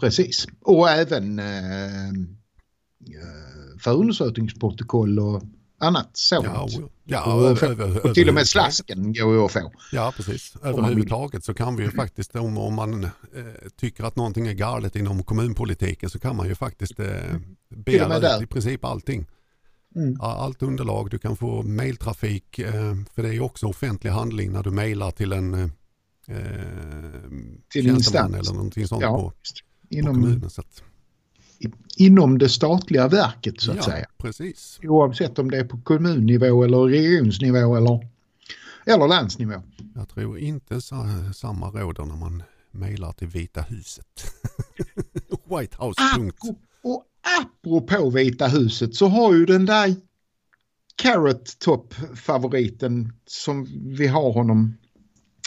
Precis. 0.00 0.46
Och 0.60 0.90
även 0.90 1.38
uh, 1.38 2.12
förundersökningsprotokoll 3.80 5.18
och 5.18 5.42
annat 5.78 6.10
sådant. 6.12 6.72
Ja, 6.72 6.88
ja, 7.04 7.34
och, 7.34 7.62
över, 7.62 8.06
och 8.06 8.14
till 8.14 8.28
och 8.28 8.34
med 8.34 8.46
slasken 8.46 9.12
går 9.12 9.34
ju 9.34 9.44
att 9.44 9.52
få. 9.52 9.72
Ja, 9.92 10.12
precis. 10.16 10.56
Överhuvudtaget 10.62 11.44
så 11.44 11.54
kan 11.54 11.76
vi 11.76 11.84
ju 11.84 11.90
faktiskt, 11.90 12.36
om, 12.36 12.58
om 12.58 12.74
man 12.74 13.04
eh, 13.04 13.10
tycker 13.76 14.04
att 14.04 14.16
någonting 14.16 14.46
är 14.46 14.52
galet 14.52 14.96
inom 14.96 15.22
kommunpolitiken 15.22 16.10
så 16.10 16.18
kan 16.18 16.36
man 16.36 16.48
ju 16.48 16.54
faktiskt 16.54 17.00
eh, 17.00 17.06
begära 17.68 18.42
i 18.42 18.46
princip 18.46 18.84
allting. 18.84 19.26
Mm. 19.96 20.20
Allt 20.20 20.62
underlag, 20.62 21.10
du 21.10 21.18
kan 21.18 21.36
få 21.36 21.62
mailtrafik, 21.62 22.58
eh, 22.58 22.94
för 23.14 23.22
det 23.22 23.28
är 23.28 23.32
ju 23.32 23.40
också 23.40 23.66
offentlig 23.66 24.10
handling 24.10 24.52
när 24.52 24.62
du 24.62 24.70
mailar 24.70 25.10
till 25.10 25.32
en 25.32 25.54
eh, 25.54 25.70
till 27.68 27.86
instans. 27.86 28.34
eller 28.34 28.52
någonting 28.52 28.88
sånt 28.88 29.02
ja, 29.02 29.16
på, 29.16 29.32
inom, 29.88 30.14
på 30.14 30.20
kommunen. 30.20 30.50
Så 30.50 30.60
att, 30.60 30.82
inom 31.96 32.38
det 32.38 32.48
statliga 32.48 33.08
verket 33.08 33.60
så 33.60 33.70
att 33.70 33.76
ja, 33.76 33.82
säga. 33.82 34.06
Precis. 34.18 34.80
Oavsett 34.82 35.38
om 35.38 35.50
det 35.50 35.58
är 35.58 35.64
på 35.64 35.80
kommunnivå 35.80 36.64
eller 36.64 36.78
regionsnivå 36.78 37.76
eller, 37.76 38.08
eller 38.86 39.08
landsnivå. 39.08 39.62
Jag 39.94 40.08
tror 40.08 40.38
inte 40.38 40.80
samma 41.34 41.70
råder 41.70 42.04
när 42.04 42.16
man 42.16 42.42
mejlar 42.70 43.12
till 43.12 43.28
Vita 43.28 43.62
huset. 43.62 44.34
White 45.58 45.76
House. 45.78 46.00
Apropå, 46.14 46.56
och 46.82 47.04
apropå 47.40 48.10
Vita 48.10 48.46
huset 48.46 48.94
så 48.94 49.08
har 49.08 49.34
ju 49.34 49.46
den 49.46 49.66
där 49.66 49.96
Carrot 50.96 51.58
Top-favoriten 51.58 53.12
som 53.26 53.68
vi 53.96 54.06
har 54.06 54.32
honom. 54.32 54.76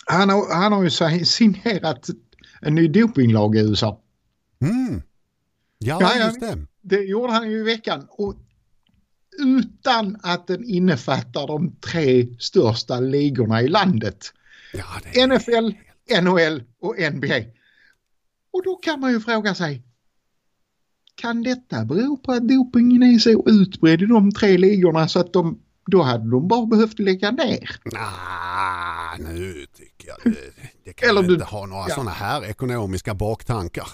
Han 0.05 0.29
har, 0.29 0.55
han 0.55 0.71
har 0.71 0.83
ju 0.83 0.89
signerat 1.25 2.09
en 2.61 2.75
ny 2.75 2.87
dopinglag 2.87 3.55
i 3.55 3.59
USA. 3.59 4.01
Mm. 4.61 5.01
Ja, 5.77 5.97
ja, 6.01 6.25
just 6.25 6.39
det. 6.39 6.65
Det 6.81 7.03
gjorde 7.03 7.33
han 7.33 7.51
ju 7.51 7.59
i 7.59 7.63
veckan. 7.63 8.07
Och 8.09 8.35
utan 9.39 10.17
att 10.23 10.47
den 10.47 10.63
innefattar 10.63 11.47
de 11.47 11.75
tre 11.81 12.27
största 12.39 12.99
ligorna 12.99 13.61
i 13.61 13.67
landet. 13.67 14.33
Ja. 14.73 15.27
NFL, 15.27 15.71
NHL 16.21 16.63
och 16.81 16.95
NBA. 17.13 17.39
Och 18.51 18.63
då 18.63 18.75
kan 18.75 18.99
man 18.99 19.11
ju 19.11 19.19
fråga 19.19 19.55
sig, 19.55 19.83
kan 21.15 21.43
detta 21.43 21.85
bero 21.85 22.17
på 22.17 22.31
att 22.31 22.47
dopingen 22.47 23.03
är 23.03 23.19
så 23.19 23.49
utbredd 23.49 24.01
i 24.01 24.05
de 24.05 24.31
tre 24.31 24.57
ligorna 24.57 25.07
så 25.07 25.19
att 25.19 25.33
de, 25.33 25.59
då 25.85 26.01
hade 26.01 26.31
de 26.31 26.47
bara 26.47 26.65
behövt 26.65 26.99
lägga 26.99 27.31
ner? 27.31 27.75
Nej, 27.85 29.33
nu 29.33 29.65
tycker 29.73 30.07
jag 30.07 30.17
det, 30.23 30.39
det 30.83 30.93
kan 30.93 31.09
Eller 31.09 31.23
du, 31.23 31.33
inte 31.33 31.45
ha 31.45 31.65
några 31.65 31.85
ja. 31.89 31.95
sådana 31.95 32.11
här 32.11 32.45
ekonomiska 32.45 33.13
baktankar. 33.13 33.87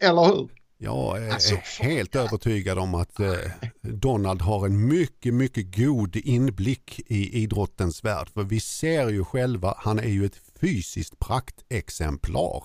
Eller 0.00 0.24
hur? 0.24 0.59
Jag 0.82 1.22
är 1.22 1.32
alltså, 1.32 1.56
helt 1.80 2.16
övertygad 2.16 2.78
om 2.78 2.94
att 2.94 3.20
eh, 3.20 3.34
Donald 3.82 4.42
har 4.42 4.66
en 4.66 4.88
mycket, 4.88 5.34
mycket 5.34 5.76
god 5.76 6.16
inblick 6.16 7.00
i 7.06 7.42
idrottens 7.42 8.04
värld. 8.04 8.28
För 8.28 8.42
vi 8.42 8.60
ser 8.60 9.08
ju 9.08 9.24
själva, 9.24 9.74
han 9.78 9.98
är 9.98 10.08
ju 10.08 10.26
ett 10.26 10.40
fysiskt 10.60 11.18
praktexemplar. 11.18 12.64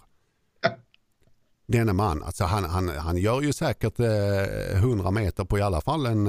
Denne 1.67 1.93
man, 1.93 2.23
alltså 2.23 2.43
han, 2.43 2.63
han, 2.63 2.89
han 2.89 3.17
gör 3.17 3.41
ju 3.41 3.54
säkert 3.54 3.99
eh, 3.99 4.78
100 4.78 5.12
meter 5.12 5.45
på 5.45 5.58
i 5.58 5.62
alla 5.62 5.82
fall 5.82 6.06
en 6.06 6.28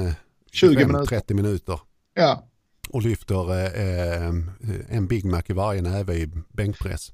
20-30 0.53 1.31
eh, 1.31 1.35
minuter. 1.35 1.81
Ja. 2.15 2.49
Och 2.89 3.03
lyfter 3.03 3.51
eh, 3.51 4.27
eh, 4.27 4.35
en 4.89 5.07
Big 5.07 5.25
Mac 5.25 5.43
i 5.47 5.53
varje 5.53 5.83
näve 5.83 6.15
i 6.15 6.31
bänkpress. 6.53 7.13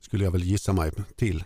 Skulle 0.00 0.24
jag 0.24 0.32
väl 0.32 0.44
gissa 0.44 0.72
mig 0.72 0.90
till. 1.16 1.44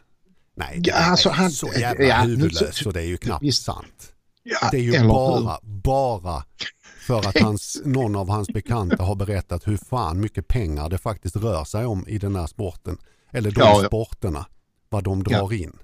Nej, 0.61 0.83
är 0.93 1.11
alltså, 1.11 1.31
han, 1.31 1.51
så 1.51 1.71
jävla 1.79 2.05
ja, 2.05 2.17
huvudlös 2.17 2.77
så 2.77 2.91
det 2.91 3.01
är 3.01 3.07
ju 3.07 3.17
knappt 3.17 3.45
visst. 3.45 3.65
sant. 3.65 4.13
Ja, 4.43 4.69
det 4.71 4.77
är 4.77 4.81
ju 4.81 5.09
bara, 5.09 5.59
bara 5.63 6.45
för 7.07 7.29
att 7.29 7.39
hans, 7.39 7.83
någon 7.85 8.17
av 8.17 8.29
hans 8.29 8.49
bekanta 8.49 9.05
har 9.05 9.15
berättat 9.15 9.69
hur 9.69 9.77
fan 9.77 10.21
mycket 10.21 10.49
pengar 10.49 10.89
det 10.89 10.99
faktiskt 10.99 11.37
rör 11.37 11.65
sig 11.65 11.87
om 11.87 12.09
i 12.09 12.19
den 12.19 12.37
här 12.37 12.47
sporten. 12.47 12.99
Eller 13.31 13.51
de 13.51 13.61
ja, 13.61 13.83
sporterna. 13.87 14.47
Vad 14.89 15.05
de 15.05 15.23
drar 15.23 15.53
in. 15.53 15.79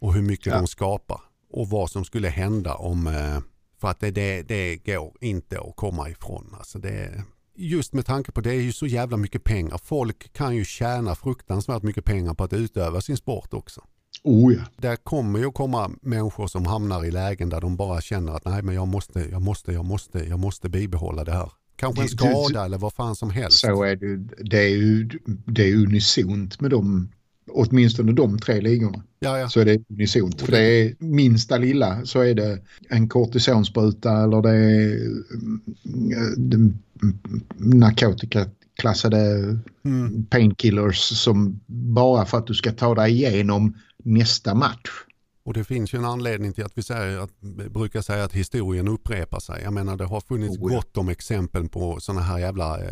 Och 0.00 0.14
hur 0.14 0.22
mycket 0.22 0.52
de 0.52 0.66
skapar. 0.66 1.20
Och 1.50 1.68
vad 1.68 1.90
som 1.90 2.04
skulle 2.04 2.28
hända 2.28 2.74
om... 2.74 3.06
Eh, 3.06 3.38
för 3.80 3.88
att 3.88 4.00
det, 4.00 4.10
det, 4.10 4.42
det 4.42 4.76
går 4.76 5.12
inte 5.20 5.60
att 5.60 5.76
komma 5.76 6.10
ifrån. 6.10 6.54
Alltså 6.58 6.78
det, 6.78 7.24
just 7.54 7.92
med 7.92 8.06
tanke 8.06 8.32
på 8.32 8.40
det 8.40 8.50
är 8.50 8.60
ju 8.60 8.72
så 8.72 8.86
jävla 8.86 9.16
mycket 9.16 9.44
pengar. 9.44 9.78
Folk 9.84 10.32
kan 10.32 10.56
ju 10.56 10.64
tjäna 10.64 11.14
fruktansvärt 11.14 11.82
mycket 11.82 12.04
pengar 12.04 12.34
på 12.34 12.44
att 12.44 12.52
utöva 12.52 13.00
sin 13.00 13.16
sport 13.16 13.54
också. 13.54 13.82
Oh 14.22 14.54
ja. 14.54 14.60
Det 14.76 14.96
kommer 14.96 15.38
ju 15.38 15.50
komma 15.50 15.90
människor 16.02 16.46
som 16.46 16.66
hamnar 16.66 17.04
i 17.04 17.10
lägen 17.10 17.48
där 17.48 17.60
de 17.60 17.76
bara 17.76 18.00
känner 18.00 18.32
att 18.32 18.44
nej 18.44 18.62
men 18.62 18.74
jag 18.74 18.88
måste, 18.88 19.28
jag 19.30 19.42
måste, 19.42 19.72
jag 19.72 19.84
måste, 19.84 20.18
jag 20.18 20.38
måste 20.38 20.68
bibehålla 20.68 21.24
det 21.24 21.32
här. 21.32 21.52
Kanske 21.76 22.02
en 22.02 22.08
skada 22.08 22.64
eller 22.64 22.78
vad 22.78 22.92
fan 22.92 23.16
som 23.16 23.30
helst. 23.30 23.58
Så 23.58 23.82
är 23.82 23.96
det, 23.96 24.16
det 24.50 24.58
är 24.58 24.68
ju 24.68 25.08
det 25.44 25.70
är 25.70 25.74
unisont 25.74 26.60
med 26.60 26.70
dem, 26.70 27.08
åtminstone 27.50 28.12
de 28.12 28.38
tre 28.38 28.60
ligorna. 28.60 29.02
Ja, 29.20 29.38
ja. 29.38 29.48
Så 29.48 29.60
är 29.60 29.64
det 29.64 29.78
unisont. 29.88 30.40
För 30.40 30.52
det 30.52 30.60
är 30.60 30.94
minsta 30.98 31.58
lilla 31.58 32.04
så 32.04 32.20
är 32.20 32.34
det 32.34 32.58
en 32.88 33.08
kortisonspruta 33.08 34.22
eller 34.22 34.42
det 34.42 34.50
är 34.50 35.00
mm, 35.86 36.78
narkotikaklassade 38.82 39.58
mm. 39.84 40.26
painkillers 40.26 40.98
som 40.98 41.60
bara 41.66 42.24
för 42.26 42.38
att 42.38 42.46
du 42.46 42.54
ska 42.54 42.72
ta 42.72 42.94
dig 42.94 43.12
igenom 43.12 43.76
nästa 44.04 44.54
match. 44.54 44.90
Och 45.44 45.54
det 45.54 45.64
finns 45.64 45.94
ju 45.94 45.98
en 45.98 46.04
anledning 46.04 46.52
till 46.52 46.64
att 46.64 46.78
vi 46.78 46.82
säger 46.82 47.18
att, 47.18 47.40
brukar 47.70 48.02
säga 48.02 48.24
att 48.24 48.32
historien 48.32 48.88
upprepar 48.88 49.40
sig. 49.40 49.62
Jag 49.62 49.72
menar 49.72 49.96
det 49.96 50.04
har 50.04 50.20
funnits 50.20 50.58
Oh, 50.58 50.72
ja. 50.72 50.76
gott 50.76 50.96
om 50.96 51.08
exempel 51.08 51.68
på 51.68 52.00
sådana 52.00 52.22
här 52.22 52.38
jävla 52.38 52.80
eh, 52.80 52.90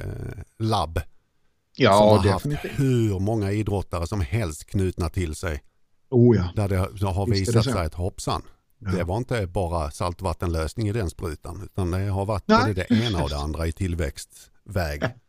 labb. 0.58 0.94
som 0.98 1.84
Ja, 1.84 1.92
har 1.92 2.22
definitivt. 2.32 2.70
haft 2.70 2.80
hur 2.80 3.18
många 3.20 3.52
idrottare 3.52 4.06
som 4.06 4.20
helst 4.20 4.66
knutna 4.66 5.08
till 5.08 5.34
sig. 5.34 5.62
Oh, 6.10 6.36
ja. 6.36 6.48
Där 6.54 6.68
det 6.68 7.06
har 7.06 7.26
Visst 7.26 7.40
visat 7.48 7.64
det 7.64 7.72
sig 7.72 7.86
att 7.86 7.94
hoppsan, 7.94 8.42
Ja. 8.78 8.90
det 8.90 9.04
var 9.04 9.16
inte 9.16 9.46
bara 9.46 9.90
saltvattenlösning 9.90 10.88
i 10.88 10.92
den 10.92 11.10
sprutan. 11.10 11.62
Utan 11.64 11.90
det 11.90 11.98
har 11.98 12.24
varit 12.26 12.48
Nej. 12.48 12.58
både 12.60 12.72
det 12.74 12.90
ena 13.06 13.22
och 13.22 13.30
det 13.30 13.36
andra 13.36 13.66
i 13.66 13.72
tillväxtväg. 13.72 15.02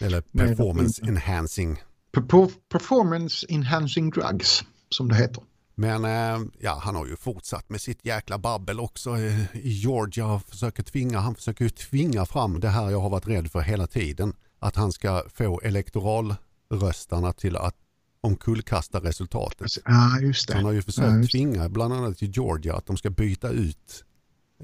Eller 0.00 0.20
performance 0.20 1.02
enhancing. 1.06 1.82
Per- 2.12 2.50
Performance 2.72 3.46
enhancing 3.48 4.10
drugs, 4.10 4.64
som 4.88 5.08
det 5.08 5.14
heter. 5.14 5.42
Men 5.74 6.04
eh, 6.04 6.46
ja, 6.60 6.80
han 6.82 6.94
har 6.94 7.06
ju 7.06 7.16
fortsatt 7.16 7.70
med 7.70 7.80
sitt 7.80 8.04
jäkla 8.06 8.38
babbel 8.38 8.80
också 8.80 9.10
eh, 9.18 9.56
i 9.56 9.68
Georgia. 9.70 10.26
och 10.26 10.42
Försöker 10.42 10.82
tvinga, 10.82 11.18
han 11.20 11.34
försöker 11.34 11.64
ju 11.64 11.70
tvinga 11.70 12.26
fram 12.26 12.60
det 12.60 12.68
här 12.68 12.90
jag 12.90 13.00
har 13.00 13.10
varit 13.10 13.26
rädd 13.28 13.50
för 13.50 13.60
hela 13.60 13.86
tiden. 13.86 14.32
Att 14.58 14.76
han 14.76 14.92
ska 14.92 15.22
få 15.34 15.60
elektoralröstarna 15.64 17.32
till 17.32 17.56
att 17.56 17.74
omkullkasta 18.20 19.00
resultatet. 19.00 19.70
Ja, 19.84 20.18
just 20.20 20.48
det. 20.48 20.54
Han 20.54 20.64
har 20.64 20.72
ju 20.72 20.82
försökt 20.82 21.22
Ja, 21.22 21.28
tvinga 21.32 21.68
bland 21.68 21.94
annat 21.94 22.22
i 22.22 22.26
Georgia 22.26 22.76
att 22.76 22.86
de 22.86 22.96
ska 22.96 23.10
byta 23.10 23.48
ut 23.48 24.04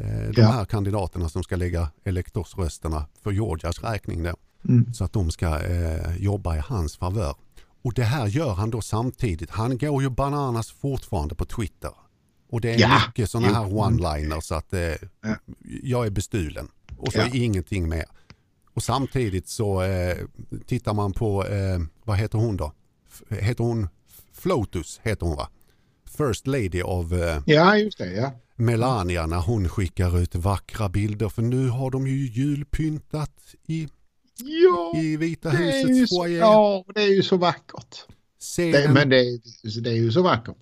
eh, 0.01 0.07
de 0.07 0.33
Ja. 0.41 0.47
här 0.51 0.65
kandidaterna 0.65 1.29
som 1.29 1.43
ska 1.43 1.57
lägga 1.57 1.89
elektorsrösterna 2.05 3.07
för 3.23 3.31
Georgias 3.31 3.83
räkning 3.83 4.23
då. 4.23 4.35
Mm. 4.69 4.95
Så 4.95 5.05
att 5.05 5.13
de 5.13 5.31
ska 5.31 5.61
eh, 5.63 6.17
jobba 6.17 6.57
i 6.57 6.61
hans 6.65 6.97
favör. 6.97 7.35
Och 7.83 7.95
det 7.95 8.03
här 8.05 8.27
gör 8.27 8.55
han 8.55 8.71
då 8.71 8.81
samtidigt. 8.81 9.51
Han 9.51 9.79
går 9.79 10.03
ju 10.03 10.11
bananas 10.11 10.71
fortfarande 10.71 11.35
på 11.35 11.45
Twitter. 11.45 11.91
Och 12.51 12.61
det 12.61 12.75
är 12.75 12.79
Ja. 12.81 13.03
mycket 13.07 13.31
sådana 13.31 13.55
här 13.55 13.65
one-liners 13.65 14.41
så 14.41 14.55
att 14.55 14.73
eh, 14.73 14.81
Ja. 14.81 15.37
jag 15.83 16.07
är 16.07 16.11
bestulen. 16.11 16.69
Och 16.97 17.13
så 17.13 17.19
Ja. 17.19 17.25
är 17.25 17.35
ingenting 17.37 17.89
mer. 17.89 18.05
Och 18.75 18.83
samtidigt 18.83 19.49
så 19.49 19.83
eh, 19.83 20.17
tittar 20.67 20.95
man 20.95 21.13
på, 21.13 21.47
eh, 21.47 21.79
vad 22.05 22.17
heter 22.19 22.39
hon 22.39 22.57
då? 22.57 22.73
F- 23.09 23.23
heter 23.41 23.65
hon 23.65 23.89
Flotus 24.33 25.01
heter 25.03 25.27
hon 25.27 25.37
va? 25.37 25.49
First 26.19 26.47
Lady 26.47 26.83
of 26.83 27.13
eh, 27.13 27.43
Ja, 27.47 27.77
just 27.77 27.99
det. 27.99 28.13
Ja. 28.13 28.33
Melania 28.57 29.27
när 29.27 29.41
hon 29.41 29.69
skickar 29.69 30.19
ut 30.19 30.35
vackra 30.35 30.89
bilder 30.89 31.29
för 31.29 31.43
nu 31.43 31.69
har 31.69 31.91
de 31.91 32.07
ju 32.07 32.27
julpyntat 32.27 33.55
i, 33.67 33.89
Ja, 34.45 34.93
i 35.01 35.17
Vita 35.17 35.51
det 35.51 35.57
husets 35.57 36.11
foyer. 36.17 36.39
ja, 36.39 36.85
det 36.95 37.03
är 37.03 37.15
ju 37.15 37.23
så 37.23 37.37
vackert. 37.37 38.05
Det, 38.09 38.45
Scenen, 38.45 38.93
men 38.93 39.09
det, 39.09 39.41
det 39.83 39.91
är 39.91 39.95
ju 39.95 40.13
så 40.13 40.23
vackert. 40.23 40.57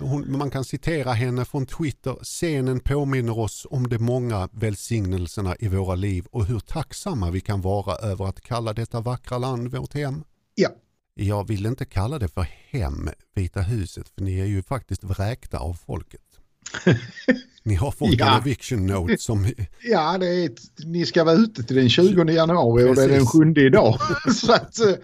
hon, 0.00 0.38
man 0.38 0.50
kan 0.50 0.64
citera 0.64 1.12
henne 1.12 1.44
från 1.44 1.66
Twitter. 1.66 2.16
Scenen 2.22 2.80
påminner 2.80 3.38
oss 3.38 3.66
om 3.70 3.88
de 3.88 3.98
många 3.98 4.48
välsignelserna 4.52 5.56
i 5.58 5.68
våra 5.68 5.94
liv 5.94 6.26
och 6.30 6.46
hur 6.46 6.60
tacksamma 6.60 7.30
vi 7.30 7.40
kan 7.40 7.60
vara 7.60 7.96
över 7.96 8.24
att 8.24 8.40
kalla 8.40 8.72
detta 8.72 9.00
vackra 9.00 9.38
land 9.38 9.68
vårt 9.68 9.94
hem. 9.94 10.24
Ja. 10.54 10.68
Jag 11.14 11.48
vill 11.48 11.66
inte 11.66 11.84
kalla 11.84 12.18
det 12.18 12.28
för 12.28 12.46
hem, 12.70 13.08
Vita 13.34 13.60
huset, 13.60 14.08
för 14.08 14.22
ni 14.22 14.38
är 14.38 14.44
ju 14.44 14.62
faktiskt 14.62 15.04
vräkta 15.04 15.58
av 15.58 15.74
folket. 15.74 16.35
Ni 17.62 17.74
har 17.74 17.90
fått 17.90 18.14
Ja. 18.18 18.34
en 18.36 18.40
eviction 18.40 18.86
note 18.86 19.16
som... 19.18 19.52
Ja, 19.82 20.18
det 20.18 20.26
är 20.26 20.46
ett, 20.46 20.60
ni 20.84 21.06
ska 21.06 21.24
vara 21.24 21.34
ute 21.34 21.62
till 21.62 21.76
den 21.76 21.88
20 21.90 22.24
januari 22.32 22.84
och 22.90 22.94
det 22.94 23.02
är 23.04 23.08
den 23.08 23.18
Precis. 23.18 23.54
7 23.56 23.66
idag. 23.66 23.98
så 24.34 24.52
att 24.52 24.80
eh, 24.80 24.94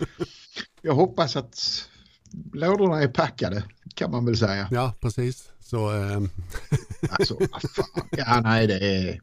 jag 0.82 0.94
hoppas 0.94 1.36
att 1.36 1.88
lådorna 2.52 3.02
är 3.02 3.08
packade 3.08 3.64
kan 3.94 4.10
man 4.10 4.24
väl 4.26 4.36
säga. 4.36 4.68
Ja, 4.70 4.94
precis. 5.00 5.48
Så, 5.60 5.90
ehm, 5.90 6.28
Alltså, 7.10 7.34
vad 7.38 7.62
fan. 7.70 8.08
Ja, 8.10 8.40
nej, 8.40 8.66
det 8.66 8.78
är, 8.96 9.20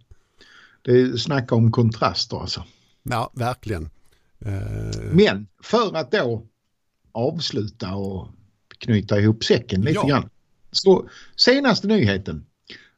det 0.82 0.92
är 0.92 1.18
snacka 1.18 1.56
om 1.56 1.72
kontraster 1.72 2.38
alltså. 2.42 2.64
ja, 3.04 3.32
verkligen. 3.36 3.90
Eh, 4.46 5.02
Men 5.12 5.48
för 5.64 5.96
att 5.98 6.12
då 6.12 6.46
avsluta 7.12 7.96
och 7.96 8.28
knyta 8.78 9.20
ihop 9.20 9.44
säcken 9.44 9.82
lite 9.82 9.94
Ja. 9.96 10.08
grann. 10.08 10.30
Så 10.72 11.10
senaste 11.36 11.88
nyheten 11.88 12.46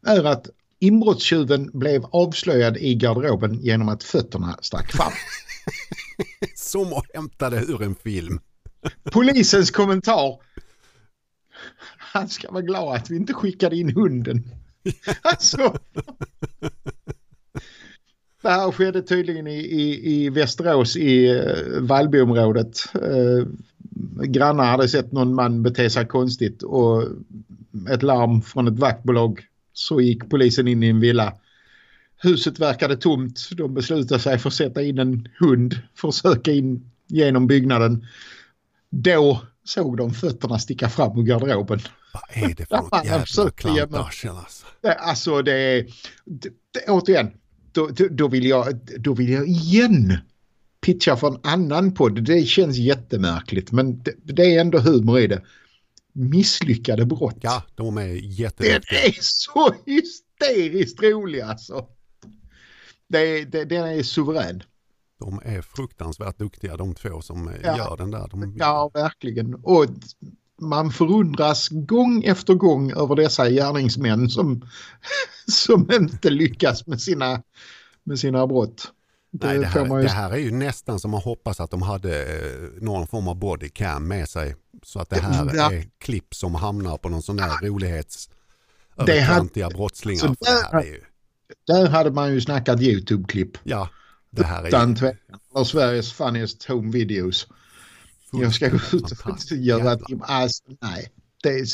är 0.08 0.24
att 0.24 0.50
inbrottstjuven 0.80 1.70
blev 1.74 2.06
avslöjad 2.06 2.78
i 2.78 2.96
garderoben 2.96 3.60
genom 3.62 3.90
att 3.90 4.04
fötterna 4.04 4.60
stack 4.62 4.92
fram. 4.92 5.12
som 6.56 6.94
att 6.94 7.06
hämta 7.14 7.50
det 7.50 7.62
ur 7.62 7.82
en 7.84 7.96
film. 7.96 8.40
Polisens 9.04 9.72
kommentar. 9.72 10.40
Han 11.98 12.30
ska 12.30 12.52
vara 12.52 12.62
glad 12.62 12.96
att 12.96 13.10
vi 13.10 13.16
inte 13.16 13.34
skickade 13.34 13.76
in 13.76 13.96
hunden. 13.96 14.44
Alltså. 15.22 15.78
Det 18.42 18.50
här 18.50 18.72
skedde 18.72 19.02
tydligen 19.02 19.48
i, 19.48 19.60
i, 19.60 20.14
i 20.14 20.30
Västerås 20.30 20.96
i 20.96 21.28
eh, 21.30 21.82
Vallbyområdet. 21.82 22.78
Grannar 24.24 24.66
hade 24.66 24.88
sett 24.88 25.12
någon 25.12 25.36
man 25.36 25.64
bete 25.64 25.90
sig 25.90 26.08
konstigt 26.08 26.64
och 26.64 27.04
ett 27.90 28.04
larm 28.04 28.42
från 28.42 28.68
ett 28.68 28.80
vaktbolag 28.80 29.46
så 29.74 30.02
gick 30.02 30.30
polisen 30.30 30.68
in 30.68 30.84
i 30.84 30.88
en 30.88 31.00
villa. 31.00 31.34
Huset 32.18 32.60
verkade 32.60 32.98
tomt. 32.98 33.50
De 33.52 33.74
beslutade 33.74 34.20
sig 34.20 34.38
för 34.38 34.50
att 34.50 34.54
sätta 34.54 34.82
in 34.82 35.00
en 35.00 35.28
hund 35.40 35.82
för 35.96 36.08
att 36.08 36.16
söka 36.16 36.52
in 36.52 36.92
genom 37.08 37.48
byggnaden. 37.48 38.06
Då 38.90 39.42
såg 39.64 39.98
de 39.98 40.14
fötterna 40.14 40.60
sticka 40.60 40.90
fram 40.90 41.20
ur 41.20 41.24
garderoben. 41.24 41.80
Vad 42.14 42.44
är 42.44 42.56
det 42.56 42.66
för 42.66 42.78
något 42.78 43.06
jävla 43.06 43.50
klantarsel 43.52 44.30
alltså? 44.30 44.66
Det, 44.82 44.94
alltså 44.94 45.42
det 45.42 45.54
är... 45.54 45.86
Det, 46.26 46.50
återigen, 46.88 47.32
då, 47.72 47.88
då, 47.88 48.08
då, 48.12 48.28
vill 48.28 48.46
jag, 48.46 48.80
då 49.00 49.14
vill 49.14 49.30
jag 49.30 49.48
igen 49.48 50.18
pitcha 50.82 51.18
för 51.18 51.28
en 51.28 51.40
annan 51.44 51.94
podd. 51.94 52.24
Det 52.24 52.46
känns 52.46 52.78
jättemärkligt 52.78 53.72
men 53.72 54.04
det, 54.04 54.14
det 54.24 54.56
är 54.56 54.62
ändå 54.62 54.80
humor 54.80 55.20
i 55.20 55.28
det. 55.28 55.42
Misslyckade 56.14 57.06
brott. 57.06 57.38
Ja, 57.42 57.64
de 57.76 57.98
är 57.98 58.08
Den 58.08 58.30
jätteduktiga. 58.32 59.00
är 59.06 59.16
så 59.22 59.76
hysteriskt 59.86 61.04
rolig 61.04 61.42
alltså. 61.42 61.88
Det, 63.08 63.46
det, 63.46 63.66
den 63.66 63.86
är 63.88 64.04
suverän. 64.04 64.64
De 65.20 65.42
är 65.46 65.62
fruktansvärt 65.62 66.38
duktiga 66.40 66.78
de 66.78 66.96
två 66.96 67.22
som 67.22 67.48
eh, 67.48 67.54
Ja. 67.64 67.78
gör 67.78 67.98
den 67.98 68.12
där. 68.12 68.28
De, 68.32 68.56
Ja, 68.60 68.92
verkligen. 68.94 69.56
Och 69.56 69.86
man 70.62 70.92
förundras 70.92 71.68
gång 71.70 72.24
efter 72.24 72.54
gång 72.54 72.92
över 72.92 73.16
dessa 73.16 73.50
gärningsmän 73.50 74.30
som, 74.30 74.62
som 75.48 75.92
inte 75.92 76.30
lyckas 76.30 76.88
med 76.88 77.02
sina, 77.02 77.42
med 78.04 78.20
sina 78.20 78.48
brott. 78.48 78.92
Nej, 79.34 79.58
det, 79.60 79.66
här, 79.66 79.86
ju- 79.98 80.02
det 80.04 80.10
här 80.10 80.32
är 80.32 80.38
ju 80.38 80.52
nästan 80.52 81.00
som 81.00 81.12
man 81.12 81.22
hoppas 81.22 81.60
att 81.60 81.72
de 81.72 81.82
hade 81.82 82.24
eh, 82.26 82.82
någon 82.82 83.08
form 83.08 83.28
av 83.28 83.36
bodycam 83.36 84.08
med 84.08 84.30
sig. 84.30 84.56
Så 84.84 85.00
att 85.00 85.10
det 85.10 85.20
här 85.22 85.52
Ja. 85.56 85.72
är 85.74 85.86
klipp 85.98 86.36
som 86.36 86.56
hamnar 86.56 86.98
på 86.98 87.10
någon 87.10 87.22
sån 87.24 87.38
där 87.38 87.68
rolighets... 87.68 88.30
Det 88.96 89.02
hade- 89.02 89.14
överkantiga 89.14 89.70
brottslingar. 89.70 90.20
Så 90.20 90.28
För 90.28 90.36
det 90.46 90.52
här 90.72 90.82
är 90.82 90.86
ju, 90.86 91.02
Där 91.68 91.88
hade 91.90 92.12
man 92.12 92.34
ju 92.34 92.42
snackat 92.42 92.82
YouTube-klipp. 92.82 93.58
ja, 93.64 93.90
det 94.30 94.44
här 94.46 94.64
är 94.64 94.68
Utan 94.68 94.96
ju. 94.96 95.08
Eller 95.56 95.64
Sveriges 95.64 96.14
funniest 96.14 96.66
home 96.66 96.92
videos. 96.92 97.48
Jag 98.32 98.54
ska 98.54 98.70
gå 98.70 98.78
ut 98.94 99.12
och 99.52 99.58
göra 99.58 99.94
ett... 99.94 100.02
Alltså, 100.22 100.64
nej. 100.82 101.12
Det 101.44 101.50
är 101.50 101.66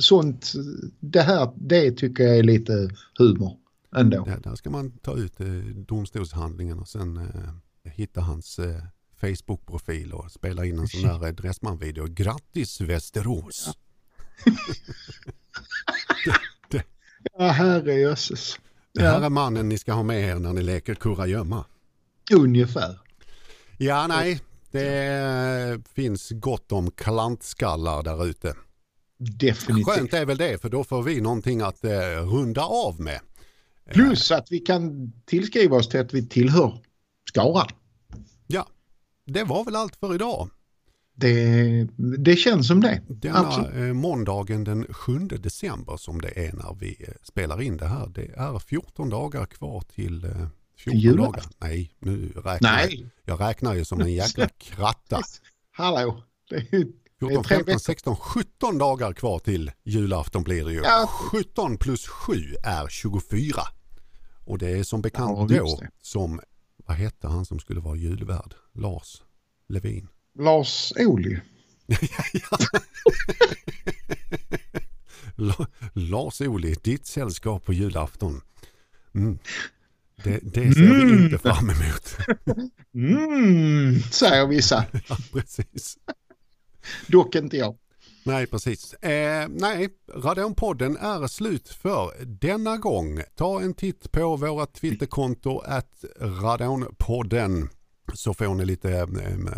sånt... 0.00 0.52
Det 1.00 1.22
här, 1.22 1.52
det 1.56 1.90
tycker 1.92 2.24
jag 2.24 2.36
är 2.38 2.42
lite 2.42 2.90
humor 3.18 3.56
ändå. 3.96 4.24
Där, 4.24 4.40
där 4.40 4.54
ska 4.54 4.70
man 4.70 4.98
ta 4.98 5.16
ut 5.16 5.40
eh, 5.40 5.46
domstolshandlingen 5.74 6.78
och 6.78 6.88
sen 6.88 7.16
eh, 7.16 7.90
hitta 7.92 8.20
hans 8.20 8.58
eh, 8.58 8.82
Facebook-profil 9.20 10.12
och 10.12 10.32
spela 10.32 10.64
in 10.64 10.78
en 10.78 10.88
sån 10.88 11.02
där 11.02 11.26
eh, 11.26 11.32
Dressman-video. 11.32 12.06
Grattis 12.06 12.80
Västerås! 12.80 13.78
Ja, 17.38 17.44
herrejösses. 17.52 18.58
Det 18.92 19.02
här 19.02 19.20
är 19.20 19.30
mannen 19.30 19.68
ni 19.68 19.78
ska 19.78 19.92
ha 19.92 20.02
med 20.02 20.20
er 20.28 20.34
när 20.38 20.52
ni 20.52 20.62
leker 20.62 20.94
kurragömma. 20.94 21.64
ungefär. 22.32 22.98
Ja, 23.78 24.06
nej, 24.06 24.40
det 24.70 25.88
finns 25.94 26.30
gott 26.30 26.72
om 26.72 26.90
klantskallar 26.90 28.02
där 28.02 28.26
ute. 28.26 28.54
Definitivt. 29.18 29.86
Skönt 29.86 30.14
är 30.14 30.24
väl 30.26 30.36
det, 30.36 30.60
för 30.60 30.68
då 30.68 30.84
får 30.84 31.02
vi 31.02 31.20
någonting 31.20 31.60
att 31.60 31.84
eh, 31.84 31.90
runda 32.30 32.62
av 32.62 33.00
med. 33.00 33.20
Plus 33.90 34.30
att 34.30 34.52
vi 34.52 34.58
kan 34.58 35.12
tillskriva 35.24 35.76
oss 35.76 35.88
till 35.88 36.00
att 36.00 36.14
vi 36.14 36.26
tillhör 36.28 36.78
skaran. 37.28 37.66
Ja, 38.46 38.68
det 39.26 39.44
var 39.44 39.64
väl 39.64 39.76
allt 39.76 39.96
för 39.96 40.14
idag. 40.14 40.50
Det, 41.14 41.88
det 42.18 42.36
känns 42.36 42.68
som 42.68 42.80
det. 42.80 43.02
Denna 43.08 43.38
Absolut. 43.38 43.74
eh, 43.74 43.80
måndagen 43.82 44.64
den 44.64 44.84
7 44.94 45.18
december 45.18 45.96
som 45.96 46.20
det 46.20 46.46
är 46.46 46.52
när 46.52 46.74
vi 46.80 46.96
eh, 47.08 47.14
spelar 47.22 47.62
in 47.62 47.76
det 47.76 47.86
här. 47.86 48.06
Det 48.06 48.26
är 48.36 48.58
14 48.58 49.10
dagar 49.10 49.46
kvar 49.46 49.80
till 49.80 50.24
eh, 50.24 50.30
14 50.78 51.00
julafton. 51.00 51.32
dagar. 51.32 51.44
Nej, 51.58 51.90
nu 51.98 52.28
räknar 52.28 52.52
jag. 52.80 52.88
Nej, 52.88 53.10
Jag 53.24 53.40
räknar 53.40 53.74
ju 53.74 53.84
som 53.84 54.00
en 54.00 54.12
jäkla 54.12 54.48
kratta. 54.58 55.20
hallå. 55.70 56.22
Det 56.50 56.56
är 56.56 56.86
14, 57.20 57.44
tre 57.44 57.56
15, 57.56 57.66
veckor. 57.66 57.78
16, 57.78 58.16
17 58.16 58.78
dagar 58.78 59.12
kvar 59.12 59.38
till 59.38 59.70
julafton 59.84 60.42
blir 60.42 60.64
det 60.64 60.72
ju. 60.72 60.80
Ja. 60.84 61.06
17 61.32 61.78
plus 61.78 62.06
7 62.06 62.32
är 62.64 62.88
24. 62.88 63.62
Och 64.44 64.58
det 64.58 64.68
är 64.78 64.82
som 64.82 65.02
bekant 65.02 65.50
Ja, 65.50 65.58
då 65.58 65.80
som, 66.02 66.40
vad 66.86 66.96
hette 66.96 67.28
han 67.28 67.44
som 67.44 67.58
skulle 67.58 67.80
vara 67.80 67.96
julvärd? 67.96 68.54
Lars 68.74 69.22
Levin. 69.68 70.08
Lars 70.38 70.92
Ohly. 70.96 71.40
La- 75.36 75.66
Lars 75.92 76.40
Ohly, 76.40 76.74
ditt 76.82 77.06
sällskap 77.06 77.64
på 77.64 77.72
julafton. 77.72 78.40
Mm. 79.14 79.38
Det, 80.24 80.38
det 80.42 80.74
ser 80.74 80.80
vi 80.80 81.02
Mm. 81.02 81.24
inte 81.24 81.38
fram 81.38 81.70
emot. 81.70 82.16
Mm, 82.94 84.00
säger 84.02 84.46
vissa. 84.46 84.84
Ja, 85.08 85.16
precis. 85.32 85.98
Dock 87.06 87.34
inte 87.34 87.56
jag. 87.56 87.76
Nej, 88.24 88.46
precis. 88.46 88.94
Eh, 88.94 89.48
nej, 89.48 89.88
Radonpodden 90.14 90.96
är 90.96 91.26
slut 91.26 91.68
för 91.68 92.24
denna 92.24 92.76
gång. 92.76 93.20
Ta 93.34 93.60
en 93.60 93.74
titt 93.74 94.12
på 94.12 94.36
våra 94.36 94.66
Twitterkonto 94.66 95.58
att 95.58 96.04
Radonpodden 96.20 97.68
så 98.14 98.34
får 98.34 98.54
ni 98.54 98.64
lite 98.64 98.90
eh, 98.90 99.06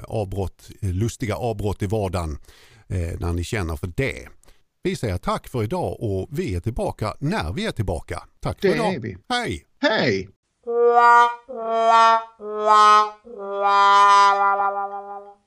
avbrott, 0.09 0.71
lustiga 0.81 1.37
avbrott 1.37 1.83
i 1.83 1.87
vardagen 1.87 2.39
eh, 2.89 3.19
när 3.21 3.33
ni 3.33 3.45
känner 3.45 3.77
för 3.77 3.93
det. 3.97 4.29
Vi 4.83 4.97
säger 4.97 5.19
tack 5.19 5.49
för 5.49 5.63
idag 5.63 5.97
och 6.01 6.29
vi 6.31 6.55
är 6.55 6.61
tillbaka 6.61 7.15
när 7.19 7.53
vi 7.53 7.67
är 7.67 7.73
tillbaka. 7.73 8.23
Tack 8.41 8.61
för 8.61 8.69
Det 8.69 8.75
idag. 8.75 8.95
är 8.95 9.01
vi. 9.01 9.17
Hej! 9.29 9.65
Hej! 9.81 10.29